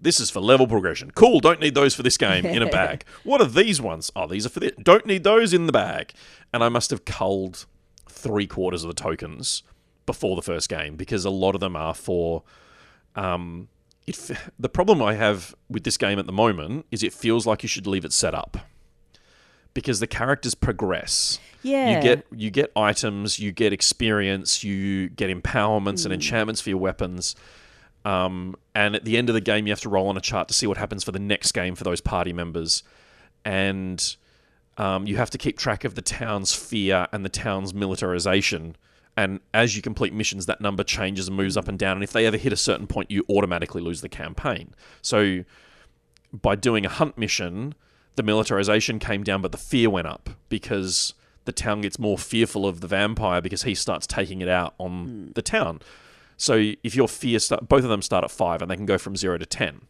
[0.00, 1.12] This is for level progression.
[1.12, 1.40] Cool.
[1.40, 3.04] Don't need those for this game in a bag.
[3.22, 4.10] What are these ones?
[4.14, 4.72] Oh, these are for this.
[4.82, 6.12] Don't need those in the bag.
[6.52, 7.64] And I must have culled
[8.06, 9.62] three quarters of the tokens
[10.04, 12.42] before the first game because a lot of them are for
[13.16, 13.68] um,
[14.06, 17.46] it, f- the problem I have with this game at the moment is it feels
[17.46, 18.56] like you should leave it set up
[19.72, 21.38] because the characters progress.
[21.62, 26.68] yeah, You get you get items, you get experience, you get empowerments and enchantments for
[26.70, 27.34] your weapons.
[28.04, 30.48] Um, and at the end of the game, you have to roll on a chart
[30.48, 32.82] to see what happens for the next game for those party members,
[33.46, 34.16] and
[34.76, 38.76] um, you have to keep track of the town's fear and the town's militarization.
[39.16, 41.96] And as you complete missions, that number changes and moves up and down.
[41.96, 44.74] And if they ever hit a certain point, you automatically lose the campaign.
[45.02, 45.44] So
[46.32, 47.74] by doing a hunt mission,
[48.16, 51.14] the militarization came down, but the fear went up because
[51.44, 55.06] the town gets more fearful of the vampire because he starts taking it out on
[55.06, 55.32] hmm.
[55.34, 55.80] the town.
[56.36, 58.98] So if your fear start, both of them start at five, and they can go
[58.98, 59.82] from zero to ten.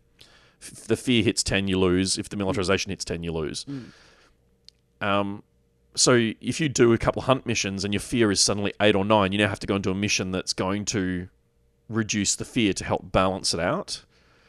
[0.60, 2.18] If the fear hits ten, you lose.
[2.18, 2.42] If the hmm.
[2.42, 3.64] militarization hits ten, you lose.
[3.64, 3.82] Hmm.
[5.00, 5.42] Um,
[5.94, 8.94] so if you do a couple of hunt missions and your fear is suddenly eight
[8.94, 11.28] or nine, you now have to go into a mission that's going to
[11.88, 14.04] reduce the fear to help balance it out.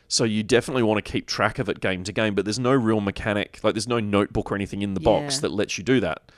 [0.08, 2.72] So you definitely want to keep track of it game to game, but there's no
[2.74, 5.42] real mechanic, like there's no notebook or anything in the box Yeah.
[5.42, 6.32] that lets you do that.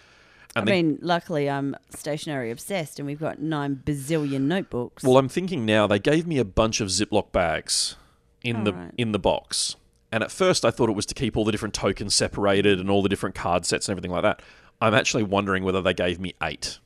[0.56, 5.04] I And the- mean, luckily I'm stationary obsessed, and we've got nine bazillion notebooks.
[5.04, 7.96] Well, I'm thinking now they gave me a bunch of Ziploc bags
[8.44, 8.92] in the Alright.
[8.98, 9.76] in the box.
[10.12, 12.90] And at first I thought it was to keep all the different tokens separated and
[12.90, 14.42] all the different card sets and everything like that.
[14.82, 16.80] I'm actually wondering whether they gave me 8.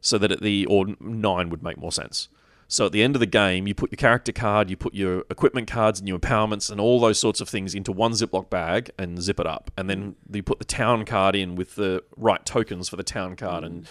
[0.00, 2.28] So that at the or 9 would make more sense.
[2.68, 5.20] So at the end of the game, you put your character card, you put your
[5.30, 8.90] equipment cards and your empowerments and all those sorts of things into one Ziploc bag
[8.98, 9.70] and zip it up.
[9.76, 13.36] And then you put the town card in with the right tokens for the town
[13.36, 13.86] card and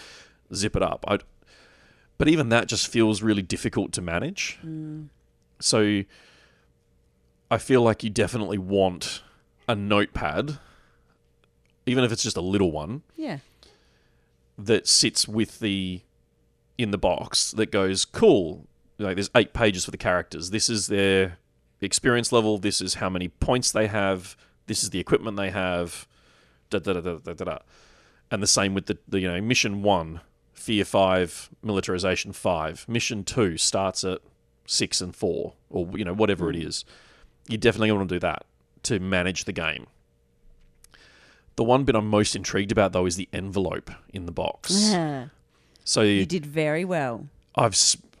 [0.54, 1.04] zip it up.
[1.08, 1.18] I,
[2.18, 4.58] but even that just feels really difficult to manage.
[5.60, 6.02] So
[7.50, 9.22] I feel like you definitely want
[9.68, 10.58] a notepad,
[11.86, 13.38] even if it's just a little one, yeah,
[14.58, 16.02] that sits with the
[16.78, 18.66] in the box that goes cool.
[18.98, 20.50] Like there's eight pages for the characters.
[20.50, 21.38] This is their
[21.80, 22.58] experience level.
[22.58, 24.36] This is how many points they have.
[24.66, 26.06] This is the equipment they have.
[26.70, 27.44] Da da da da da da.
[27.44, 27.58] da.
[28.30, 30.20] And the same with the, the you know mission one,
[30.54, 32.86] fear five, militarization five.
[32.88, 34.20] Mission two starts at
[34.66, 36.66] six and four, or you know whatever it hmm.
[36.66, 36.84] is.
[37.48, 38.44] You definitely want to do that
[38.84, 39.86] to manage the game.
[41.56, 44.94] The one bit I'm most intrigued about though is the envelope in the box.
[45.86, 47.26] So you did very well.
[47.54, 47.76] I've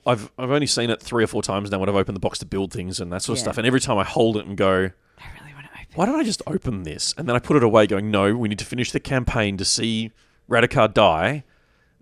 [0.06, 2.38] I've I've only seen it three or four times now when I've opened the box
[2.40, 3.44] to build things and that sort of Yeah.
[3.44, 3.56] stuff.
[3.58, 5.86] And every time I hold it and go, I really want to open.
[5.94, 7.14] why don't I just open this?
[7.16, 9.64] And then I put it away, going, no, we need to finish the campaign to
[9.64, 10.12] see
[10.48, 11.44] Radukar die.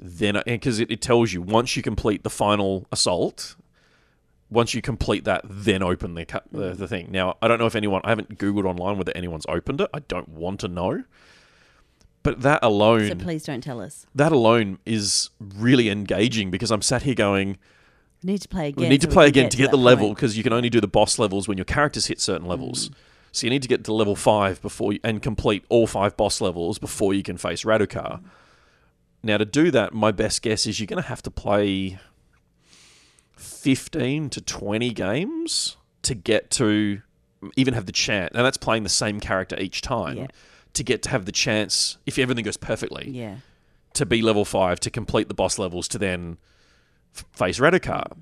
[0.00, 3.54] Then, because it, it tells you once you complete the final assault,
[4.52, 7.08] once you complete that, then open the, the the thing.
[7.10, 9.88] Now, I don't know if anyone, I haven't googled online whether anyone's opened it.
[9.94, 11.04] I don't want to know.
[12.22, 14.06] But that alone, So please don't tell us.
[14.14, 17.58] that alone is really engaging because I'm sat here going,
[18.22, 18.82] We need to play again.
[18.82, 20.80] we need to so play again to get the level because you can only do
[20.80, 22.90] the boss levels when your characters hit certain levels.
[22.90, 22.94] Mm.
[23.32, 26.40] So you need to get to level five before you, and complete all five boss
[26.40, 28.20] levels before you can face Radukar.
[28.20, 28.24] Mm.
[29.24, 31.98] Now to do that, my best guess is you're going to have to play
[33.42, 37.02] fifteen to twenty games to get to
[37.56, 38.30] even have the chance.
[38.34, 40.16] And that's playing the same character each time.
[40.16, 40.26] Yeah.
[40.74, 43.36] To get to have the chance, if everything goes perfectly, Yeah.
[43.94, 46.38] to be level five to complete the boss levels to then
[47.14, 48.16] f- face Radukar.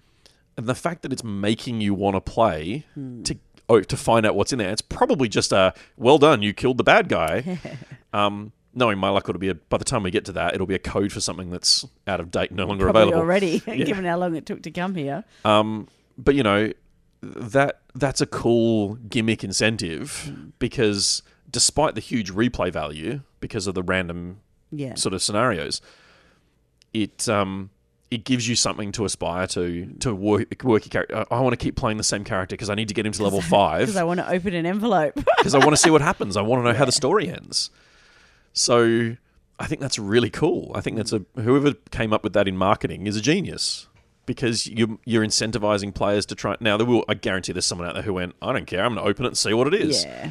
[0.57, 2.87] And the fact that it's making you want to play
[3.25, 3.39] to
[3.69, 6.77] oh, to find out what's in there, it's probably just a well done, you killed
[6.79, 7.61] the bad guy.
[8.13, 10.67] um, knowing my luck, it'll be a, by the time we get to that, it'll
[10.67, 13.21] be a code for something that's out of date, no longer Probably available.
[13.21, 15.25] already, given how long it took to come here.
[15.45, 16.73] Um, but you know
[17.23, 23.83] that that's a cool gimmick incentive because despite the huge replay value because of the
[23.83, 24.41] random
[24.71, 24.95] Yeah.
[24.95, 25.81] sort of scenarios,
[26.95, 27.71] it um
[28.11, 31.25] it gives you something to aspire to to work work your character.
[31.31, 33.23] I want to keep playing the same character because I need to get him to
[33.23, 35.15] level five Because I want to open an envelope.
[35.39, 36.37] because I want to see what happens.
[36.37, 37.71] I want to know how the story ends.
[38.53, 39.17] So
[39.59, 40.73] I think that's really cool.
[40.75, 43.89] I think that's a whoever came up with that in marketing is a genius
[44.27, 46.57] because you you're incentivizing players to try.
[46.61, 48.95] Now there will I guarantee there's someone out there who went, I don't care, I'm
[48.95, 50.05] going to open it and see what it is.
[50.05, 50.31] yeah.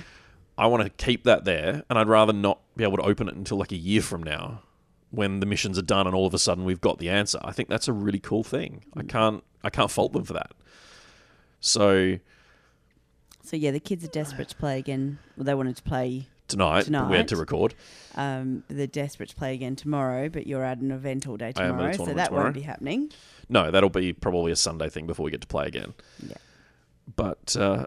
[0.57, 3.35] I want to keep that there, and I'd rather not be able to open it
[3.35, 4.61] until like a year from now,
[5.09, 7.39] when the missions are done and all of a sudden we've got the answer.
[7.43, 8.83] I think that's a really cool thing.
[8.93, 9.09] I mm.
[9.09, 10.51] can't I can't fault them for that.
[11.59, 12.19] So
[13.43, 15.19] So yeah, the kids are desperate to play again.
[15.37, 16.27] Well, they wanted to play.
[16.49, 17.73] Tonight, we had to record.
[18.15, 21.63] Um, they're desperate to play again tomorrow, but you're at an event all day I
[21.63, 22.43] am at a tomorrow, so tournament that tomorrow.
[22.45, 23.11] won't be happening.
[23.47, 25.93] No, that'll be probably a Sunday thing before we get to play again.
[26.27, 26.35] Yeah.
[27.15, 27.85] But uh,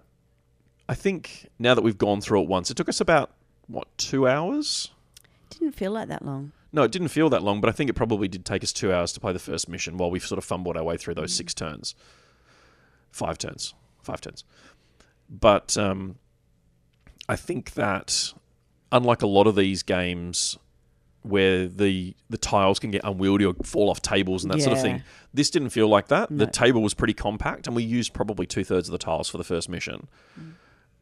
[0.88, 3.30] I think now that we've gone through it once, it took us about
[3.66, 4.90] what two hours.
[5.50, 6.52] Didn't feel like that long.
[6.72, 8.92] No, it didn't feel that long, but I think it probably did take us two
[8.92, 11.34] hours to play the first mission while we sort of fumbled our way through those
[11.34, 11.94] six turns.
[13.10, 13.74] Five turns.
[14.02, 14.44] Five turns.
[15.28, 16.16] But um,
[17.28, 18.32] I think that,
[18.92, 20.56] unlike a lot of these games
[21.22, 24.82] where the the tiles can get unwieldy or fall off tables and that sort of
[24.82, 25.02] thing,
[25.32, 26.28] this didn't feel like that.
[26.30, 29.38] The table was pretty compact, and we used probably two thirds of the tiles for
[29.38, 30.08] the first mission.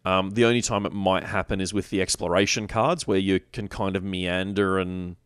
[0.04, 3.68] Um, the only time it might happen is with the exploration cards, where you can
[3.68, 5.16] kind of meander and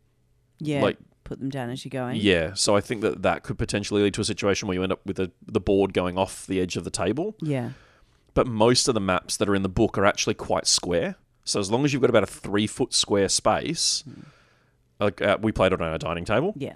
[0.58, 0.82] Yeah.
[0.82, 2.20] Like- put them down as you're going.
[2.20, 4.92] yeah, so I think that that could potentially lead to a situation where you end
[4.92, 7.34] up with the the board going off the edge of the table.
[7.40, 7.70] Yeah.
[8.34, 11.16] But most of the maps that are in the book are actually quite square.
[11.44, 14.02] So as long as you've got about a three foot square space,
[14.98, 16.54] like uh, we played it on our dining table.
[16.56, 16.74] Yeah.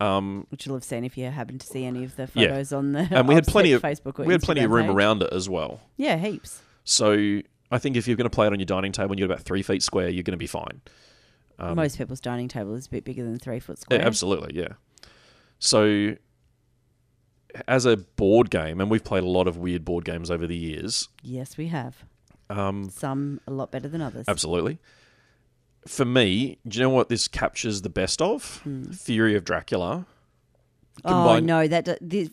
[0.00, 2.48] Um, Which you'll have seen if you happen to see any of the Yeah.
[2.50, 4.94] photos on the and we had plenty of Facebook we had plenty of room page.
[4.94, 5.80] around it as well.
[5.96, 6.60] Yeah, heaps.
[6.84, 7.40] So
[7.70, 9.40] I think if you're going to play it on your dining table and you're about
[9.42, 10.80] three feet square, you're going to be fine.
[11.58, 14.06] Most people's dining table is a bit bigger than three foot Um, Yeah, square.
[14.06, 14.68] absolutely, yeah.
[15.58, 16.14] So,
[17.66, 20.56] as a board game, and we've played a lot of weird board games over the
[20.56, 21.08] years.
[21.22, 22.04] Yes, we have.
[22.50, 24.24] Um, Some a lot better than others.
[24.28, 24.78] absolutely.
[25.86, 28.62] For me, do you know what this captures the best of?
[28.92, 30.06] Fury of Dracula.
[31.04, 32.30] Oh Combine- no, that the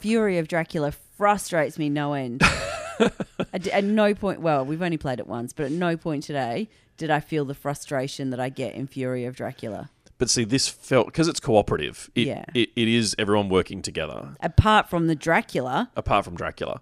[0.00, 2.42] Fury of Dracula frustrates me no end.
[3.52, 6.68] at, at no point, well, we've only played it once, but at no point today
[6.96, 9.90] did I feel the frustration that I get in Fury of Dracula.
[10.18, 12.10] But see, this felt because it's cooperative.
[12.16, 12.44] It, Yeah.
[12.54, 16.80] it, it is everyone working together, Apart from the Dracula, apart from Dracula.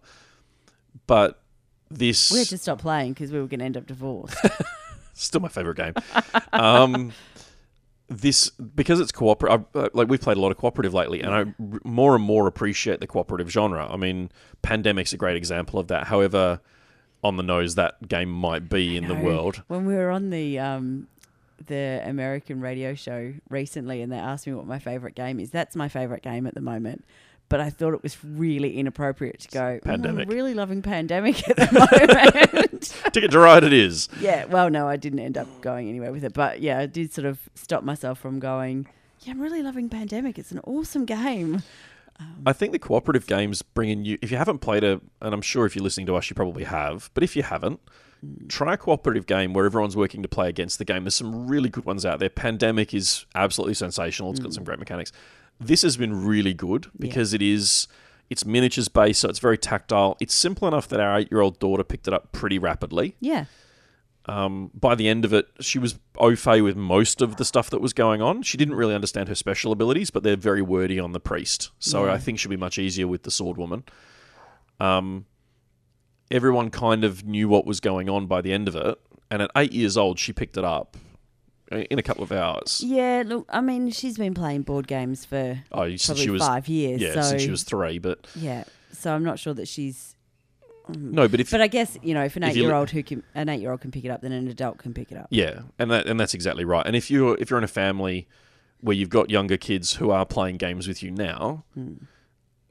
[1.06, 1.42] But
[1.90, 4.36] this we had to stop playing because we were going to end up divorced.
[5.14, 5.94] still my favorite game.
[6.52, 7.12] um,
[8.08, 9.64] this because it's cooperative.
[9.94, 11.54] Like we've played a lot of cooperative lately, and I
[11.84, 13.90] more and more appreciate the cooperative genre.
[13.90, 14.30] I mean,
[14.62, 16.06] Pandemic's a great example of that.
[16.06, 16.60] However,
[17.24, 19.62] on the nose that game might be in the world.
[19.68, 21.08] When we were on the um,
[21.66, 25.74] the American radio show recently, and they asked me what my favorite game is, that's
[25.74, 27.04] my favorite game at the moment.
[27.48, 29.60] But I thought it was really inappropriate to go.
[29.60, 32.94] "Mm, Pandemic." I'm really loving Pandemic at the moment.
[33.12, 34.08] Ticket to Ride, it is.
[34.20, 37.12] yeah, well, no, I didn't end up going anywhere with it, but yeah, I did
[37.12, 38.88] sort of stop myself from going.
[39.20, 40.38] Yeah, I'm really loving Pandemic.
[40.38, 41.62] It's an awesome game.
[42.18, 44.18] Um, I think the cooperative games bring in you.
[44.22, 46.64] If you haven't played a, and I'm sure if you're listening to us, you probably
[46.64, 47.10] have.
[47.14, 47.80] But if you haven't,
[48.24, 48.48] mm.
[48.48, 51.04] try a cooperative game where everyone's working to play against the game.
[51.04, 52.30] There's some really good ones out there.
[52.30, 54.30] Pandemic is absolutely sensational.
[54.30, 54.54] It's got mm.
[54.54, 55.12] some great mechanics.
[55.60, 57.88] This has been really good because it is.
[58.28, 60.16] It's miniatures based, so it's very tactile.
[60.20, 63.14] It's simple enough that our eight year old daughter picked it up pretty rapidly.
[63.20, 63.44] Yeah,
[64.26, 67.70] Um, by the end of it, she was au fait with most of the stuff
[67.70, 68.42] that was going on.
[68.42, 71.70] She didn't really understand her special abilities, but they're very wordy on the priest.
[71.78, 72.14] So Yeah.
[72.14, 73.84] I think she'll be much easier with the sword woman.
[74.80, 75.26] Um,
[76.30, 78.98] everyone kind of knew what was going on by the end of it,
[79.30, 80.96] and at eight years old, she picked it up
[81.72, 82.82] in a couple of hours.
[82.84, 83.22] yeah.
[83.26, 87.00] Look, I mean, she's been playing board games for Oh, probably she was five years.
[87.00, 87.98] yeah, so since she was three.
[87.98, 88.64] But yeah.
[88.92, 90.14] So I'm not sure that she's
[90.88, 93.48] no, but if But I guess you know, if an If eight-year-old who can an
[93.48, 95.26] eight-year-old can pick it up, then an adult can pick it up.
[95.30, 96.86] Yeah, and that and that's exactly right.
[96.86, 98.28] And if you're if you're in a family
[98.80, 101.94] where you've got younger kids who are playing games with you now, Hmm.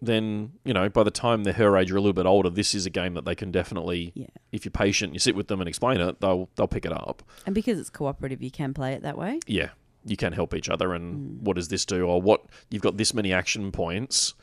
[0.02, 2.76] Then you know by the time they're her age or a little bit older, this
[2.76, 4.28] is a game that they can definitely, Yeah.
[4.52, 7.24] if you're patient, you sit with them and explain it, they'll they'll pick it up.
[7.46, 9.40] And because it's cooperative, you can play it that way.
[9.48, 9.70] Yeah,
[10.06, 10.94] you can help each other.
[10.94, 11.44] And Hmm.
[11.46, 12.06] what does this do?
[12.06, 14.34] Or what you've got this many action points.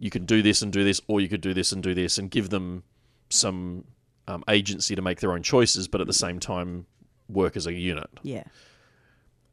[0.00, 2.18] You can do this and do this, or you could do this and do this,
[2.18, 2.84] and give them
[3.30, 3.84] some
[4.28, 6.86] um, agency to make their own choices, but at the same time
[7.28, 8.08] work as a unit.
[8.22, 8.44] Yeah.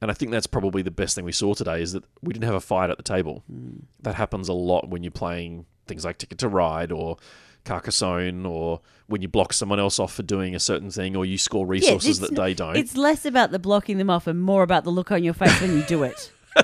[0.02, 2.46] And I think that's probably the best thing we saw today is that we didn't
[2.46, 3.44] have a fight at the table.
[3.50, 3.78] Hmm.
[4.02, 7.18] That happens a lot when you're playing things like Ticket to Ride or
[7.64, 11.38] Carcassonne or when you block someone else off for doing a certain thing or you
[11.38, 12.76] score resources it's- that they don't.
[12.76, 15.60] It's less about the blocking them off and more about the look on your face
[15.62, 16.32] when you do it.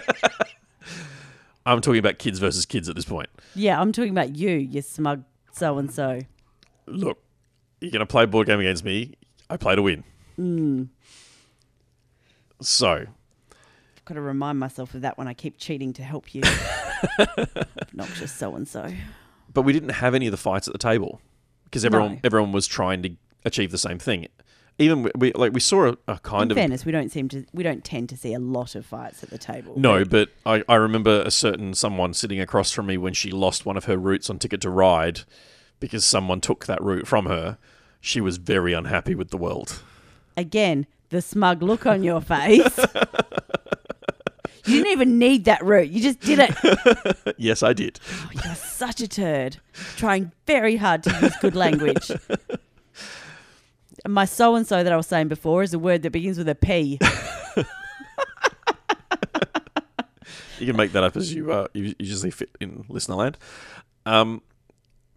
[1.65, 3.29] I'm talking about kids versus kids at this point.
[3.55, 6.19] Yeah, I'm talking about you, you smug so and so.
[6.87, 7.19] Look,
[7.79, 9.13] you're going to play a board game against me.
[9.49, 10.03] I play to win.
[10.35, 10.83] Hmm.
[12.61, 13.07] So, I've
[14.11, 16.41] got to remind myself of that when I keep cheating to help you.
[17.81, 18.91] Obnoxious so and so.
[19.53, 21.21] but we didn't have any of the fights at the table
[21.65, 22.19] because everyone No.
[22.25, 23.11] everyone was trying to
[23.45, 24.27] achieve the same thing.
[24.79, 27.29] Even we, we like we saw a, a kind In of fairness, we don't seem
[27.29, 29.73] to we don't tend to see a lot of fights at the table.
[29.77, 33.65] No, but I, I remember a certain someone sitting across from me when she lost
[33.65, 35.21] one of her routes on Ticket to Ride
[35.79, 37.57] because someone took that route from her.
[38.01, 39.81] She was very unhappy with the world.
[40.35, 42.79] Again, the smug look on your face.
[44.65, 45.89] you didn't even need that route.
[45.89, 47.35] You just did it.
[47.37, 47.99] yes, I did.
[48.09, 49.57] Oh, you're such a turd.
[49.97, 52.11] Trying very hard to use good language.
[54.07, 56.49] My so and so that I was saying before is a word that begins with
[56.49, 56.97] a P.
[60.59, 63.37] You can make that up as you uh, you usually fit in listener land.
[64.05, 64.43] Um,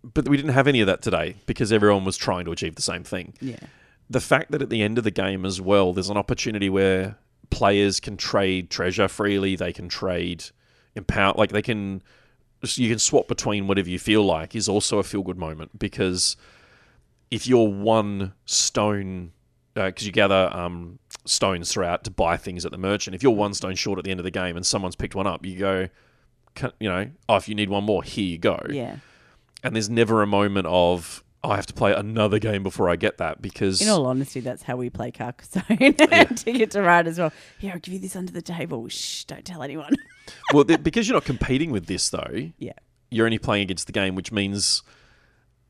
[0.03, 2.83] but we didn't have any of that today because everyone was trying to achieve the
[2.83, 3.35] same thing.
[3.41, 3.57] Yeah.
[4.09, 7.16] the fact that at the end of the game as well, there's an opportunity where
[7.55, 9.56] players can trade treasure freely.
[9.56, 10.44] They can trade
[10.94, 12.02] empower, like they can,
[12.62, 14.55] you can swap between whatever you feel like.
[14.55, 16.36] Is also a feel good moment because
[17.31, 19.32] if you're one stone,
[19.74, 23.14] because you gather um, stones throughout to buy things at the merchant.
[23.16, 25.26] If you're one stone short at the end of the game and someone's picked one
[25.26, 25.89] up, you go,
[26.55, 28.97] "Can- you know, oh, if you need one more, here you go Yeah.
[29.64, 33.19] and there's never a moment of I have to play another game before I get
[33.19, 35.65] that because In all honesty, that's how we play Carcassonne
[36.11, 37.33] and Ticket to Ride as well.
[37.59, 38.89] Here, I'll give you this under the table.
[38.89, 39.95] Shh, don't tell anyone.
[40.53, 42.73] well th- because you're not competing with this though yeah.
[43.11, 44.83] you're only playing against the game which means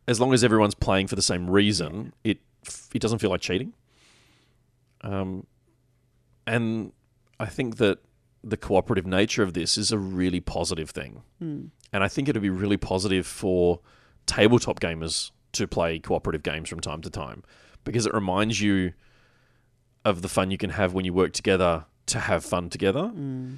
[0.07, 3.41] as long as everyone's playing for the same reason it f- it doesn't feel like
[3.41, 3.73] cheating
[5.01, 5.45] um
[6.47, 6.93] and
[7.41, 7.99] I think that
[8.43, 11.23] the cooperative nature of this is a really positive thing.
[11.39, 11.67] Hmm.
[11.93, 13.81] And I think it'd be really positive for
[14.27, 17.43] tabletop gamers to play cooperative games from time to time
[17.85, 18.93] because it reminds you
[20.05, 23.09] of the fun you can have when you work together to have fun together.
[23.09, 23.55] Hmm.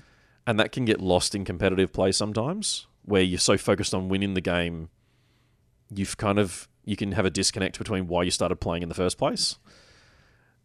[0.47, 4.35] And that can get lost in competitive play sometimes where you're so focused on winning
[4.35, 4.91] the game,
[5.93, 8.95] you've kind of you can have a disconnect between why you started playing in the
[8.95, 9.59] first place.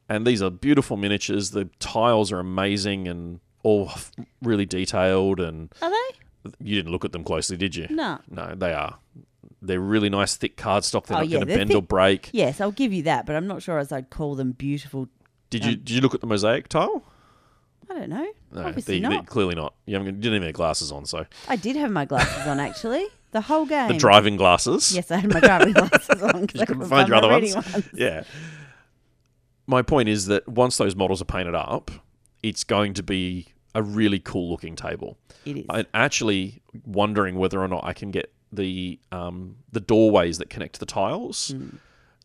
[0.08, 1.52] And these are beautiful miniatures.
[1.52, 3.92] The tiles are amazing and all
[4.42, 6.52] really detailed and Are they?
[6.60, 7.88] you didn't look at them closely, did you?
[7.90, 8.20] No.
[8.30, 9.00] No, they are.
[9.62, 11.04] They're really nice, thick cardstock.
[11.04, 12.30] Oh, they're Oh, not yeah, going to bend or break.
[12.34, 15.08] Yes, I'll give you that, but I'm not sure as I'd call them beautiful.
[15.52, 17.04] Did you um, did you look at the mosaic tile?
[17.90, 18.28] I don't know.
[18.54, 19.74] No, Obviously they- they- clearly not.
[19.86, 22.60] You, haven't, you didn't even have glasses on, so I did have my glasses on
[22.60, 23.06] actually.
[23.32, 23.90] The whole game.
[23.90, 24.94] the driving glasses.
[24.96, 27.54] Yes, I had my driving glasses on because you I couldn't find your other reading
[27.56, 27.90] ones.
[27.94, 28.24] Yeah.
[29.68, 31.92] My point is that once those models are painted up,
[32.44, 35.18] it's going to be a really cool looking table.
[35.46, 35.66] It is.
[35.70, 40.80] I'm actually wondering whether or not I can get the um, the doorways that connect
[40.80, 41.50] the tiles.
[41.56, 41.78] Hmm.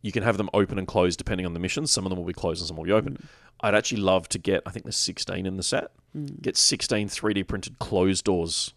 [0.03, 1.91] You can have them open and closed depending on the missions.
[1.91, 3.17] Some of them will be closed and some will be open.
[3.17, 3.27] Hmm.
[3.61, 4.63] I'd actually love to get.
[4.67, 5.91] I think there's 16 in the set.
[6.13, 6.27] Hmm.
[6.43, 8.75] Get 16 3D printed closed doors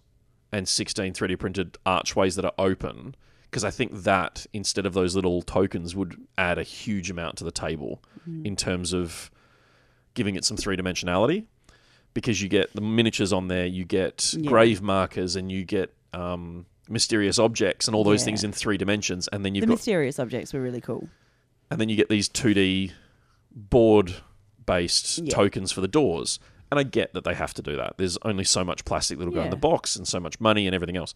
[0.52, 3.16] and 16 3D printed archways that are open.
[3.44, 7.44] Because I think that instead of those little tokens would add a huge amount to
[7.44, 8.46] the table Hmm.
[8.46, 9.30] in terms of
[10.14, 11.46] giving it some three dimensionality
[12.14, 14.50] because you get the miniatures on there, you get Yeah.
[14.50, 18.26] grave markers, and you get um, mysterious objects and all those Yeah.
[18.26, 21.08] things in three dimensions, and then you've the got mysterious objects were really cool.
[21.72, 22.92] and then you get these two D
[23.52, 24.16] board
[24.66, 25.34] based Yeah.
[25.34, 26.40] tokens for the doors.
[26.72, 27.98] And I get that they have to do that.
[27.98, 30.76] There's only so much plastic that'll go in the box and so much money and
[30.76, 31.16] everything else.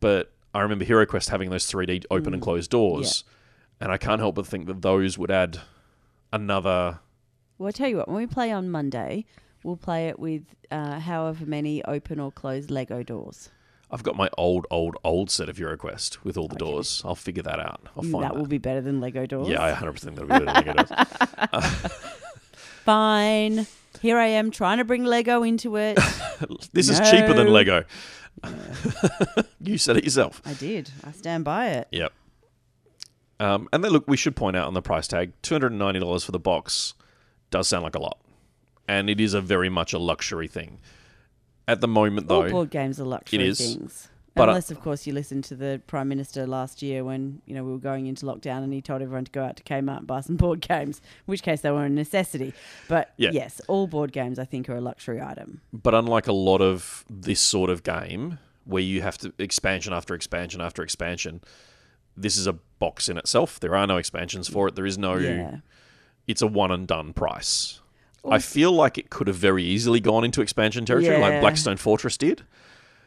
[0.00, 2.34] But I remember HeroQuest having those 3D open Mm.
[2.34, 3.24] and closed doors,
[3.80, 5.60] and I can't help but think that those would add
[6.32, 7.00] another
[7.58, 9.24] Well, I tell you what, when we play on Monday,
[9.64, 13.50] we'll play it with uh, however many open or closed Lego doors.
[13.90, 16.64] I've got my old, old, old set of HeroQuest with all the Okay.
[16.64, 17.00] doors.
[17.06, 17.80] I'll figure that out.
[17.96, 18.38] I'll Mm, find that that.
[18.38, 19.48] will be better than Lego doors.
[19.48, 20.90] yeah, I 100% that'll be better than Lego doors.
[22.84, 23.66] Fine.
[24.00, 25.98] Here I am trying to bring Lego into it.
[26.72, 27.52] This is cheaper than No.
[27.52, 27.84] Lego.
[29.60, 30.40] you said it yourself.
[30.46, 30.88] I did.
[31.04, 31.88] I stand by it.
[31.90, 32.12] Yep.
[33.40, 35.78] Um, and then look, we should point out on the price tag, two hundred and
[35.80, 36.94] ninety dollars for the box
[37.50, 38.18] does sound like a lot,
[38.86, 40.78] and it is a very much a luxury thing.
[41.68, 43.58] At the moment, though, All board games are luxury is.
[43.58, 44.08] things.
[44.34, 47.54] But, uh, Unless, of course, you listened to the Prime Minister last year when, you
[47.54, 49.98] know, we were going into lockdown and he told everyone to go out to Kmart
[49.98, 52.54] and buy some board games, in which case they were a necessity.
[52.88, 53.30] But Yeah.
[53.32, 55.60] yes, all board games, I think, are a luxury item.
[55.72, 60.14] but unlike a lot of this sort of game where you have to expansion after
[60.14, 61.40] expansion after expansion,
[62.16, 63.58] this is a box in itself.
[63.60, 64.74] There are no expansions for it.
[64.76, 65.16] There is no.
[65.16, 65.56] Yeah.
[66.26, 67.80] It's a one and done price.
[68.28, 72.16] I feel like it could have very easily gone into expansion territory, like Blackstone Fortress
[72.16, 72.42] did.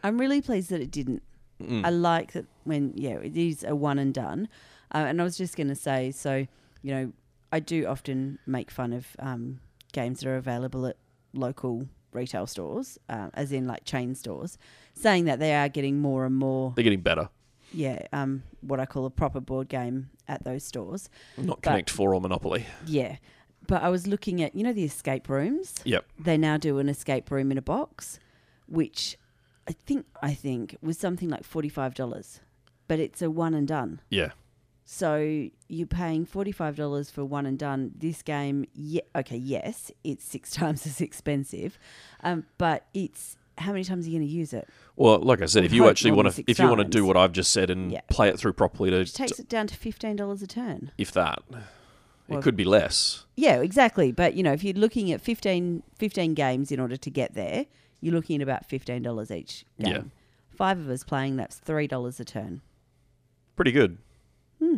[0.04, 1.22] I'm really pleased that it didn't.
[1.62, 1.86] Mm.
[1.86, 4.48] I like that when yeah, it is a one and done.
[4.94, 6.48] Uh, and I was just going to say, so
[6.82, 7.12] you know,
[7.52, 9.60] I do often make fun of um,
[9.94, 10.98] games that are available at
[11.34, 14.58] local retail stores, uh, as in like chain stores,
[14.96, 17.30] saying that they are getting more and more, They're getting better.
[17.74, 21.10] yeah, um, what I call a proper board game at those stores.
[21.38, 22.66] Not But- Connect Four or Monopoly.
[22.86, 23.18] Yeah,
[23.68, 25.76] but I was looking at you know the escape rooms.
[25.86, 26.06] Yep.
[26.20, 28.20] they now do an escape room in a box,
[28.68, 29.18] which
[29.68, 32.40] I think I think was something like forty five dollars,
[32.88, 34.02] but it's a one and done.
[34.10, 34.32] Yeah.
[34.84, 37.92] So you're paying forty five dollars for one and done.
[37.98, 41.78] This game, yeah, okay, yes, it's six times as expensive,
[42.24, 44.68] um, but it's how many times are you going to use it?
[44.96, 47.16] Well, like I said, if you actually want to, if you want to do what
[47.16, 48.02] I've just said and Yeah.
[48.10, 50.92] play it through properly, to, Which takes to- it down to fifteen dollars a turn.
[50.98, 51.40] if that,
[52.28, 53.26] Well- it could be less.
[53.36, 54.12] Yeah, exactly.
[54.12, 57.66] But you know, if you're looking at 15, 15 games in order to get there,
[58.00, 59.94] you're looking at about fifteen dollars each game.
[59.94, 60.02] Yeah.
[60.50, 62.62] Five of us playing, that's three dollars a turn.
[63.56, 64.00] Pretty good.
[64.60, 64.78] Hmm.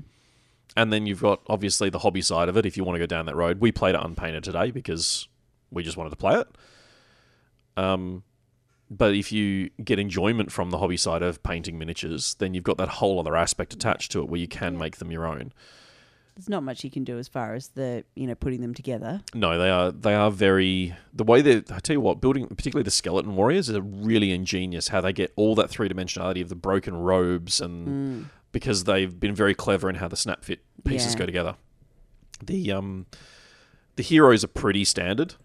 [0.76, 2.66] And then you've got obviously the hobby side of it.
[2.66, 5.28] If you want to go down that road, we played it unpainted today because
[5.72, 6.48] we just wanted to play it.
[7.78, 8.24] Um,
[8.90, 12.78] but if you get enjoyment from the hobby side of painting miniatures, then you've got
[12.78, 14.80] that whole other aspect attached to it where you can Yeah.
[14.80, 15.54] make them your own.
[16.36, 19.22] There's not much you can do as far as the you know putting them together.
[19.36, 22.84] No, they are they are very the way they I tell you what, building particularly
[22.84, 26.56] the skeleton warriors is really ingenious how they get all that three dimensionality of the
[26.56, 31.20] broken robes and because they've been very clever in how the snap fit pieces Yeah.
[31.20, 31.56] go together.
[32.44, 33.06] The um
[33.96, 35.36] the heroes are pretty standard.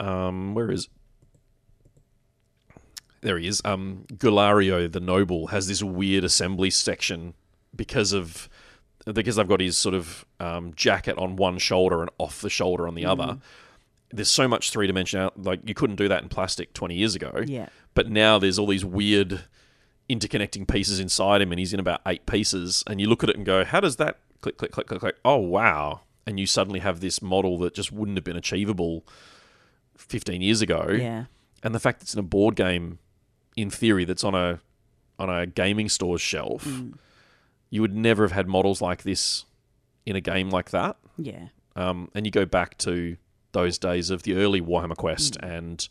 [0.00, 0.88] Um where is
[3.20, 3.60] there he is.
[3.64, 7.34] Um Glaurio the noble has this weird assembly section
[7.76, 8.48] because of
[9.12, 12.86] because they've got his sort of um, jacket on one shoulder and off the shoulder
[12.88, 13.38] on the other.
[14.10, 15.32] there's so much three dimensional.
[15.36, 17.42] Like you couldn't do that in plastic 20 years ago.
[17.46, 17.68] Yeah.
[17.94, 19.44] But now there's all these weird
[20.08, 22.82] interconnecting pieces inside him, and he's in about eight pieces.
[22.86, 25.16] And you look at it and go, how does that click, click, click, click, click?
[25.24, 26.00] Oh wow!
[26.26, 29.04] And you suddenly have this model that just wouldn't have been achievable
[29.96, 30.88] 15 years ago.
[30.90, 31.24] Yeah.
[31.62, 32.98] And the fact that it's in a board game,
[33.56, 34.60] in theory, that's on a
[35.18, 36.94] on a gaming store's shelf, Mm.
[37.70, 39.44] You would never have had models like this
[40.06, 40.96] in a game like that.
[41.18, 41.48] Yeah.
[41.76, 43.16] Um, and you go back to
[43.52, 45.86] those days of the early Warhammer Quest, and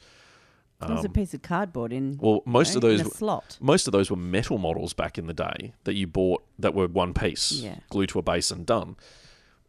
[0.82, 2.14] It was a piece of cardboard in.
[2.14, 3.58] Um, well, most you of those slot.
[3.60, 6.88] most of those were metal models back in the day that you bought that were
[6.88, 7.78] one piece, Yeah.
[7.90, 8.96] glued to a base and done.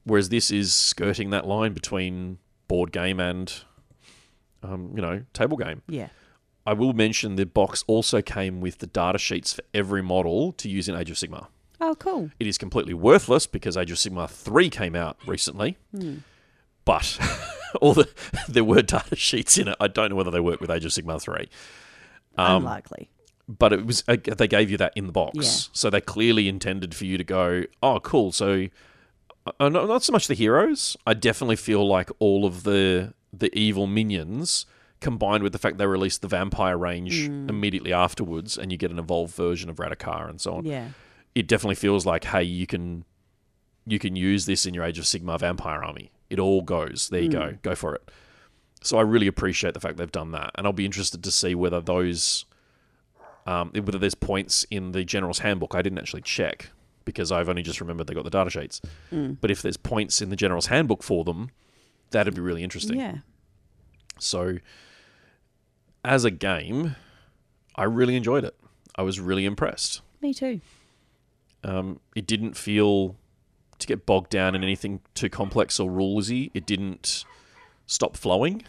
[0.04, 3.52] Whereas this is skirting that line between board game and,
[4.62, 5.82] um, you know, table game.
[5.88, 6.08] Yeah.
[6.66, 10.68] I will mention the box also came with the data sheets for every model to
[10.68, 11.46] use in Age of Sigmar.
[11.80, 12.30] Oh, cool.
[12.40, 15.76] It is completely worthless because Age of Sigmar 3 came out recently.
[16.84, 17.18] But
[17.80, 18.08] all the
[18.48, 19.76] there were data sheets in it.
[19.80, 21.48] I don't know whether they work with Age of Sigmar 3.
[22.36, 23.08] Um, Unlikely.
[23.48, 25.68] but it was uh, they gave you that in the box, Yeah.
[25.72, 28.30] so they clearly intended for you to go, oh, cool.
[28.32, 28.68] So,
[29.60, 30.96] uh, not, not so much the heroes.
[31.06, 34.64] I definitely feel like all of the the evil minions
[35.00, 38.98] combined with the fact they released the vampire range immediately afterwards, and you get an
[38.98, 40.64] evolved version of Radukar and so on.
[40.64, 40.88] Yeah.
[41.34, 43.04] It definitely feels like, hey, you can
[43.86, 46.10] you can use this in your Age of Sigmar vampire army.
[46.30, 47.08] It all goes.
[47.10, 47.56] There you go.
[47.62, 48.10] Go for it.
[48.82, 51.54] So I really appreciate the fact they've done that, and I'll be interested to see
[51.54, 52.44] whether those
[53.46, 55.74] um, whether there's points in the general's handbook.
[55.74, 56.70] I didn't actually check
[57.04, 58.82] because I've only just remembered they got the data sheets.
[59.10, 61.50] But if there's points in the general's handbook for them,
[62.10, 62.98] that'd be really interesting.
[62.98, 63.16] Yeah.
[64.18, 64.58] So,
[66.04, 66.96] as a game,
[67.74, 68.54] I really enjoyed it.
[68.94, 70.02] I was really impressed.
[70.20, 70.60] Me too.
[71.64, 73.16] Um, it didn't feel
[73.78, 76.50] to get bogged down in anything too complex or rulesy.
[76.54, 77.24] It didn't
[77.86, 78.64] stop flowing.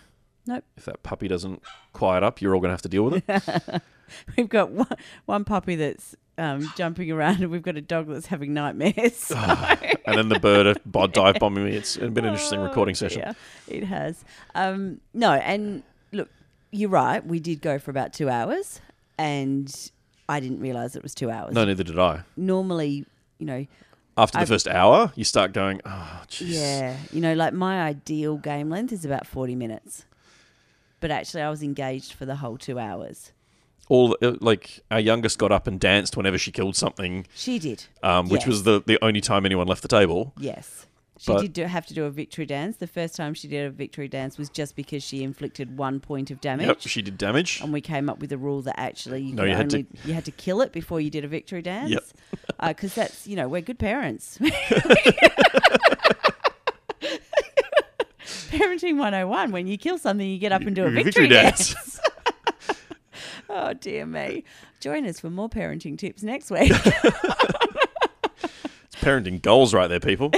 [0.46, 0.64] Nope.
[0.78, 1.62] If that puppy doesn't
[1.94, 3.82] quiet up, you're all going to have to deal with it.
[4.38, 4.88] We've got one,
[5.26, 9.30] one puppy that's um, jumping around, and we've got a dog that's having nightmares.
[9.36, 11.76] and then the bird uh, bo- dive bombing me.
[11.76, 13.20] It's been an interesting Oh, recording session.
[13.22, 13.34] Yeah,
[13.68, 14.24] it has.
[14.56, 16.30] Um, no, and look,
[16.72, 17.24] you're right.
[17.24, 18.80] We did go for about two hours,
[19.18, 19.92] and
[20.30, 21.54] I didn't realize it was two hours.
[21.54, 22.22] No, neither did I.
[22.38, 23.06] Normally,
[23.40, 23.66] you know,
[24.18, 26.54] After the I've- first hour, you start going, oh, jeez.
[26.54, 30.06] yeah, you know, like my ideal game length is about 40 minutes.
[31.00, 33.32] But actually, I was engaged for the whole two hours.
[33.88, 37.86] All uh, like our youngest got up and danced whenever she killed something, She did.
[38.04, 38.48] um, which Yes.
[38.48, 40.34] was the the only time anyone left the table.
[40.38, 40.86] Yes.
[41.22, 42.78] She But- did do, have to do a victory dance.
[42.78, 46.32] The first time she did a victory dance was just because she inflicted one point
[46.32, 46.68] of damage.
[46.68, 47.60] Yep, she did damage.
[47.62, 50.14] and we came up with a rule that actually you, No, you had to- you
[50.14, 51.92] had to kill it before you did a victory dance.
[51.92, 52.04] Yep.
[52.62, 54.38] Uh, because that's, you know, we're good parents.
[58.52, 61.74] Parenting 101 when you kill something, you get up and do a Victory victory, dance.
[61.74, 62.00] dance.
[63.50, 64.44] oh, dear me.
[64.80, 66.72] Join us for more parenting tips next week.
[66.72, 66.80] It's
[69.02, 70.32] parenting goals right there, people.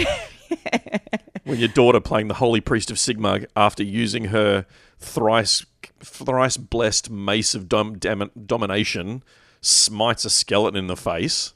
[1.43, 4.65] when your daughter playing the Holy Priest of Sigmar after using her
[4.99, 5.65] thrice
[5.99, 9.23] thrice blessed mace of dom- dam- domination
[9.61, 11.53] smites a skeleton in the face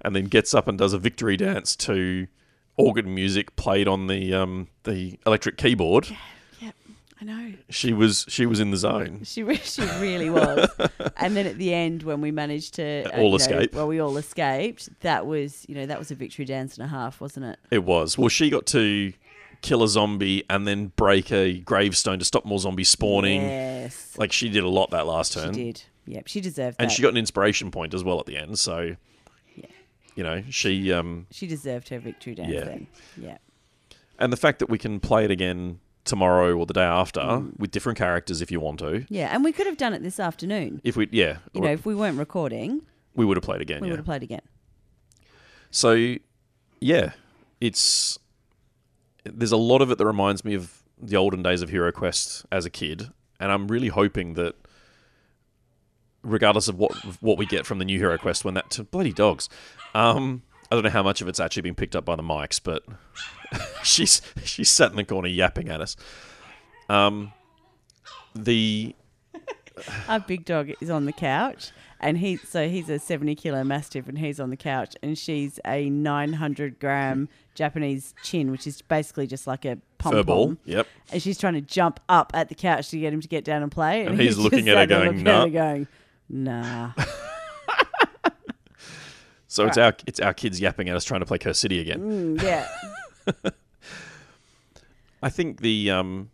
[0.00, 2.26] and then gets up and does a victory dance to
[2.76, 6.16] organ music played on the um, the electric keyboard.
[7.28, 7.52] I know.
[7.70, 9.20] She was she was in the zone.
[9.24, 10.68] She, she really was.
[11.16, 13.74] and then at the end, when we managed to uh, All you know, escape.
[13.74, 14.88] well, we all escaped.
[15.00, 17.58] That was, you know, that was a victory dance and a half, wasn't it?
[17.70, 18.18] It was.
[18.18, 19.12] Well, she got to
[19.62, 23.40] kill a zombie and then break a gravestone to stop more zombies spawning.
[23.40, 25.54] Yes, Like she did a lot that last turn.
[25.54, 25.82] she did.
[26.06, 26.94] Yep, she deserved and that.
[26.94, 28.58] she got an inspiration point as well at the end.
[28.58, 28.96] So,
[29.56, 29.64] Yeah.
[30.14, 32.64] you know, she um, She deserved her victory dance Yeah.
[32.64, 32.86] then.
[33.16, 33.38] Yeah.
[34.18, 37.58] and the fact that we can play it again tomorrow or the day after Mm.
[37.58, 39.04] with different characters if you want to.
[39.08, 40.80] Yeah, and we could have done it this afternoon.
[40.84, 42.82] If we, yeah, You know, if we weren't recording,
[43.14, 43.80] we would have played again.
[43.80, 43.92] we yeah.
[43.92, 44.42] would have played again.
[45.70, 46.16] So,
[46.80, 47.12] yeah,
[47.60, 48.18] it's
[49.24, 52.44] there's a lot of it that reminds me of the olden days of Hero Quest
[52.52, 53.08] as a kid,
[53.40, 54.54] and I'm really hoping that,
[56.22, 59.48] regardless of what what we get from the new Hero Quest, when that bloody dogs,
[59.94, 60.42] um,
[60.74, 62.82] I don't know how much of it's actually been picked up by the mics, but
[63.84, 65.94] she's she's sat in the corner yapping at us.
[66.88, 67.32] Um,
[68.34, 68.96] the
[70.08, 71.70] Our big dog is on the couch,
[72.00, 75.60] and he so he's a seventy kilo mastiff, and he's on the couch, and she's
[75.64, 80.58] a nine hundred gram Japanese chin, which is basically just like a pom pom.
[80.64, 83.44] yep, And she's trying to jump up at the couch to get him to get
[83.44, 85.88] down and play, And he's just looking at her going, looking at her "Nah." going,
[86.28, 86.92] nah.
[89.54, 92.36] so it's our it's our kids yapping at us trying to play Cursed City again.
[92.36, 92.68] Mm, yeah,
[95.22, 96.30] I think the um,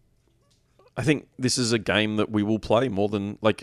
[0.96, 3.62] I think this is a game that we will play more than like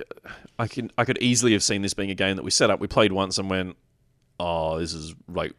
[0.60, 2.80] I can I could easily have seen this being a game that we set up,
[2.80, 3.78] we played once and went,
[4.40, 5.54] Oh, this is like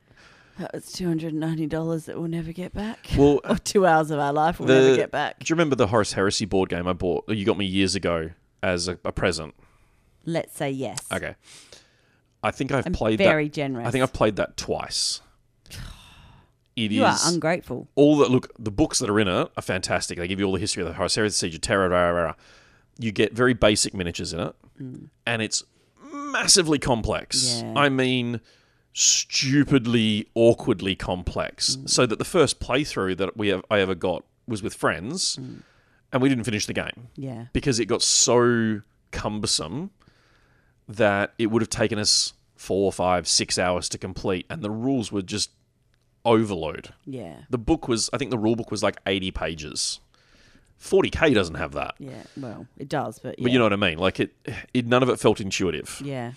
[0.60, 3.08] that was two hundred and ninety dollars that we'll never get back.
[3.16, 5.40] Well, or two hours of our life we'll the- never get back.
[5.40, 8.30] Do you remember the Horus Heresy board game I bought you got me years ago
[8.62, 9.54] as a, a present?
[10.24, 11.00] Let's say yes.
[11.12, 11.34] Okay.
[12.42, 13.86] I think I've I'm played very that generous.
[13.86, 15.20] I think I've played that twice.
[16.76, 17.88] It is you are ungrateful.
[17.96, 20.16] all the look the books that are in it are fantastic.
[20.16, 22.34] They give you all the history of the Horus Heresy, Siege of Terra, rah, rah.
[23.00, 25.08] You get very basic miniatures in it, mm.
[25.26, 25.64] and it's
[26.14, 27.62] massively complex.
[27.64, 27.72] Yeah.
[27.74, 28.40] I mean,
[28.92, 31.74] stupidly, awkwardly complex.
[31.76, 31.90] Mm.
[31.90, 35.62] So that the first playthrough that we have, I ever got was with friends, mm.
[36.12, 37.46] and we didn't finish the game Yeah.
[37.52, 39.90] because it got so cumbersome
[40.88, 45.12] that it would have taken us four, five, six hours to complete, and the rules
[45.12, 45.50] were just
[46.24, 46.90] overload.
[47.06, 47.42] Yeah.
[47.50, 50.00] The book was, I think the rule book was like 80 pages.
[50.82, 51.94] 40k doesn't have that.
[51.98, 52.22] Yeah.
[52.36, 53.44] Well, it does, but yeah.
[53.44, 53.98] But you know what I mean?
[53.98, 54.34] Like it,
[54.72, 56.00] it none of it felt intuitive.
[56.04, 56.32] Yeah.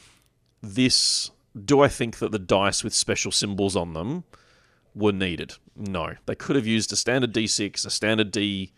[0.62, 1.32] This,
[1.66, 4.24] do I think that the dice with special symbols on them
[4.96, 5.56] were needed?
[5.76, 6.16] No.
[6.26, 8.72] They could have used a standard d6, a standard d8s,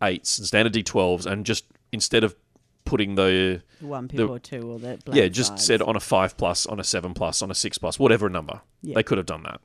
[0.00, 2.34] and standard d12s, and just instead of
[2.84, 6.36] putting the one pip The- or two or the yeah, just said on a five
[6.36, 8.60] plus, on a seven plus, on a six plus, whatever number.
[8.82, 8.94] Yeah.
[8.96, 9.60] They could have done that.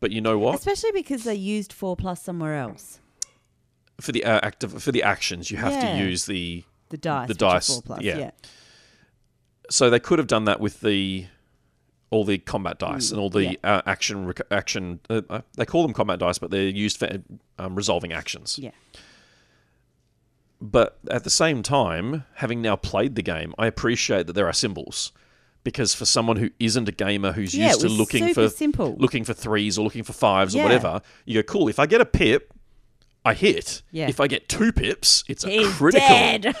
[0.00, 0.54] But you know what?
[0.56, 3.00] Especially because they used four plus somewhere else.
[4.00, 5.96] For the uh, active for the actions, you have Yeah.
[5.96, 6.64] to use the.
[6.90, 7.28] The dice.
[7.28, 8.00] The dice, plus.
[8.00, 8.18] yeah.
[8.18, 8.30] Yeah.
[9.70, 11.26] So they could have done that with the
[12.10, 13.74] all the combat dice and all the Mm, yeah.
[13.76, 15.00] uh, action rec- action.
[15.10, 17.22] Uh, uh, they call them combat dice, but they're used for
[17.58, 18.58] um, resolving actions.
[18.58, 18.70] Yeah.
[20.60, 24.52] But at the same time, having now played the game, I appreciate that there are
[24.52, 25.12] symbols.
[25.64, 28.96] Because for someone who isn't a gamer who's Yeah, used to looking for simple.
[28.98, 32.00] looking for threes or looking for fives or whatever, you go, cool, if I get
[32.00, 32.54] a pip,
[33.24, 33.82] I hit.
[33.90, 34.08] Yeah.
[34.08, 36.54] If I get two pips, it's a critical.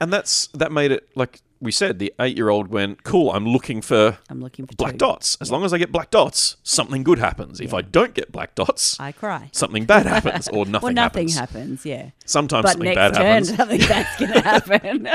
[0.00, 3.46] And that's that made it like we said, the eight year old went, Cool, I'm
[3.46, 4.98] looking for I'm looking for black two.
[4.98, 5.36] dots.
[5.40, 7.60] As long as I get black dots, something good happens.
[7.60, 9.48] If I don't get black dots, I cry.
[9.52, 10.82] something bad happens or nothing happens.
[10.82, 11.36] well, nothing happens.
[11.36, 11.86] happens.
[11.86, 12.10] Yeah.
[12.24, 13.56] Sometimes But something bad turn, happens.
[13.56, 15.08] something bad's going to happen.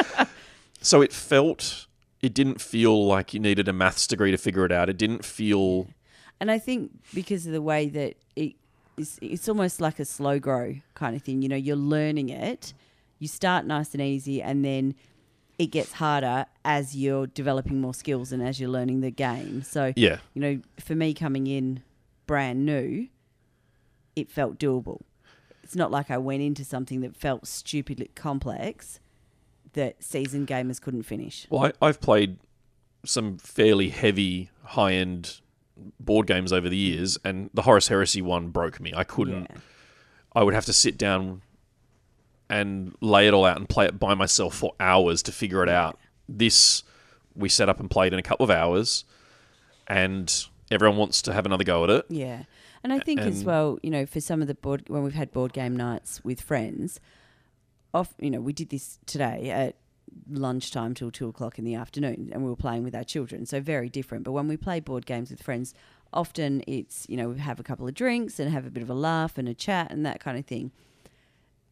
[0.82, 1.88] So it felt
[2.22, 4.90] it didn't feel like you needed a maths degree to figure it out.
[4.90, 5.88] It didn't feel
[6.42, 8.56] And I think because of the way that it
[8.98, 11.42] is, it's almost like a slow grow kind of thing.
[11.42, 12.74] You know, you're learning it.
[13.20, 14.96] You start nice and easy, and then
[15.60, 19.62] it gets harder as you're developing more skills and as you're learning the game.
[19.62, 20.18] So, Yeah.
[20.34, 21.84] you know, for me coming in
[22.26, 23.10] brand new,
[24.16, 25.02] it felt doable.
[25.62, 29.00] It's not like I went into something that felt stupidly complex
[29.74, 31.46] that seasoned gamers couldn't finish.
[31.50, 32.38] Well, I, I've played
[33.06, 35.42] some fairly heavy, high end
[36.00, 38.94] board games over the years, and the Horus Heresy one broke me.
[38.96, 39.48] I couldn't.
[39.50, 39.58] Yeah.
[40.36, 41.42] I would have to sit down
[42.50, 45.70] and lay it all out and play it by myself for hours to figure it
[45.70, 46.00] out.
[46.28, 46.84] This
[47.36, 49.06] we set up and played in a couple of hours,
[49.88, 52.06] and everyone wants to have another go at it.
[52.10, 52.44] Yeah.
[52.84, 55.34] And I think as well, you know, for some of the board when we've had
[55.34, 57.00] board game nights with friends,
[57.94, 59.76] off you know, we did this today at
[60.30, 63.46] lunchtime till two o'clock in the afternoon and we were playing with our children.
[63.46, 64.24] So very different.
[64.24, 65.74] But when we play board games with friends,
[66.14, 68.90] often it's, you know, we have a couple of drinks and have a bit of
[68.90, 70.72] a laugh and a chat and that kind of thing.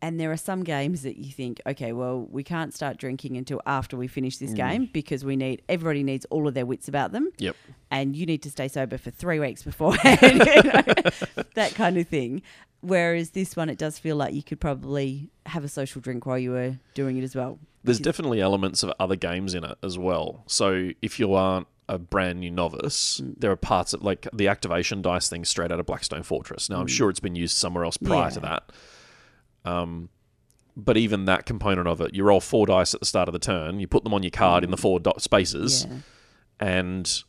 [0.01, 3.61] And there are some games that you think, okay, well, we can't start drinking until
[3.65, 7.11] after we finish this game because we need everybody needs all of their wits about
[7.13, 7.55] them Yep.
[7.89, 10.81] and you need to stay sober for three weeks beforehand, you know,
[11.55, 12.43] that kind of thing.
[12.81, 16.37] Whereas this one, it does feel like you could probably have a social drink while
[16.37, 17.57] you were doing it as well.
[17.83, 20.43] There's definitely elements of other games in it as well.
[20.45, 23.33] So if you aren't a brand new novice, Mm.
[23.39, 26.69] there are parts of like the activation dice thing straight out of Blackstone Fortress.
[26.69, 28.43] Now I'm sure it's been used somewhere else prior to Mm.
[28.43, 28.71] That.
[29.67, 30.09] Um,
[30.75, 33.39] but even that component of it, you roll four dice at the start of the
[33.39, 35.91] turn, you put them on your card in the four dot spaces, Mm.
[35.91, 36.67] Yeah.
[36.77, 37.23] and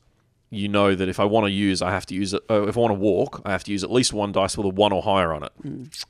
[0.50, 2.42] you know that if I want to use, I have to use it.
[2.50, 4.66] Uh, if I want to walk, I have to use at least one dice with
[4.66, 5.52] a one or higher on it.
[5.64, 6.04] Mm.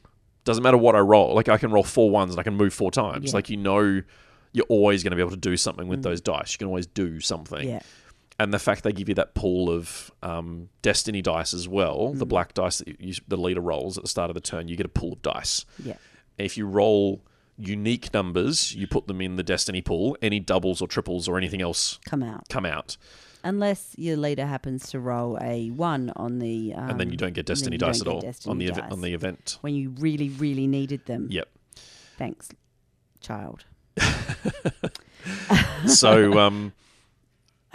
[0.44, 1.34] Doesn't matter what I roll.
[1.34, 3.26] Like I can roll four ones and I can move four times.
[3.26, 3.30] Yeah.
[3.30, 3.34] Mm.
[3.34, 4.02] Like you know,
[4.52, 6.52] you're always going to be able to do something with those dice.
[6.52, 7.68] You can always do something.
[7.68, 7.80] Yeah.
[8.40, 12.18] And the fact they give you that pool of um, destiny dice as well, Mm.
[12.18, 14.76] the black dice that you, the leader rolls at the start of the turn, you
[14.76, 15.64] get a pool of dice.
[15.84, 15.96] Yeah.
[16.38, 17.22] If you roll
[17.56, 20.16] unique numbers, you put them in the destiny pool.
[20.22, 22.48] Any doubles or triples or anything else Come out.
[22.48, 22.96] come out.
[23.44, 26.74] Unless your leader happens to roll a one on the.
[26.74, 28.58] Um, and then you don't get destiny you dice don't at get all destiny on
[28.58, 29.58] the event on the event.
[29.60, 31.28] When you really, really needed them.
[31.30, 31.48] Yep.
[32.16, 32.48] Thanks,
[33.20, 33.64] child.
[35.86, 36.72] So um,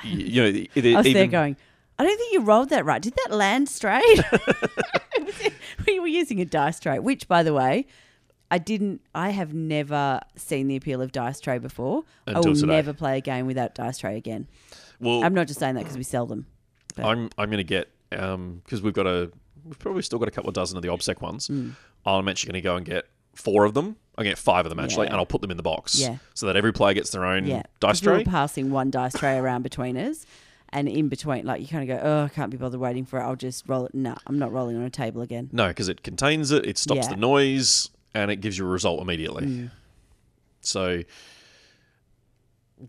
[0.03, 1.55] y- you know, it, it- I was there even going,
[1.99, 3.01] I don't think you rolled that right.
[3.01, 4.19] Did that land straight?
[5.87, 7.85] we were using a dice tray, which, by the way,
[8.53, 9.01] I didn't.
[9.15, 12.03] I have never seen the appeal of dice tray before.
[12.27, 12.67] I will today.
[12.67, 14.47] never play a game without dice tray again.
[14.99, 16.45] Well, I'm not just saying that because we sell them.
[16.95, 19.31] but- I'm I'm going to get because we've got a
[19.65, 21.47] we've probably still got a couple of dozen of the obsec ones.
[21.47, 21.71] Mm.
[22.05, 23.95] I'm actually going to go and get four of them.
[24.17, 25.13] I'll get five of them actually, Yeah.
[25.13, 25.99] and I'll put them in the box.
[25.99, 26.17] Yeah.
[26.35, 28.23] So that every player gets their own Yeah, dice we were tray.
[28.25, 30.27] passing one dice tray around between us,
[30.69, 33.19] and in between, like you kind of go, "Oh, I can't be bothered waiting for
[33.19, 33.23] it.
[33.23, 35.49] I'll just roll it." No, I'm not rolling on a table again.
[35.51, 37.09] No, because it contains it, it stops Yeah.
[37.09, 39.69] The noise, and it gives you a result immediately.
[40.61, 41.03] So Yeah.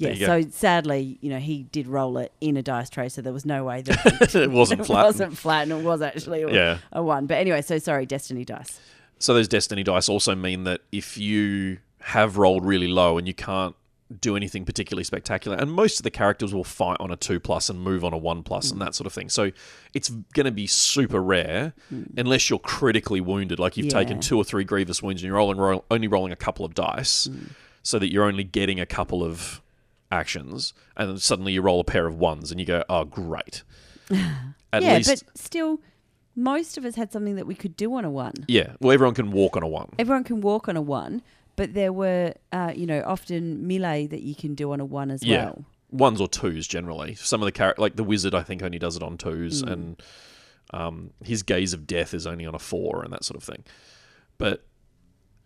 [0.08, 0.40] There you go.
[0.42, 3.44] So sadly, you know, he did roll it in a dice tray, so there was
[3.46, 4.84] no way that it wasn't flat.
[4.84, 5.04] it flat.
[5.04, 6.78] wasn't flat, and it was actually a, Yeah.
[6.92, 7.26] a one.
[7.26, 8.80] But anyway, so sorry, Destiny dice.
[9.20, 13.32] So those destiny dice also mean that if you have rolled really low and you
[13.34, 13.74] can't
[14.20, 17.70] do anything particularly spectacular, and most of the characters will fight on a two plus
[17.70, 18.84] and move on a one plus and mm.
[18.84, 19.28] that sort of thing.
[19.28, 19.50] So
[19.94, 22.06] it's going to be super rare mm.
[22.16, 25.58] unless you're critically wounded, like you've taken two or three grievous wounds and you're rolling,
[25.58, 27.50] roll, only rolling a couple of dice, mm.
[27.82, 29.62] so that you're only getting a couple of
[30.10, 33.62] actions, and then suddenly you roll a pair of ones and you go, oh great.
[34.72, 35.80] At yeah, least, but still,
[36.34, 38.34] most of us had something that we could do on a one.
[38.48, 38.74] yeah.
[38.80, 39.90] Well, everyone can walk on a one.
[39.98, 41.22] Everyone can walk on a one,
[41.56, 45.10] but there were, uh, you know, often melee that you can do on a one
[45.10, 45.44] as Yeah.
[45.46, 45.64] well.
[45.90, 47.14] Ones or twos generally.
[47.14, 49.68] Some of the character, like the wizard, I think only does it on twos, Hmm.
[49.68, 50.02] and
[50.72, 53.62] um, his gaze of death is only on a four, and that sort of thing.
[54.38, 54.64] But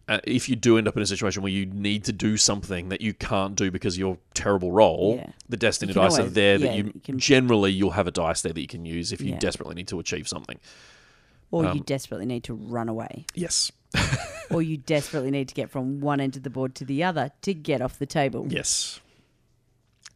[0.09, 2.89] uh, if you do end up in a situation where you need to do something
[2.89, 5.33] that you can't do because of your terrible roll, Yeah.
[5.51, 8.41] the destiny dice are always- there that you, you can- generally you'll have a dice
[8.41, 9.39] there that you can use if you Yeah.
[9.39, 10.59] desperately need to achieve something.
[11.51, 13.27] Or Um, you desperately need to run away.
[13.35, 13.71] Yes,
[14.51, 17.31] or you desperately need to get from one end of the board to the other
[17.43, 18.47] to get off the table.
[18.51, 19.01] yes.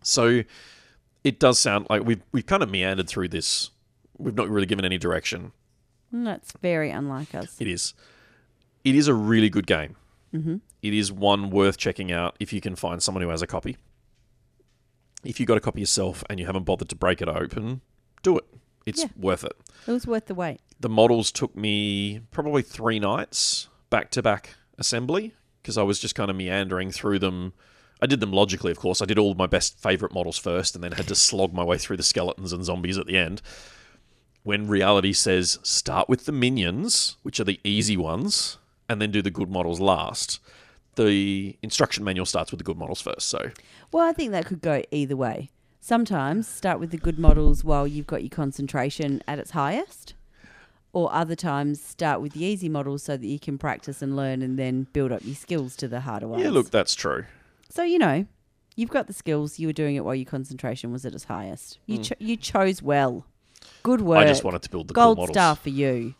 [0.02, 0.42] So
[1.22, 3.70] it does sound like we've we've kind of meandered through this.
[4.18, 5.52] We've not really given any direction.
[6.12, 7.56] Mm, That's very unlike us.
[7.60, 7.94] It is.
[8.84, 9.96] It is a really good game.
[10.34, 10.56] Mm-hmm.
[10.82, 13.76] is one worth checking out if you can find someone who has a copy.
[15.24, 17.82] If you got a copy yourself and you haven't bothered to break it open,
[18.22, 18.44] do it.
[18.86, 19.08] It's Yeah.
[19.16, 19.52] worth it.
[19.86, 20.60] It was worth the wait.
[20.82, 25.32] The models took me probably three nights back to back assembly
[25.62, 27.52] because I was just kind of meandering through them.
[28.00, 29.00] I did them logically, of course.
[29.00, 31.78] I did all my best favorite models first and then had to slog my way
[31.78, 33.42] through the skeletons and zombies at the end.
[34.42, 39.22] When reality says start with the minions, which are the easy ones, and then do
[39.22, 40.40] the good models last,
[40.96, 43.28] the instruction manual starts with the good models first.
[43.28, 43.52] So,
[43.92, 45.50] Well, I think that could go either way.
[45.78, 50.14] Sometimes start with the good models while you've got your concentration at its highest.
[50.94, 54.42] Or other times start with the easy models so that you can practice and learn
[54.42, 56.42] and then build up your skills to the harder ones.
[56.42, 57.24] yeah, look, that's true.
[57.70, 58.26] So, you know,
[58.76, 59.58] you've got the skills.
[59.58, 61.78] You were doing it while your concentration was at its highest.
[61.86, 62.02] You, hmm.
[62.02, 63.24] cho- you chose well.
[63.82, 64.18] Good work.
[64.18, 65.34] I just wanted to build the Gold cool models.
[65.34, 66.14] star for you.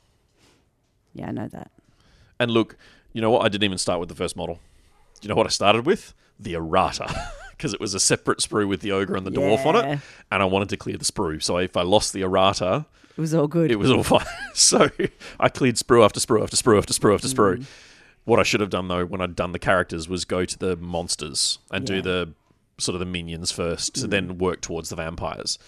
[1.14, 1.70] Yeah, I know that.
[2.40, 2.76] And look,
[3.12, 3.44] you know what?
[3.44, 4.58] I didn't even start with the first model.
[5.20, 6.14] You know what I started with?
[6.38, 7.14] The errata.
[7.52, 10.00] Because it was a separate sprue with the ogre and the dwarf on it.
[10.32, 11.40] And I wanted to clear the sprue.
[11.40, 12.86] So if I lost the errata,
[13.16, 13.70] It was all good.
[13.70, 14.24] it was all fine.
[14.54, 14.88] so
[15.38, 17.64] I cleared sprue after sprue after sprue after sprue after Mm.
[18.24, 20.76] What I should have done, though, when I'd done the characters was go to the
[20.76, 21.96] monsters and Yeah.
[21.96, 22.02] Mm.
[22.02, 22.32] do the
[22.78, 25.58] sort of the minions first, to then work towards the vampires.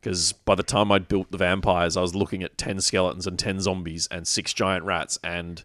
[0.00, 3.38] Because by the time I'd built the vampires, I was looking at 10 skeletons and
[3.38, 5.62] 10 zombies and six giant rats and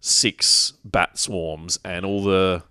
[0.00, 2.62] six bat swarms and all the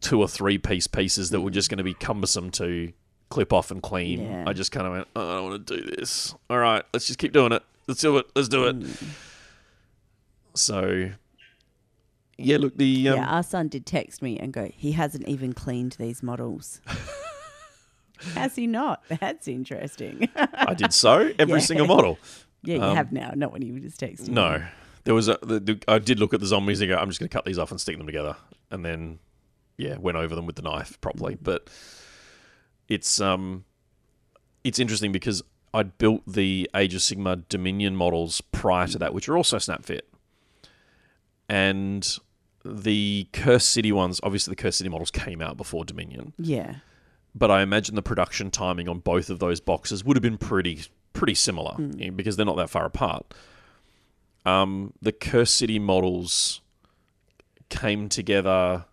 [0.00, 2.92] two or three piece pieces that were just going to be cumbersome to
[3.28, 4.22] clip off and clean.
[4.22, 4.44] Yeah.
[4.46, 6.34] I just kind of went, oh, I don't want to do this.
[6.50, 7.62] All right, let's just keep doing it.
[7.86, 8.26] Let's do it.
[8.34, 8.76] Let's do it.
[10.54, 11.10] So,
[12.38, 13.08] yeah, look, the.
[13.10, 16.80] Um, yeah, our son did text me and go, he hasn't even cleaned these models.
[18.34, 19.02] Has he not?
[19.20, 20.28] That's interesting.
[20.34, 21.64] I did so every Yeah.
[21.66, 22.18] single model.
[22.62, 24.30] yeah, you Um, have now, not when he was texting.
[24.30, 24.64] No,
[25.04, 25.38] there was a.
[25.42, 27.44] The, the, I did look at the zombies and go, I'm just going to cut
[27.44, 28.34] these off and stick them together,
[28.70, 29.18] and then,
[29.76, 31.36] yeah, went over them with the knife properly.
[31.40, 31.68] But
[32.88, 33.64] it's um,
[34.64, 35.42] it's interesting because
[35.74, 39.84] I'd built the Age of Sigmar Dominion models prior to that, which are also snap
[39.84, 40.08] fit,
[41.48, 42.16] and
[42.64, 44.20] the Cursed City ones.
[44.22, 46.76] Obviously, the Cursed City models came out before Dominion, Yeah.
[47.34, 50.82] but I imagine the production timing on both of those boxes would have been pretty
[51.12, 53.32] pretty similar eh, because they're not that far apart.
[54.44, 56.60] Um, the Cursed City models
[57.68, 58.84] came together,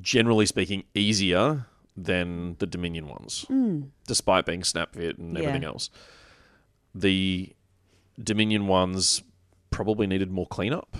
[0.00, 1.66] generally speaking, easier
[1.96, 3.82] than the Dominion ones, hmm.
[4.06, 5.40] despite being snap fit and Yeah.
[5.44, 5.90] everything else.
[6.94, 7.54] The
[8.22, 9.22] Dominion ones
[9.70, 10.96] probably needed more cleanup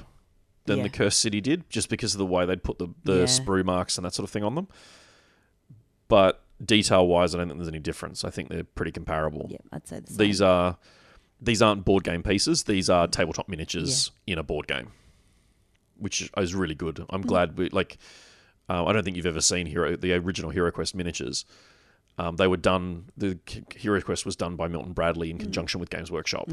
[0.67, 0.85] than Yeah.
[0.85, 3.25] the Cursed City did, just because of the way they'd put the, the Yeah.
[3.25, 4.69] sprue marks and that sort of thing on them.
[6.09, 8.25] But detail wise, I don't think there's any difference.
[8.25, 9.49] I think they're pretty comparable.
[9.51, 10.17] Yeah, I'd say the same.
[10.17, 10.79] These are
[11.41, 12.65] these aren't board game pieces.
[12.65, 14.93] These are tabletop miniatures in a board game.
[15.97, 17.05] which is really good.
[17.09, 17.29] I'm hmm.
[17.29, 17.99] glad we like.
[18.69, 21.45] Uh, I don't think you've ever seen Hero the original Hero Quest miniatures.
[22.17, 23.07] Um, they were done.
[23.17, 26.49] The K- Hero Quest was done by Milton Bradley in conjunction with Games Workshop.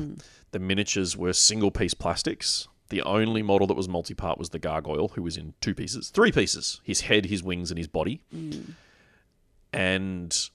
[0.52, 2.68] The miniatures were single piece plastics.
[2.90, 6.10] The only model that was multi part was the Gargoyle, who was in two pieces,
[6.10, 8.22] three pieces: his head, his wings, and his body.
[9.74, 10.50] And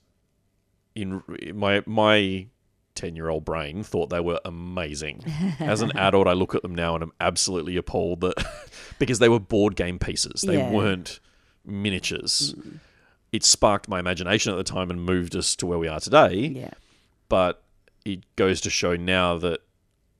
[0.94, 1.22] in
[1.54, 2.48] my my
[2.94, 5.22] ten year old brain thought they were amazing.
[5.60, 8.44] As an adult, I look at them now and I'm absolutely appalled that
[8.98, 10.42] because they were board game pieces.
[10.46, 10.70] They Yeah.
[10.70, 11.20] weren't
[11.66, 12.54] miniatures.
[12.60, 12.76] Hmm.
[13.32, 16.34] It sparked my imagination at the time and moved us to where we are today.
[16.34, 16.70] Yeah.
[17.28, 17.62] But
[18.04, 19.60] it goes to show now that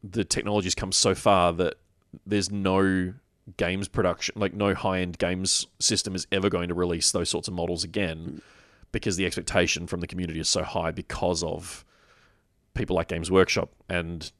[0.02, 1.76] the technology's come so far that
[2.26, 3.14] there's no
[3.56, 7.48] games production, like no high end games system is ever going to release those sorts
[7.48, 8.38] of models again hmm.
[8.92, 11.84] because the expectation from the community is so high because of
[12.74, 14.30] people like Games Workshop and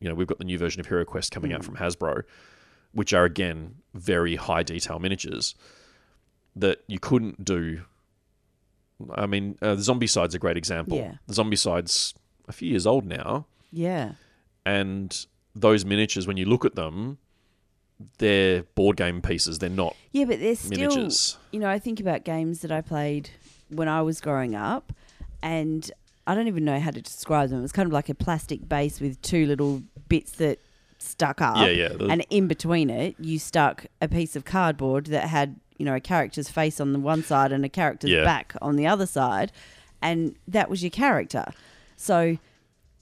[0.00, 1.66] you know we've got the new version of HeroQuest coming out hmm.
[1.66, 2.22] from Hasbro
[2.92, 5.54] which are again very high detail miniatures
[6.56, 7.82] that you couldn't do
[9.14, 11.14] I mean uh, the Zombicide's a great example Yeah.
[11.26, 12.14] the Zombicide's
[12.48, 14.12] a few years old now Yeah.
[14.64, 17.18] and those miniatures when you look at them
[18.18, 22.00] they're board game pieces they're not Yeah, but they're still, miniatures you know, I think
[22.00, 23.30] about games that I played
[23.68, 24.92] when I was growing up,
[25.42, 25.90] and
[26.26, 27.58] I don't even know how to describe them.
[27.58, 30.58] It was kind of like a plastic base with two little bits that
[30.98, 31.56] stuck up.
[31.56, 35.84] Yeah, yeah, And in between it, you stuck a piece of cardboard that had, you
[35.84, 38.24] know, a character's face on the one side and a character's Yeah.
[38.24, 39.52] back on the other side,
[40.02, 41.46] and that was your character.
[41.96, 42.36] So,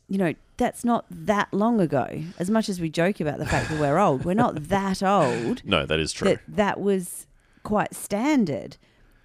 [0.08, 2.22] you know, that's not that long ago.
[2.38, 5.64] As much as we joke about the fact that we're old, we're not that old
[5.64, 7.26] no that is true that that was
[7.64, 8.76] quite standard,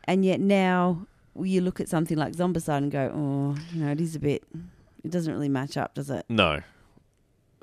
[0.06, 1.06] and yet now
[1.40, 4.44] you look at something like Zombicide and go, oh, you know, it is a bit.
[5.04, 6.26] It doesn't really match up, does it?
[6.28, 6.62] No.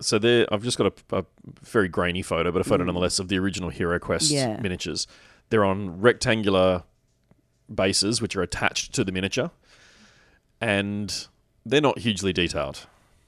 [0.00, 1.24] So there, I've just got a, a
[1.62, 4.32] very grainy photo, but a photo nonetheless of the original HeroQuest Mm.
[4.32, 4.60] Yeah.
[4.60, 5.06] miniatures.
[5.50, 6.82] They're on rectangular
[7.72, 9.50] bases, which are attached to the miniature,
[10.60, 11.26] and
[11.64, 12.86] they're not hugely detailed.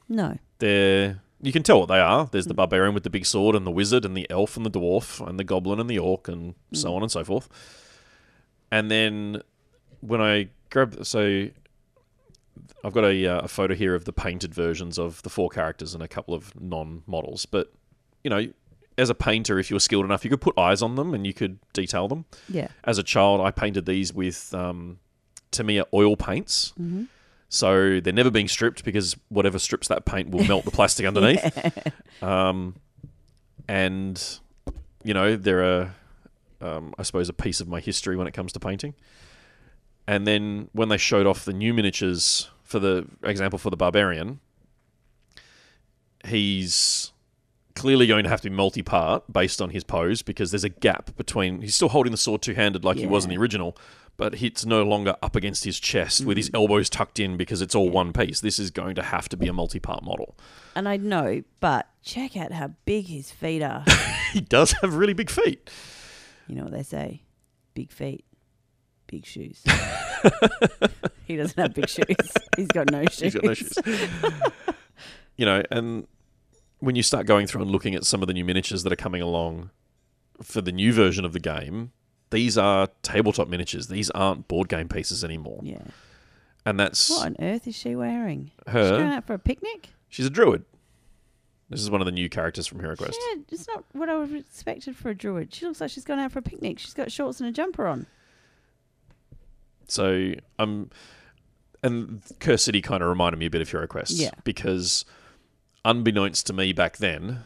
[0.08, 0.38] No.
[0.58, 2.28] They're you can tell what they are.
[2.32, 4.70] There's the barbarian with the big sword, and the wizard, and the elf, and the
[4.70, 6.76] dwarf, and the goblin, and the orc, and Mm.
[6.76, 7.48] so on and so forth.
[8.72, 9.42] And then
[10.00, 11.48] when I grab, so
[12.84, 15.94] I've got a, uh, a photo here of the painted versions of the four characters
[15.94, 17.46] and a couple of non-models.
[17.46, 17.72] But
[18.24, 18.48] you know,
[18.98, 21.26] as a painter, if you were skilled enough, you could put eyes on them and
[21.26, 22.24] you could detail them.
[22.48, 22.68] Yeah.
[22.84, 24.98] As a child, I painted these with um,
[25.52, 26.72] Tamiya oil paints.
[27.48, 32.22] So they're never being stripped because whatever strips that paint will melt the plastic underneath.
[32.22, 32.74] Um,
[33.68, 34.40] and
[35.04, 35.94] you know they're a,
[36.60, 38.94] um, I suppose, a piece of my history when it comes to painting.
[40.06, 44.40] And then when they showed off the new miniatures, for the example for the barbarian,
[46.26, 47.12] he's
[47.78, 51.16] clearly going to have to be multi-part based on his pose because there's a gap
[51.16, 53.76] between he's still holding the sword two-handed like he was in the original
[54.16, 56.56] but it's no longer up against his chest with his mm.
[56.56, 59.46] elbows tucked in because it's all one piece this is going to have to be
[59.46, 60.36] a multi-part model
[60.74, 63.84] And I know, but check out how big his feet are.
[64.32, 65.70] he does have really big feet
[66.48, 67.22] you know what they say?
[67.74, 68.24] Big feet,
[69.06, 69.62] big shoes.
[71.26, 72.06] he doesn't have big shoes.
[72.56, 73.18] He's got no shoes.
[73.18, 73.78] He's got no shoes.
[75.36, 76.06] you know, and
[76.80, 78.96] when you start going through and looking at some of the new miniatures that are
[78.96, 79.70] coming along
[80.42, 81.92] for the new version of the game,
[82.30, 83.88] these are tabletop miniatures.
[83.88, 85.60] These aren't board game pieces anymore.
[85.62, 85.82] Yeah.
[86.64, 88.50] And that's What on earth is she wearing?
[88.66, 88.82] Her?
[88.82, 89.88] She's going out for a picnic?
[90.08, 90.64] she's a druid.
[91.70, 93.12] This is one of the new characters from HeroQuest.
[93.12, 95.52] Yeah, it's not what I would have expected for a druid.
[95.54, 96.78] She looks like she's gone out for a picnic.
[96.78, 98.06] She's got shorts and a jumper on.
[99.86, 100.90] So I'm, um,
[101.82, 104.12] and Cursed City kind of reminded me a bit of HeroQuest.
[104.14, 104.30] Yeah.
[104.44, 105.04] Because
[105.84, 107.44] unbeknownst to me back then,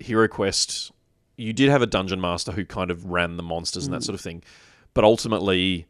[0.00, 0.90] HeroQuest,
[1.36, 4.06] you did have a dungeon master who kind of ran the monsters and that mm.
[4.06, 4.42] sort of thing,
[4.92, 5.86] but ultimately.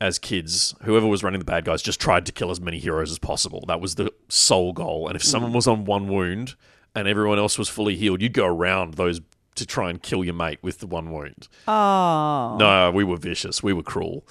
[0.00, 3.10] As kids, whoever was running the bad guys just tried to kill as many heroes
[3.10, 3.64] as possible.
[3.68, 5.06] That was the sole goal.
[5.06, 5.26] And if mm.
[5.26, 6.56] someone was on one wound
[6.94, 9.20] and everyone else was fully healed, you'd go around those
[9.54, 11.48] to try and kill your mate with the one wound.
[11.66, 12.56] Oh.
[12.58, 13.62] No, we were vicious.
[13.62, 14.26] We were cruel.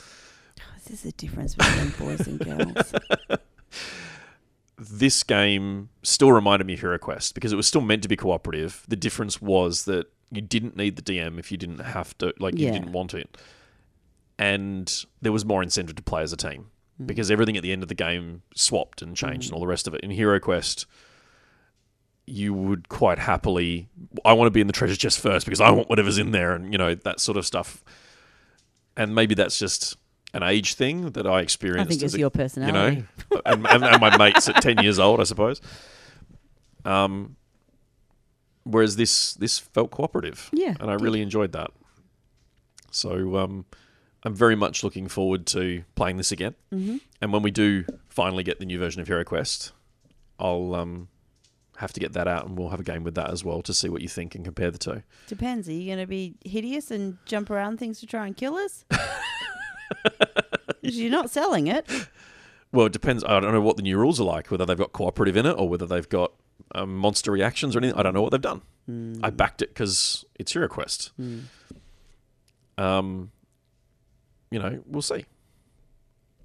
[0.59, 2.93] Oh, this is the difference between boys and girls.
[4.89, 8.85] this game still reminded me of HeroQuest because it was still meant to be cooperative.
[8.87, 12.57] The difference was that you didn't need the DM if you didn't have to, like
[12.57, 13.37] you didn't want it,
[14.37, 17.05] and there was more incentive to play as a team hmm.
[17.05, 19.55] because everything at the end of the game swapped and changed and hmm.
[19.55, 20.01] all the rest of it.
[20.01, 20.85] In HeroQuest,
[22.25, 23.89] you would quite happily,
[24.25, 26.53] I want to be in the treasure chest first because I want whatever's in there,
[26.53, 27.83] and you know that sort of stuff.
[28.95, 29.97] And maybe that's just
[30.33, 31.87] an age thing that I experienced.
[31.87, 33.03] I think as it's a- your you know,
[33.45, 35.61] and, and, and my mates at ten years old, I suppose.
[36.85, 37.35] Um,
[38.63, 40.49] whereas this this felt cooperative.
[40.51, 41.71] Yeah, and I really enjoyed that.
[42.91, 43.65] So um,
[44.23, 46.55] I'm very much looking forward to playing this again.
[46.73, 46.97] Mm-hmm.
[47.21, 49.71] And when we do finally get the new version of HeroQuest,
[50.39, 51.07] I'll um,
[51.77, 53.73] have to get that out, and we'll have a game with that as well to
[53.73, 55.03] see what you think and compare the two.
[55.27, 55.67] Depends.
[55.67, 58.85] Are you going to be hideous and jump around things to try and kill us?
[60.81, 61.89] you're not selling it.
[62.71, 63.23] Well, it depends.
[63.23, 65.51] I don't know what the new rules are like, whether they've got cooperative in it
[65.53, 66.31] or whether they've got
[66.73, 67.97] um, monster reactions or anything.
[67.97, 68.61] I don't know what they've done.
[69.23, 71.11] I backed it because it's HeroQuest.
[72.77, 73.31] Um,
[74.51, 75.25] you know, we'll see.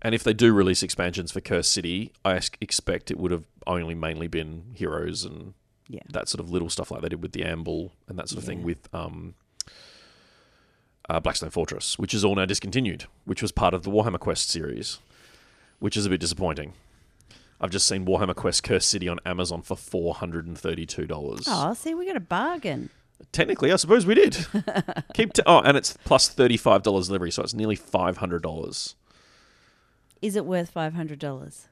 [0.02, 3.94] And if they do release expansions for Cursed City, I expect it would have only
[3.94, 5.54] mainly been heroes and
[5.88, 6.02] Yeah.
[6.10, 8.44] that sort of little stuff like they did with the Ambull and that sort of
[8.44, 9.34] thing with um,
[11.08, 14.50] uh, Blackstone Fortress, which is all now discontinued, which was part of the Warhammer Quest
[14.50, 14.98] series,
[15.78, 16.74] which is a bit disappointing.
[17.60, 21.44] I've just seen Warhammer Quest Cursed City on Amazon for four hundred and thirty-two dollars.
[21.48, 22.90] Oh, see, we got a bargain.
[23.32, 24.46] Technically, I suppose we did.
[25.14, 28.94] Keep t- oh, and it's plus thirty-five dollars delivery, so it's nearly five hundred dollars.
[30.22, 31.66] Is it worth five hundred dollars?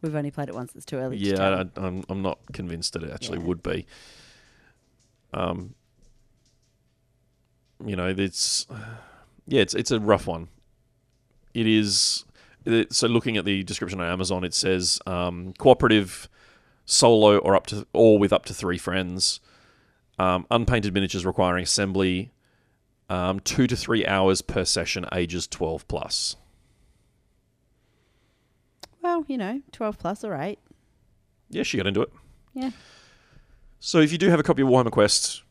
[0.00, 0.76] We've only played it once.
[0.76, 1.18] It's too early.
[1.18, 1.24] to.
[1.24, 3.44] Yeah, I, I'm I'm not convinced that it actually Yeah.
[3.46, 3.84] would be.
[5.34, 5.74] Um,
[7.84, 8.66] you know, it's
[9.46, 10.48] yeah, it's it's a rough one.
[11.54, 12.24] It is.
[12.64, 16.28] It, so looking at the description on Amazon, it says um, cooperative,
[16.84, 19.40] solo, or up to or with up to three friends.
[20.18, 22.32] Um, unpainted miniatures requiring assembly.
[23.08, 26.36] Um, two to three hours per session, ages twelve plus.
[29.00, 30.58] Well, you know, twelve plus or eight.
[31.48, 32.12] Yeah, she got into it.
[32.52, 32.70] Yeah.
[33.80, 35.42] So if you do have a copy of Warhammer Quest,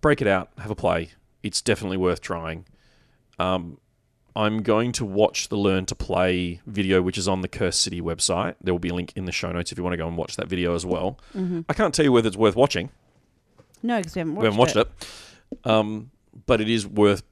[0.00, 1.12] break it out, have a play.
[1.42, 2.66] It's definitely worth trying.
[3.38, 3.78] Um,
[4.34, 8.00] I'm going to watch the Learn to Play video, which is on the Cursed City
[8.00, 8.54] website.
[8.60, 10.16] There will be a link in the show notes if you want to go and
[10.16, 11.18] watch that video as well.
[11.68, 12.90] I can't tell you whether it's worth watching.
[13.82, 14.88] No, because we haven't watched, we haven't watched it,
[15.64, 16.10] Um,
[16.46, 17.22] but it is worth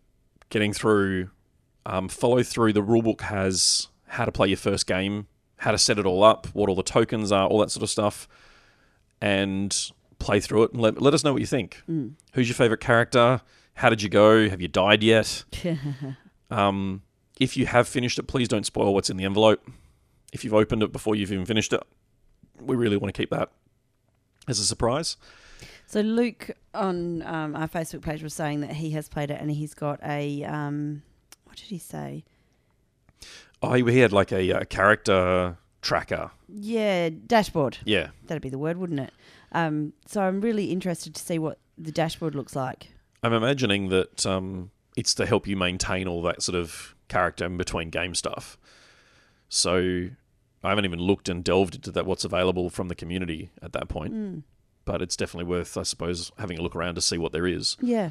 [0.50, 1.30] getting through.
[1.86, 2.72] Um, follow through.
[2.72, 5.26] The rulebook has how to play your first game,
[5.56, 7.90] how to set it all up, what all the tokens are, all that sort of
[7.90, 8.26] stuff,
[9.20, 10.72] and play through it.
[10.72, 11.82] And let, let us know what you think.
[12.32, 13.42] Who's your favorite character?
[13.74, 14.48] How did you go?
[14.48, 15.44] Have you died yet?
[16.50, 17.02] Um,
[17.40, 19.66] if you have finished it, please don't spoil what's in the envelope.
[20.32, 21.82] If you've opened it before you've even finished it,
[22.60, 23.50] we really want to keep that
[24.46, 25.16] as a surprise.
[25.86, 29.50] So Luke on um, our Facebook page was saying that he has played it and
[29.50, 31.02] he's got a um,
[31.44, 32.24] what did he say?
[33.62, 36.30] Oh, he had like a, uh character tracker.
[36.48, 37.78] Yeah, dashboard.
[37.84, 39.12] Yeah, That'd be the word, wouldn't it?
[39.52, 42.93] Um, so I'm really interested to see what the dashboard looks like.
[43.24, 47.56] I'm imagining that um, it's to help you maintain all that sort of character in
[47.56, 48.58] between game stuff.
[49.48, 50.08] So
[50.62, 53.88] I haven't even looked and delved into that what's available from the community at that
[53.88, 54.12] point.
[54.84, 57.78] But it's definitely worth, I suppose, having a look around to see what there is.
[57.80, 58.10] Yeah.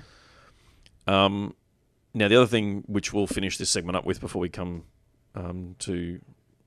[1.06, 1.56] Um,
[2.16, 4.86] now, the other thing which we'll finish this segment up with before we come
[5.36, 6.20] um, to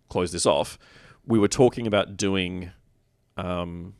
[0.08, 0.78] close this off,
[1.26, 2.70] we were talking about doing,
[3.36, 3.94] um,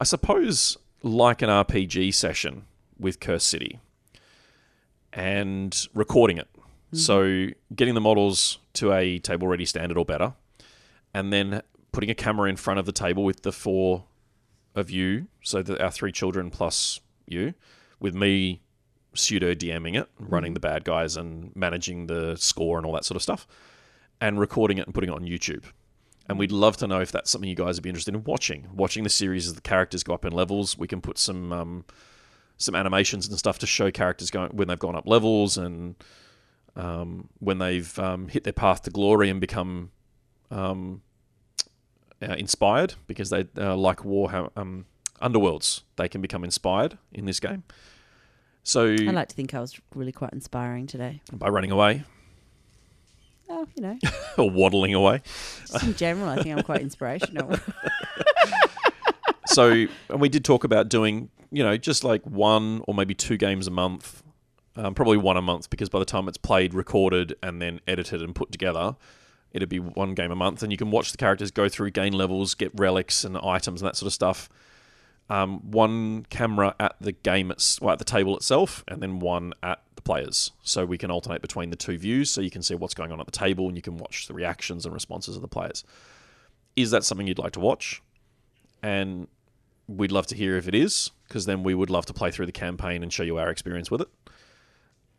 [0.00, 2.64] I suppose, like an RPG session
[2.98, 3.80] with Cursed City
[5.12, 6.48] and recording it.
[6.92, 10.32] So, getting the models to a table ready standard or better,
[11.12, 11.60] and then
[11.92, 14.04] putting a camera in front of the table with the four
[14.74, 17.52] of you, so that our three children plus you,
[18.00, 18.62] with me
[19.14, 23.16] pseudo DMing it, running the bad guys and managing the score and all that sort
[23.16, 23.46] of stuff,
[24.18, 25.64] and recording it and putting it on YouTube.
[26.26, 28.66] And we'd love to know if that's something you guys would be interested in watching.
[28.72, 31.84] Watching the series as the characters go up in levels, we can put some um,
[32.58, 35.94] some animations and stuff to show characters going when they've gone up levels and
[36.76, 39.90] um, when they've um, hit their path to glory and become
[40.50, 41.02] um,
[42.22, 44.86] uh, inspired because they uh, like Warhammer um,
[45.22, 45.82] Underworlds.
[45.96, 47.64] They can become inspired in this game.
[48.62, 51.22] So I like to think I was really quite inspiring today.
[51.32, 52.04] by running away
[53.50, 53.98] Oh, you know,
[54.38, 55.22] or waddling away.
[55.66, 57.58] just in general, I think I'm quite inspirational.
[59.46, 63.36] so and we did talk about doing you know just like one or maybe two
[63.36, 64.22] games a month
[64.76, 68.22] um, probably one a month because by the time it's played recorded and then edited
[68.22, 68.96] and put together
[69.52, 70.62] it'd be one game a month.
[70.62, 73.88] And you can watch the characters go through gain levels get relics and items and
[73.88, 74.48] that sort of stuff.
[75.30, 79.52] Um, one camera at the game it's, well, at the table itself and then one
[79.62, 80.52] at the players.
[80.62, 83.20] So we can alternate between the two views so you can see what's going on
[83.20, 85.84] at the table and you can watch the reactions and responses of the players.
[86.76, 88.02] Is that something you'd like to watch?
[88.82, 89.28] And
[89.88, 92.46] we'd love to hear if it is, because then we would love to play through
[92.46, 94.08] the campaign and show you our experience with it.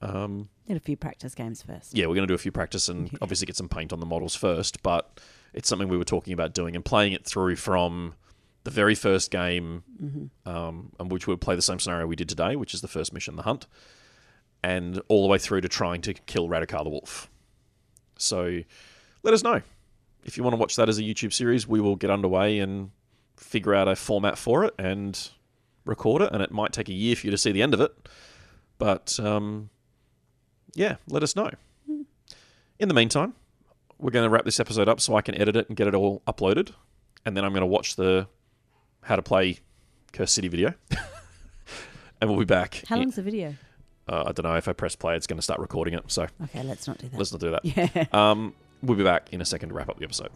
[0.01, 1.93] Um, Did a few practice games first.
[1.93, 4.05] yeah, we're going to do a few practice and obviously get some paint on the
[4.05, 5.19] models first, but
[5.53, 8.13] it's something we were talking about doing and playing it through from
[8.63, 9.83] the very first game,
[10.45, 13.11] um, and which we'll play the same scenario we did today, which is the first
[13.13, 13.67] mission, the hunt,
[14.63, 17.29] and all the way through to trying to kill Radukar the wolf.
[18.17, 18.59] So
[19.23, 19.61] let us know
[20.23, 21.67] if you want to watch that as a YouTube series.
[21.67, 22.91] We will get underway and
[23.40, 25.30] figure out a format for it and
[25.86, 27.82] record it, and it might take a year for you to see the end of
[27.82, 27.91] it,
[28.78, 29.70] but um,
[30.76, 31.49] yeah, let us know.
[32.80, 33.34] In the meantime,
[33.98, 35.95] we're going to wrap this episode up so I can edit it and get it
[35.95, 36.72] all uploaded.
[37.26, 38.28] And then I'm going to watch the
[39.03, 39.60] how to play
[40.14, 40.74] Cursed City video.
[42.22, 42.84] and we'll be back.
[42.88, 43.56] How long's the video?
[44.07, 44.56] Uh, I don't know.
[44.56, 46.03] If I press play, it's going to start recording it.
[46.07, 47.18] So Okay, let's not do that.
[47.18, 47.66] let's not do that.
[47.95, 48.06] yeah.
[48.14, 50.30] Um, we'll be back in a second to wrap up the episode.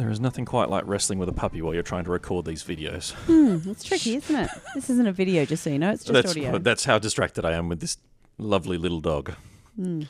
[0.00, 2.64] There is nothing quite like wrestling with a puppy while you're trying to record these
[2.64, 3.12] videos.
[3.26, 4.50] Hmm, It's tricky, isn't it?
[4.74, 5.90] This isn't a video, just so you know.
[5.90, 6.56] It's just that's, audio.
[6.56, 7.98] that's how distracted I am with this
[8.38, 9.34] lovely little dog.
[9.76, 10.04] Hmm.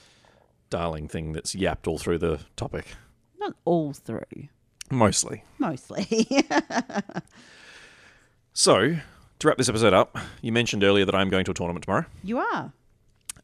[0.70, 2.84] Darling thing that's yapped all through the topic.
[3.40, 4.22] Not all through,
[4.92, 5.42] Mostly.
[5.58, 6.06] mostly.
[8.52, 8.96] So,
[9.38, 12.04] to wrap this episode up, you mentioned earlier that I'm going to a tournament tomorrow.
[12.22, 12.72] you are.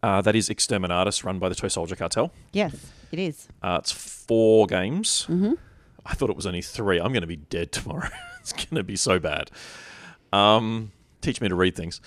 [0.03, 2.33] Uh, that is Exterminatus, run by the Toy Soldier Cartel.
[2.53, 3.49] Yes, it is.
[3.63, 5.27] Uh, it's four games.
[5.29, 5.55] Mm-hmm.
[6.09, 6.99] I thought it was only three.
[6.99, 8.09] I'm going to be dead tomorrow.
[8.41, 9.51] it's going to be so bad.
[10.33, 12.01] Um, teach me to read things.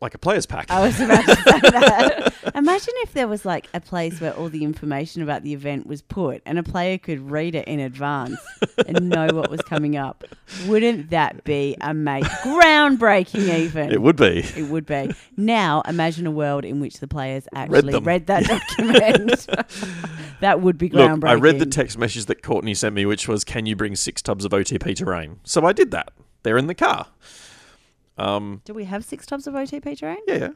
[0.00, 0.70] Like a player's pack.
[0.70, 2.34] I was about to say that.
[2.54, 6.02] Imagine if there was like a place where all the information about the event was
[6.02, 8.38] put and a player could read it in advance
[8.86, 10.22] and know what was coming up.
[10.68, 12.30] Wouldn't that be amazing?
[12.44, 13.90] Groundbreaking, even.
[13.90, 14.44] it would be.
[14.56, 15.12] It would be.
[15.36, 18.04] Now, imagine a world in which the players actually them.
[18.04, 18.44] read, that
[18.78, 19.46] document.
[20.40, 21.20] That would be groundbreaking.
[21.22, 23.96] Look, I read the text message that Courtney sent me, which was, "Can you bring
[23.96, 26.12] six tubs of OTP terrain?" So I did that.
[26.42, 27.08] They're in the car.
[28.16, 30.18] Um, Do we have six tubs of OTP terrain?
[30.26, 30.48] yeah, yeah.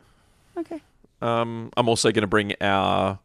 [0.57, 0.81] Okay.
[1.21, 3.21] Um, I'm also going to bring our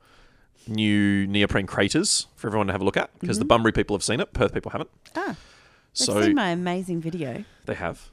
[0.67, 4.03] new neoprene craters for everyone to have a look at because the Bunbury people have
[4.03, 4.89] seen it, Perth people haven't.
[5.15, 5.37] Ah, they've
[5.93, 7.43] So seen my amazing video.
[7.65, 8.09] they have,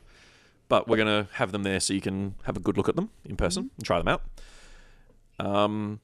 [0.69, 2.97] but we're going to have them there so you can have a good look at
[2.97, 4.23] them in person and try them out.
[5.39, 6.01] Um,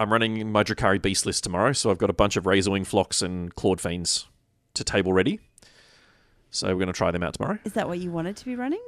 [0.00, 3.20] I'm running my Drukhari Beast list tomorrow, so I've got a bunch of Razorwing flocks
[3.20, 4.26] and Clawed Fiends
[4.74, 5.40] to table ready.
[6.50, 7.58] So we're going to try them out tomorrow.
[7.64, 8.80] Is that what you wanted to be running?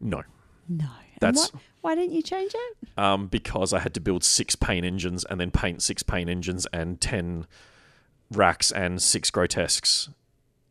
[0.00, 0.22] No,
[0.66, 0.88] No.
[1.20, 2.88] That's- And why, didn't you change it?
[2.98, 6.66] um, because I had to build six pain engines and then paint six pain engines
[6.72, 7.46] and ten
[8.32, 10.08] Wracks and six grotesques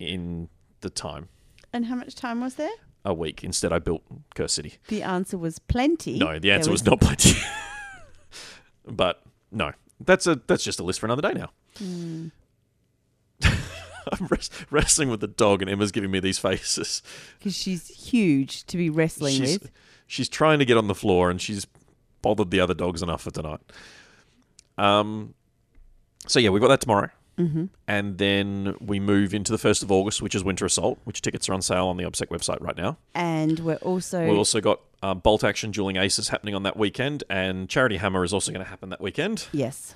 [0.00, 0.48] in
[0.80, 1.28] the time
[1.72, 2.70] And how much time was there?
[3.04, 3.44] a week.
[3.44, 4.02] Instead, I built
[4.34, 4.74] Cursed City.
[4.88, 6.18] The answer was plenty.
[6.18, 7.38] No, the answer was, not plenty.
[8.86, 11.50] but no, that's a that's just a list for another day now.
[11.78, 12.28] Hmm.
[14.12, 17.02] I'm res- wrestling with the dog, and Emma's giving me these faces.
[17.38, 19.70] Because she's huge to be wrestling She's, with.
[20.06, 21.66] she's trying to get on the floor, and she's
[22.22, 23.60] bothered the other dogs enough for tonight.
[24.78, 25.34] Um,
[26.26, 27.66] so yeah, we've got that tomorrow, mm-hmm.
[27.86, 31.48] and then we move into the first of August, which is Winter Assault, which tickets
[31.48, 32.96] are on sale on the OBSEC website right now.
[33.14, 34.26] And we're also.
[34.26, 38.24] We've also got um, Bolt Action Dueling Aces happening on that weekend, and Charity Hammer
[38.24, 39.46] is also going to happen that weekend.
[39.52, 39.94] yes.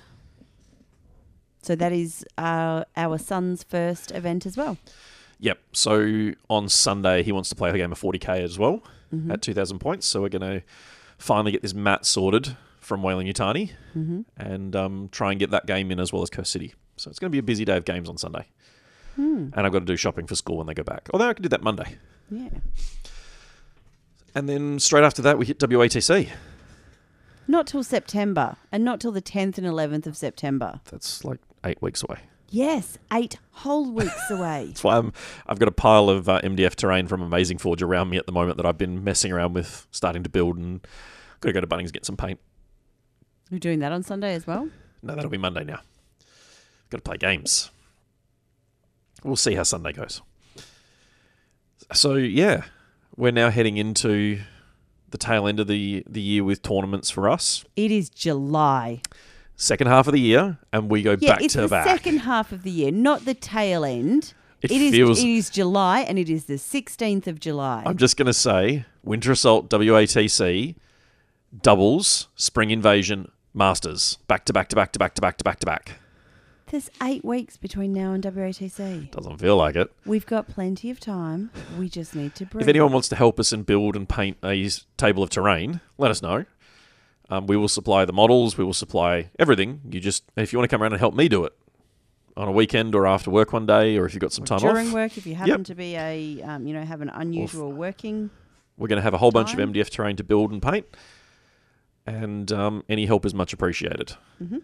[1.61, 4.77] So that is our, our son's first event as well.
[5.39, 5.57] Yep.
[5.73, 8.83] So on Sunday, he wants to play a game of 40k as well
[9.13, 9.31] Mm-hmm.
[9.31, 10.05] at 2,000 points.
[10.07, 10.61] So we're going to
[11.17, 14.21] finally get this mat sorted from Whaling Utani Mm-hmm.
[14.37, 16.73] and um, try and get that game in as well as Cursed City.
[16.97, 18.47] So it's going to be a busy day of games on Sunday.
[19.15, 19.49] Hmm.
[19.53, 21.07] And I've got to do shopping for school when they go back.
[21.13, 21.95] Although I can do that Monday.
[22.29, 22.49] Yeah.
[24.35, 26.29] And then straight after that, we hit WATC.
[27.47, 30.81] Not till September, and not till the 10th and 11th of September.
[30.91, 32.19] That's like eight weeks away.
[32.49, 34.65] Yes, eight whole weeks away.
[34.67, 35.13] That's why I'm,
[35.47, 38.31] I've got a pile of uh, MDF terrain from Amazing Forge around me at the
[38.31, 40.81] moment that I've been messing around with, starting to build, and
[41.39, 42.39] got to go to Bunnings get some paint.
[43.51, 44.69] We're doing that on Sunday as well.
[45.01, 45.79] No, that'll be Monday now.
[46.89, 47.69] Got to play games.
[49.23, 50.21] We'll see how Sunday goes.
[51.93, 52.63] So yeah,
[53.17, 54.39] we're now heading into
[55.09, 57.63] the tail end of the the year with tournaments for us.
[57.75, 59.01] It is July.
[59.57, 61.87] Second half of the year, and we go Yeah, back it's to the back.
[61.87, 64.33] second half of the year, not the tail end.
[64.61, 64.91] It it is.
[64.91, 67.83] feels- It is July, and it is the 16th of July.
[67.85, 70.75] I'm just going to say Winter Assault WATC
[71.61, 75.59] doubles Spring Invasion Masters back to back to back to back to back to back
[75.59, 75.91] to back.
[76.67, 79.11] There's eight weeks between now and WATC.
[79.11, 79.91] Doesn't feel like it.
[80.05, 81.51] We've got plenty of time.
[81.77, 82.63] We just need to breathe.
[82.63, 86.09] If anyone wants to help us and build and paint a table of terrain, let
[86.09, 86.45] us know.
[87.29, 88.57] Um, we will supply the models.
[88.57, 89.81] We will supply everything.
[89.89, 91.53] You just, if you want to come around and help me do it,
[92.37, 94.61] on a weekend or after work one day, or if you've got some time off
[94.61, 94.93] During off.
[94.93, 98.29] work, if you happen to be a, um, you know, have an unusual working,
[98.77, 99.59] We're going to have a whole bunch of.
[99.59, 100.85] MDF terrain to build and paint,
[102.05, 104.13] and um, any help is much appreciated.
[104.43, 104.61] Mhm.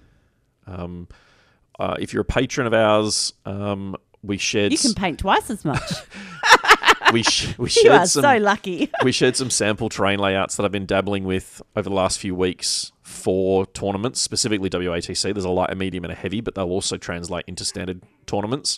[1.81, 5.65] Uh, if you're a patron of ours, um, we shared you can paint twice as
[5.65, 5.81] much.
[7.11, 8.91] we sh- we you are some so lucky.
[9.03, 12.35] we shared some sample terrain layouts that I've been dabbling with over the last few
[12.35, 15.33] weeks for tournaments, specifically WATC.
[15.33, 18.77] There's a light, a medium, and a heavy, but they'll also translate into standard tournaments.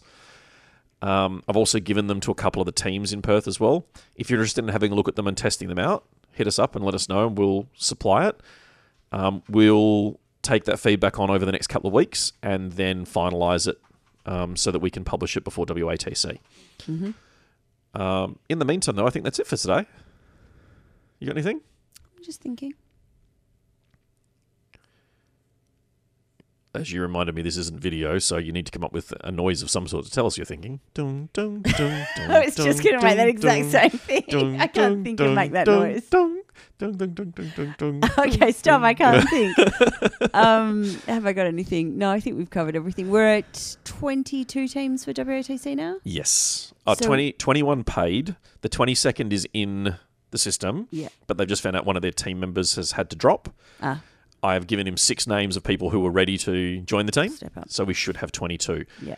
[1.01, 3.85] Um, I've also given them to a couple of the teams in Perth as well.
[4.15, 6.57] If you're interested in having a look at them and testing them out, hit us
[6.57, 8.39] up and let us know, and we'll supply it.
[9.11, 13.67] Um, we'll take that feedback on over the next couple of weeks and then finalize
[13.67, 13.79] it
[14.25, 16.37] um, so that we can publish it before WATC.
[17.95, 19.85] Um, in the meantime, though, I think that's it for today.
[21.19, 21.61] You got anything?
[22.17, 22.73] I'm just thinking.
[26.75, 29.31] As you reminded me, this isn't video, so you need to come up with a
[29.31, 30.79] noise of some sort to tell us you're thinking.
[30.95, 34.23] Dun, dun, dun, dun, I was just going to make that exact dun, same thing.
[34.27, 36.09] dun, I can't dun, think dun, and make that dun, noise.
[36.77, 38.81] Dun, dun, dun, dun, dun, dun, Okay, stop.
[38.81, 39.57] I can't think.
[40.33, 41.97] Um, have I got anything?
[41.97, 43.09] No, I think we've covered everything.
[43.09, 45.97] We're at 22 teams for WATC now.
[46.03, 46.73] Yes.
[46.85, 48.35] Uh, So- 20, 21 paid.
[48.61, 49.95] The 22nd is in
[50.31, 51.09] the system, Yeah.
[51.27, 53.53] but they've just found out one of their team members has had to drop.
[53.81, 54.01] Ah,
[54.41, 57.29] I have given him six names of people who were ready to join the team,
[57.29, 57.69] step up.
[57.69, 58.85] so we should have 22.
[59.01, 59.15] Yeah.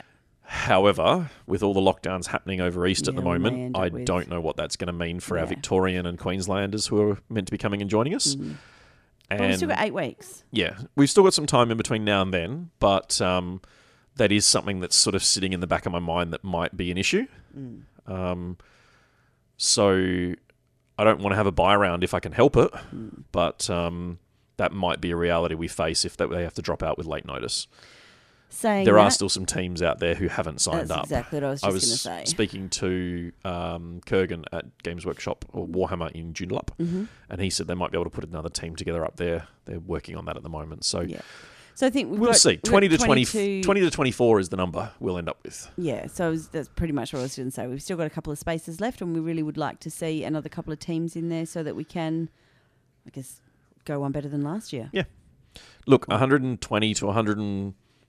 [0.48, 3.88] However, with all the lockdowns happening over East at the Yeah, we may moment, I
[3.90, 7.18] with- don't know what that's going to mean for our Victorian and Queenslanders who are
[7.30, 8.36] meant to be coming and joining us.
[8.36, 8.56] Mm.
[9.32, 10.44] And we've still got eight weeks.
[10.52, 13.60] yeah, we've still got some time in between now and then, but um,
[14.18, 16.78] that is something that's sort of sitting in the back of my mind that might
[16.78, 17.26] be an issue.
[17.58, 17.82] Mm.
[18.08, 18.58] Um,
[19.58, 20.34] so
[20.98, 23.24] I don't want to have a buy round if I can help it, Mm.
[23.32, 24.20] but um,
[24.58, 27.08] that might be a reality we face if that they have to drop out with
[27.08, 27.68] late notice.
[28.50, 31.04] Saying There that, are still some teams out there who haven't signed that's up.
[31.06, 32.32] exactly what I was just going to say.
[32.32, 37.68] speaking to um, Kurgan at Games Workshop or Warhammer in Joondalup, hmm and he said
[37.68, 39.48] they might be able to put another team together up there.
[39.66, 41.22] They're working on that at the moment, so Yeah.
[41.74, 42.52] So I think we'll got, see.
[42.52, 45.70] we've got Twenty to 20, 20 to twenty-four is the number we'll end up with.
[45.78, 47.68] Yeah, so was, that's pretty much what I was going to say.
[47.68, 50.24] We've still got a couple of spaces left, and we really would like to see
[50.24, 52.30] another couple of teams in there so that we can,
[53.06, 53.42] I guess,
[53.84, 54.90] go one better than last year.
[54.94, 55.04] Yeah.
[55.86, 57.16] Look, one hundred and twenty to one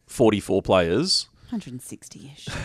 [0.06, 1.28] hundred and forty-four players.
[1.50, 2.48] 160 ish.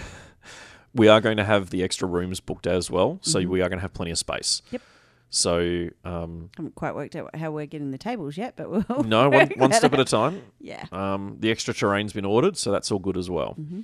[0.93, 3.45] We are going to have the extra rooms booked as well, so Mhm.
[3.47, 4.61] we are going to have plenty of space.
[4.71, 4.81] Yep.
[5.29, 9.03] So um, I haven't quite worked out how we're getting the tables yet, but we'll.
[9.05, 10.41] no, one, one step at a time.
[10.59, 10.83] Yeah.
[10.91, 13.53] Um, the extra terrain's been ordered, so that's all good as well.
[13.53, 13.81] hmm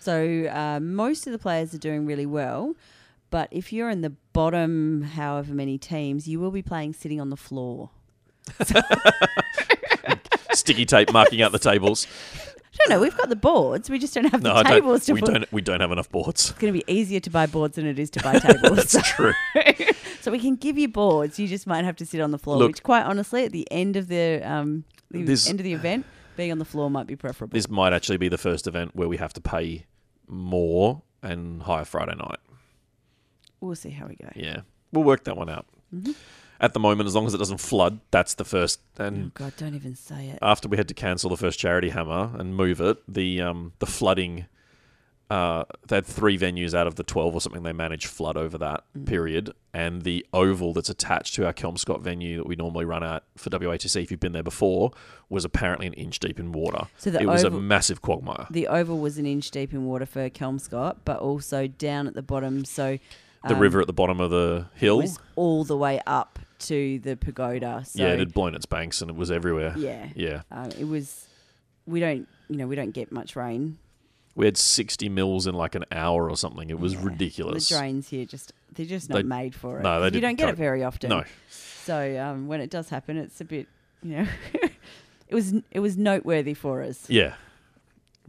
[0.00, 2.74] So uh, most of the players are doing really well,
[3.30, 7.30] but if you're in the bottom, however many teams, you will be playing sitting on
[7.30, 7.90] the floor.
[10.54, 12.08] Sticky tape marking out the tables.
[12.86, 13.90] No, no, we've got the boards.
[13.90, 15.06] We just don't have No, the I tables don't.
[15.06, 15.32] to We put.
[15.32, 15.52] don't.
[15.52, 16.50] We don't have enough boards.
[16.50, 18.92] It's going to be easier to buy boards than it is to buy tables.
[18.92, 19.32] That's true.
[20.20, 21.38] so we can give you boards.
[21.38, 22.56] You just might have to sit on the floor.
[22.58, 25.72] Look- which, quite honestly, at the end of the um, the This- end of the
[25.72, 27.54] event, being on the floor might be preferable.
[27.54, 29.86] This might actually be the first event where we have to pay
[30.28, 32.38] more and hire Friday night.
[33.60, 34.28] we'll see how we go.
[34.36, 34.60] Yeah,
[34.92, 35.66] we'll work that one out.
[35.94, 36.14] Mhm.
[36.60, 38.80] At the moment, as long as it doesn't flood, that's the first.
[38.98, 40.38] Oh God, don't even say it.
[40.42, 43.86] after we had to cancel the first charity hammer and move it, the um, the
[43.86, 44.46] flooding.
[45.30, 47.62] Uh, they had three venues out of the twelve or something.
[47.62, 49.06] They managed flood over that Mm.
[49.06, 53.24] period, and the oval that's attached to our Kelmscott venue that we normally run at
[53.36, 54.90] for WATC, if you've been there before,
[55.28, 56.86] was apparently an inch deep in water.
[56.96, 58.46] So the it was a massive quagmire.
[58.50, 62.22] the oval was an inch deep in water for Kelmscott, but also down at the
[62.22, 62.64] bottom.
[62.64, 62.98] So
[63.46, 66.98] The um, river at the bottom of the hill, was all the way up to
[67.00, 67.82] the pagoda.
[67.86, 69.74] So yeah, it had blown its banks and it was everywhere.
[69.76, 70.42] yeah, Yeah.
[70.50, 71.26] um, it was.
[71.86, 73.78] We don't, you know, we don't get much rain.
[74.34, 76.68] We had 60 mils in like an hour or something.
[76.70, 77.04] It was Yeah.
[77.04, 77.68] ridiculous.
[77.68, 79.82] The drains here just they're just not They- made for it.
[79.82, 81.10] no, they you didn't You don't get it very often.
[81.10, 81.24] No.
[81.48, 83.66] So um, when it does happen, it's a bit,
[84.02, 84.26] you know,
[85.28, 87.08] it was it was noteworthy for us.
[87.08, 87.34] Yeah.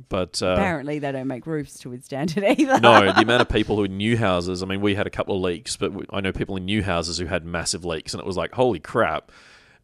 [0.08, 2.80] But uh, Apparently, they don't make roofs to withstand it either.
[2.80, 5.36] no, the amount of people who in new houses, I mean, we had a couple
[5.36, 8.22] of leaks, but we, I know people in new houses who had massive leaks, and
[8.22, 9.32] it was like, holy crap.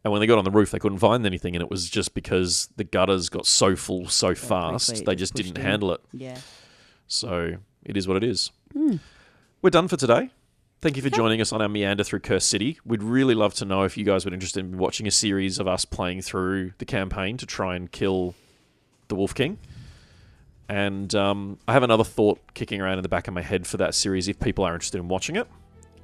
[0.04, 2.14] And when they got on the roof, they couldn't find anything, and it was just
[2.14, 5.64] because the gutters got so full so fast, quickly, they just didn't in.
[5.64, 6.00] handle it.
[6.12, 6.38] Yeah.
[7.08, 8.50] So it is what it is.
[8.72, 8.96] Hmm.
[9.60, 10.30] We're done for today.
[10.80, 12.78] Thank you for joining us on our meander through Cursed City.
[12.84, 15.66] We'd really love to know if you guys were interested in watching a series of
[15.66, 18.34] us playing through the campaign to try and kill
[19.08, 19.58] the Wolf King.
[20.68, 23.76] And um, I have another thought kicking around in the back of my head for
[23.76, 25.46] that series if people are interested in watching it.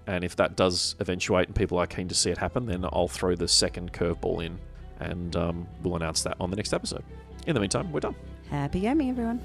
[0.07, 3.09] And if that does eventuate and people are keen to see it happen, then I'll
[3.09, 4.59] throw the second curveball in
[5.01, 7.05] and um, we'll announce that on the next episode.
[7.47, 8.15] In the meantime, we're done.
[8.51, 9.41] Happy gaming, everyone.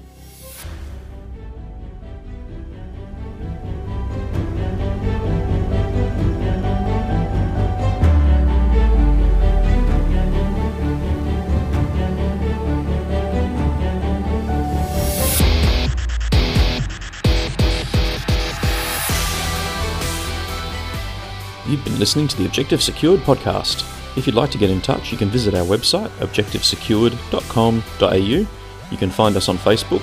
[21.76, 23.84] Been listening to the Objective Secured podcast.
[24.16, 28.46] If you'd like to get in touch, you can visit our website, objectivesecured.com.au.
[28.90, 30.02] You can find us on Facebook,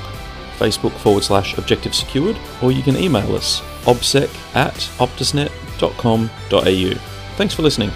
[0.58, 6.94] Facebook forward slash Objective Secured, or you can email us, obsec at optusnet.com.au.
[7.36, 7.92] Thanks for listening.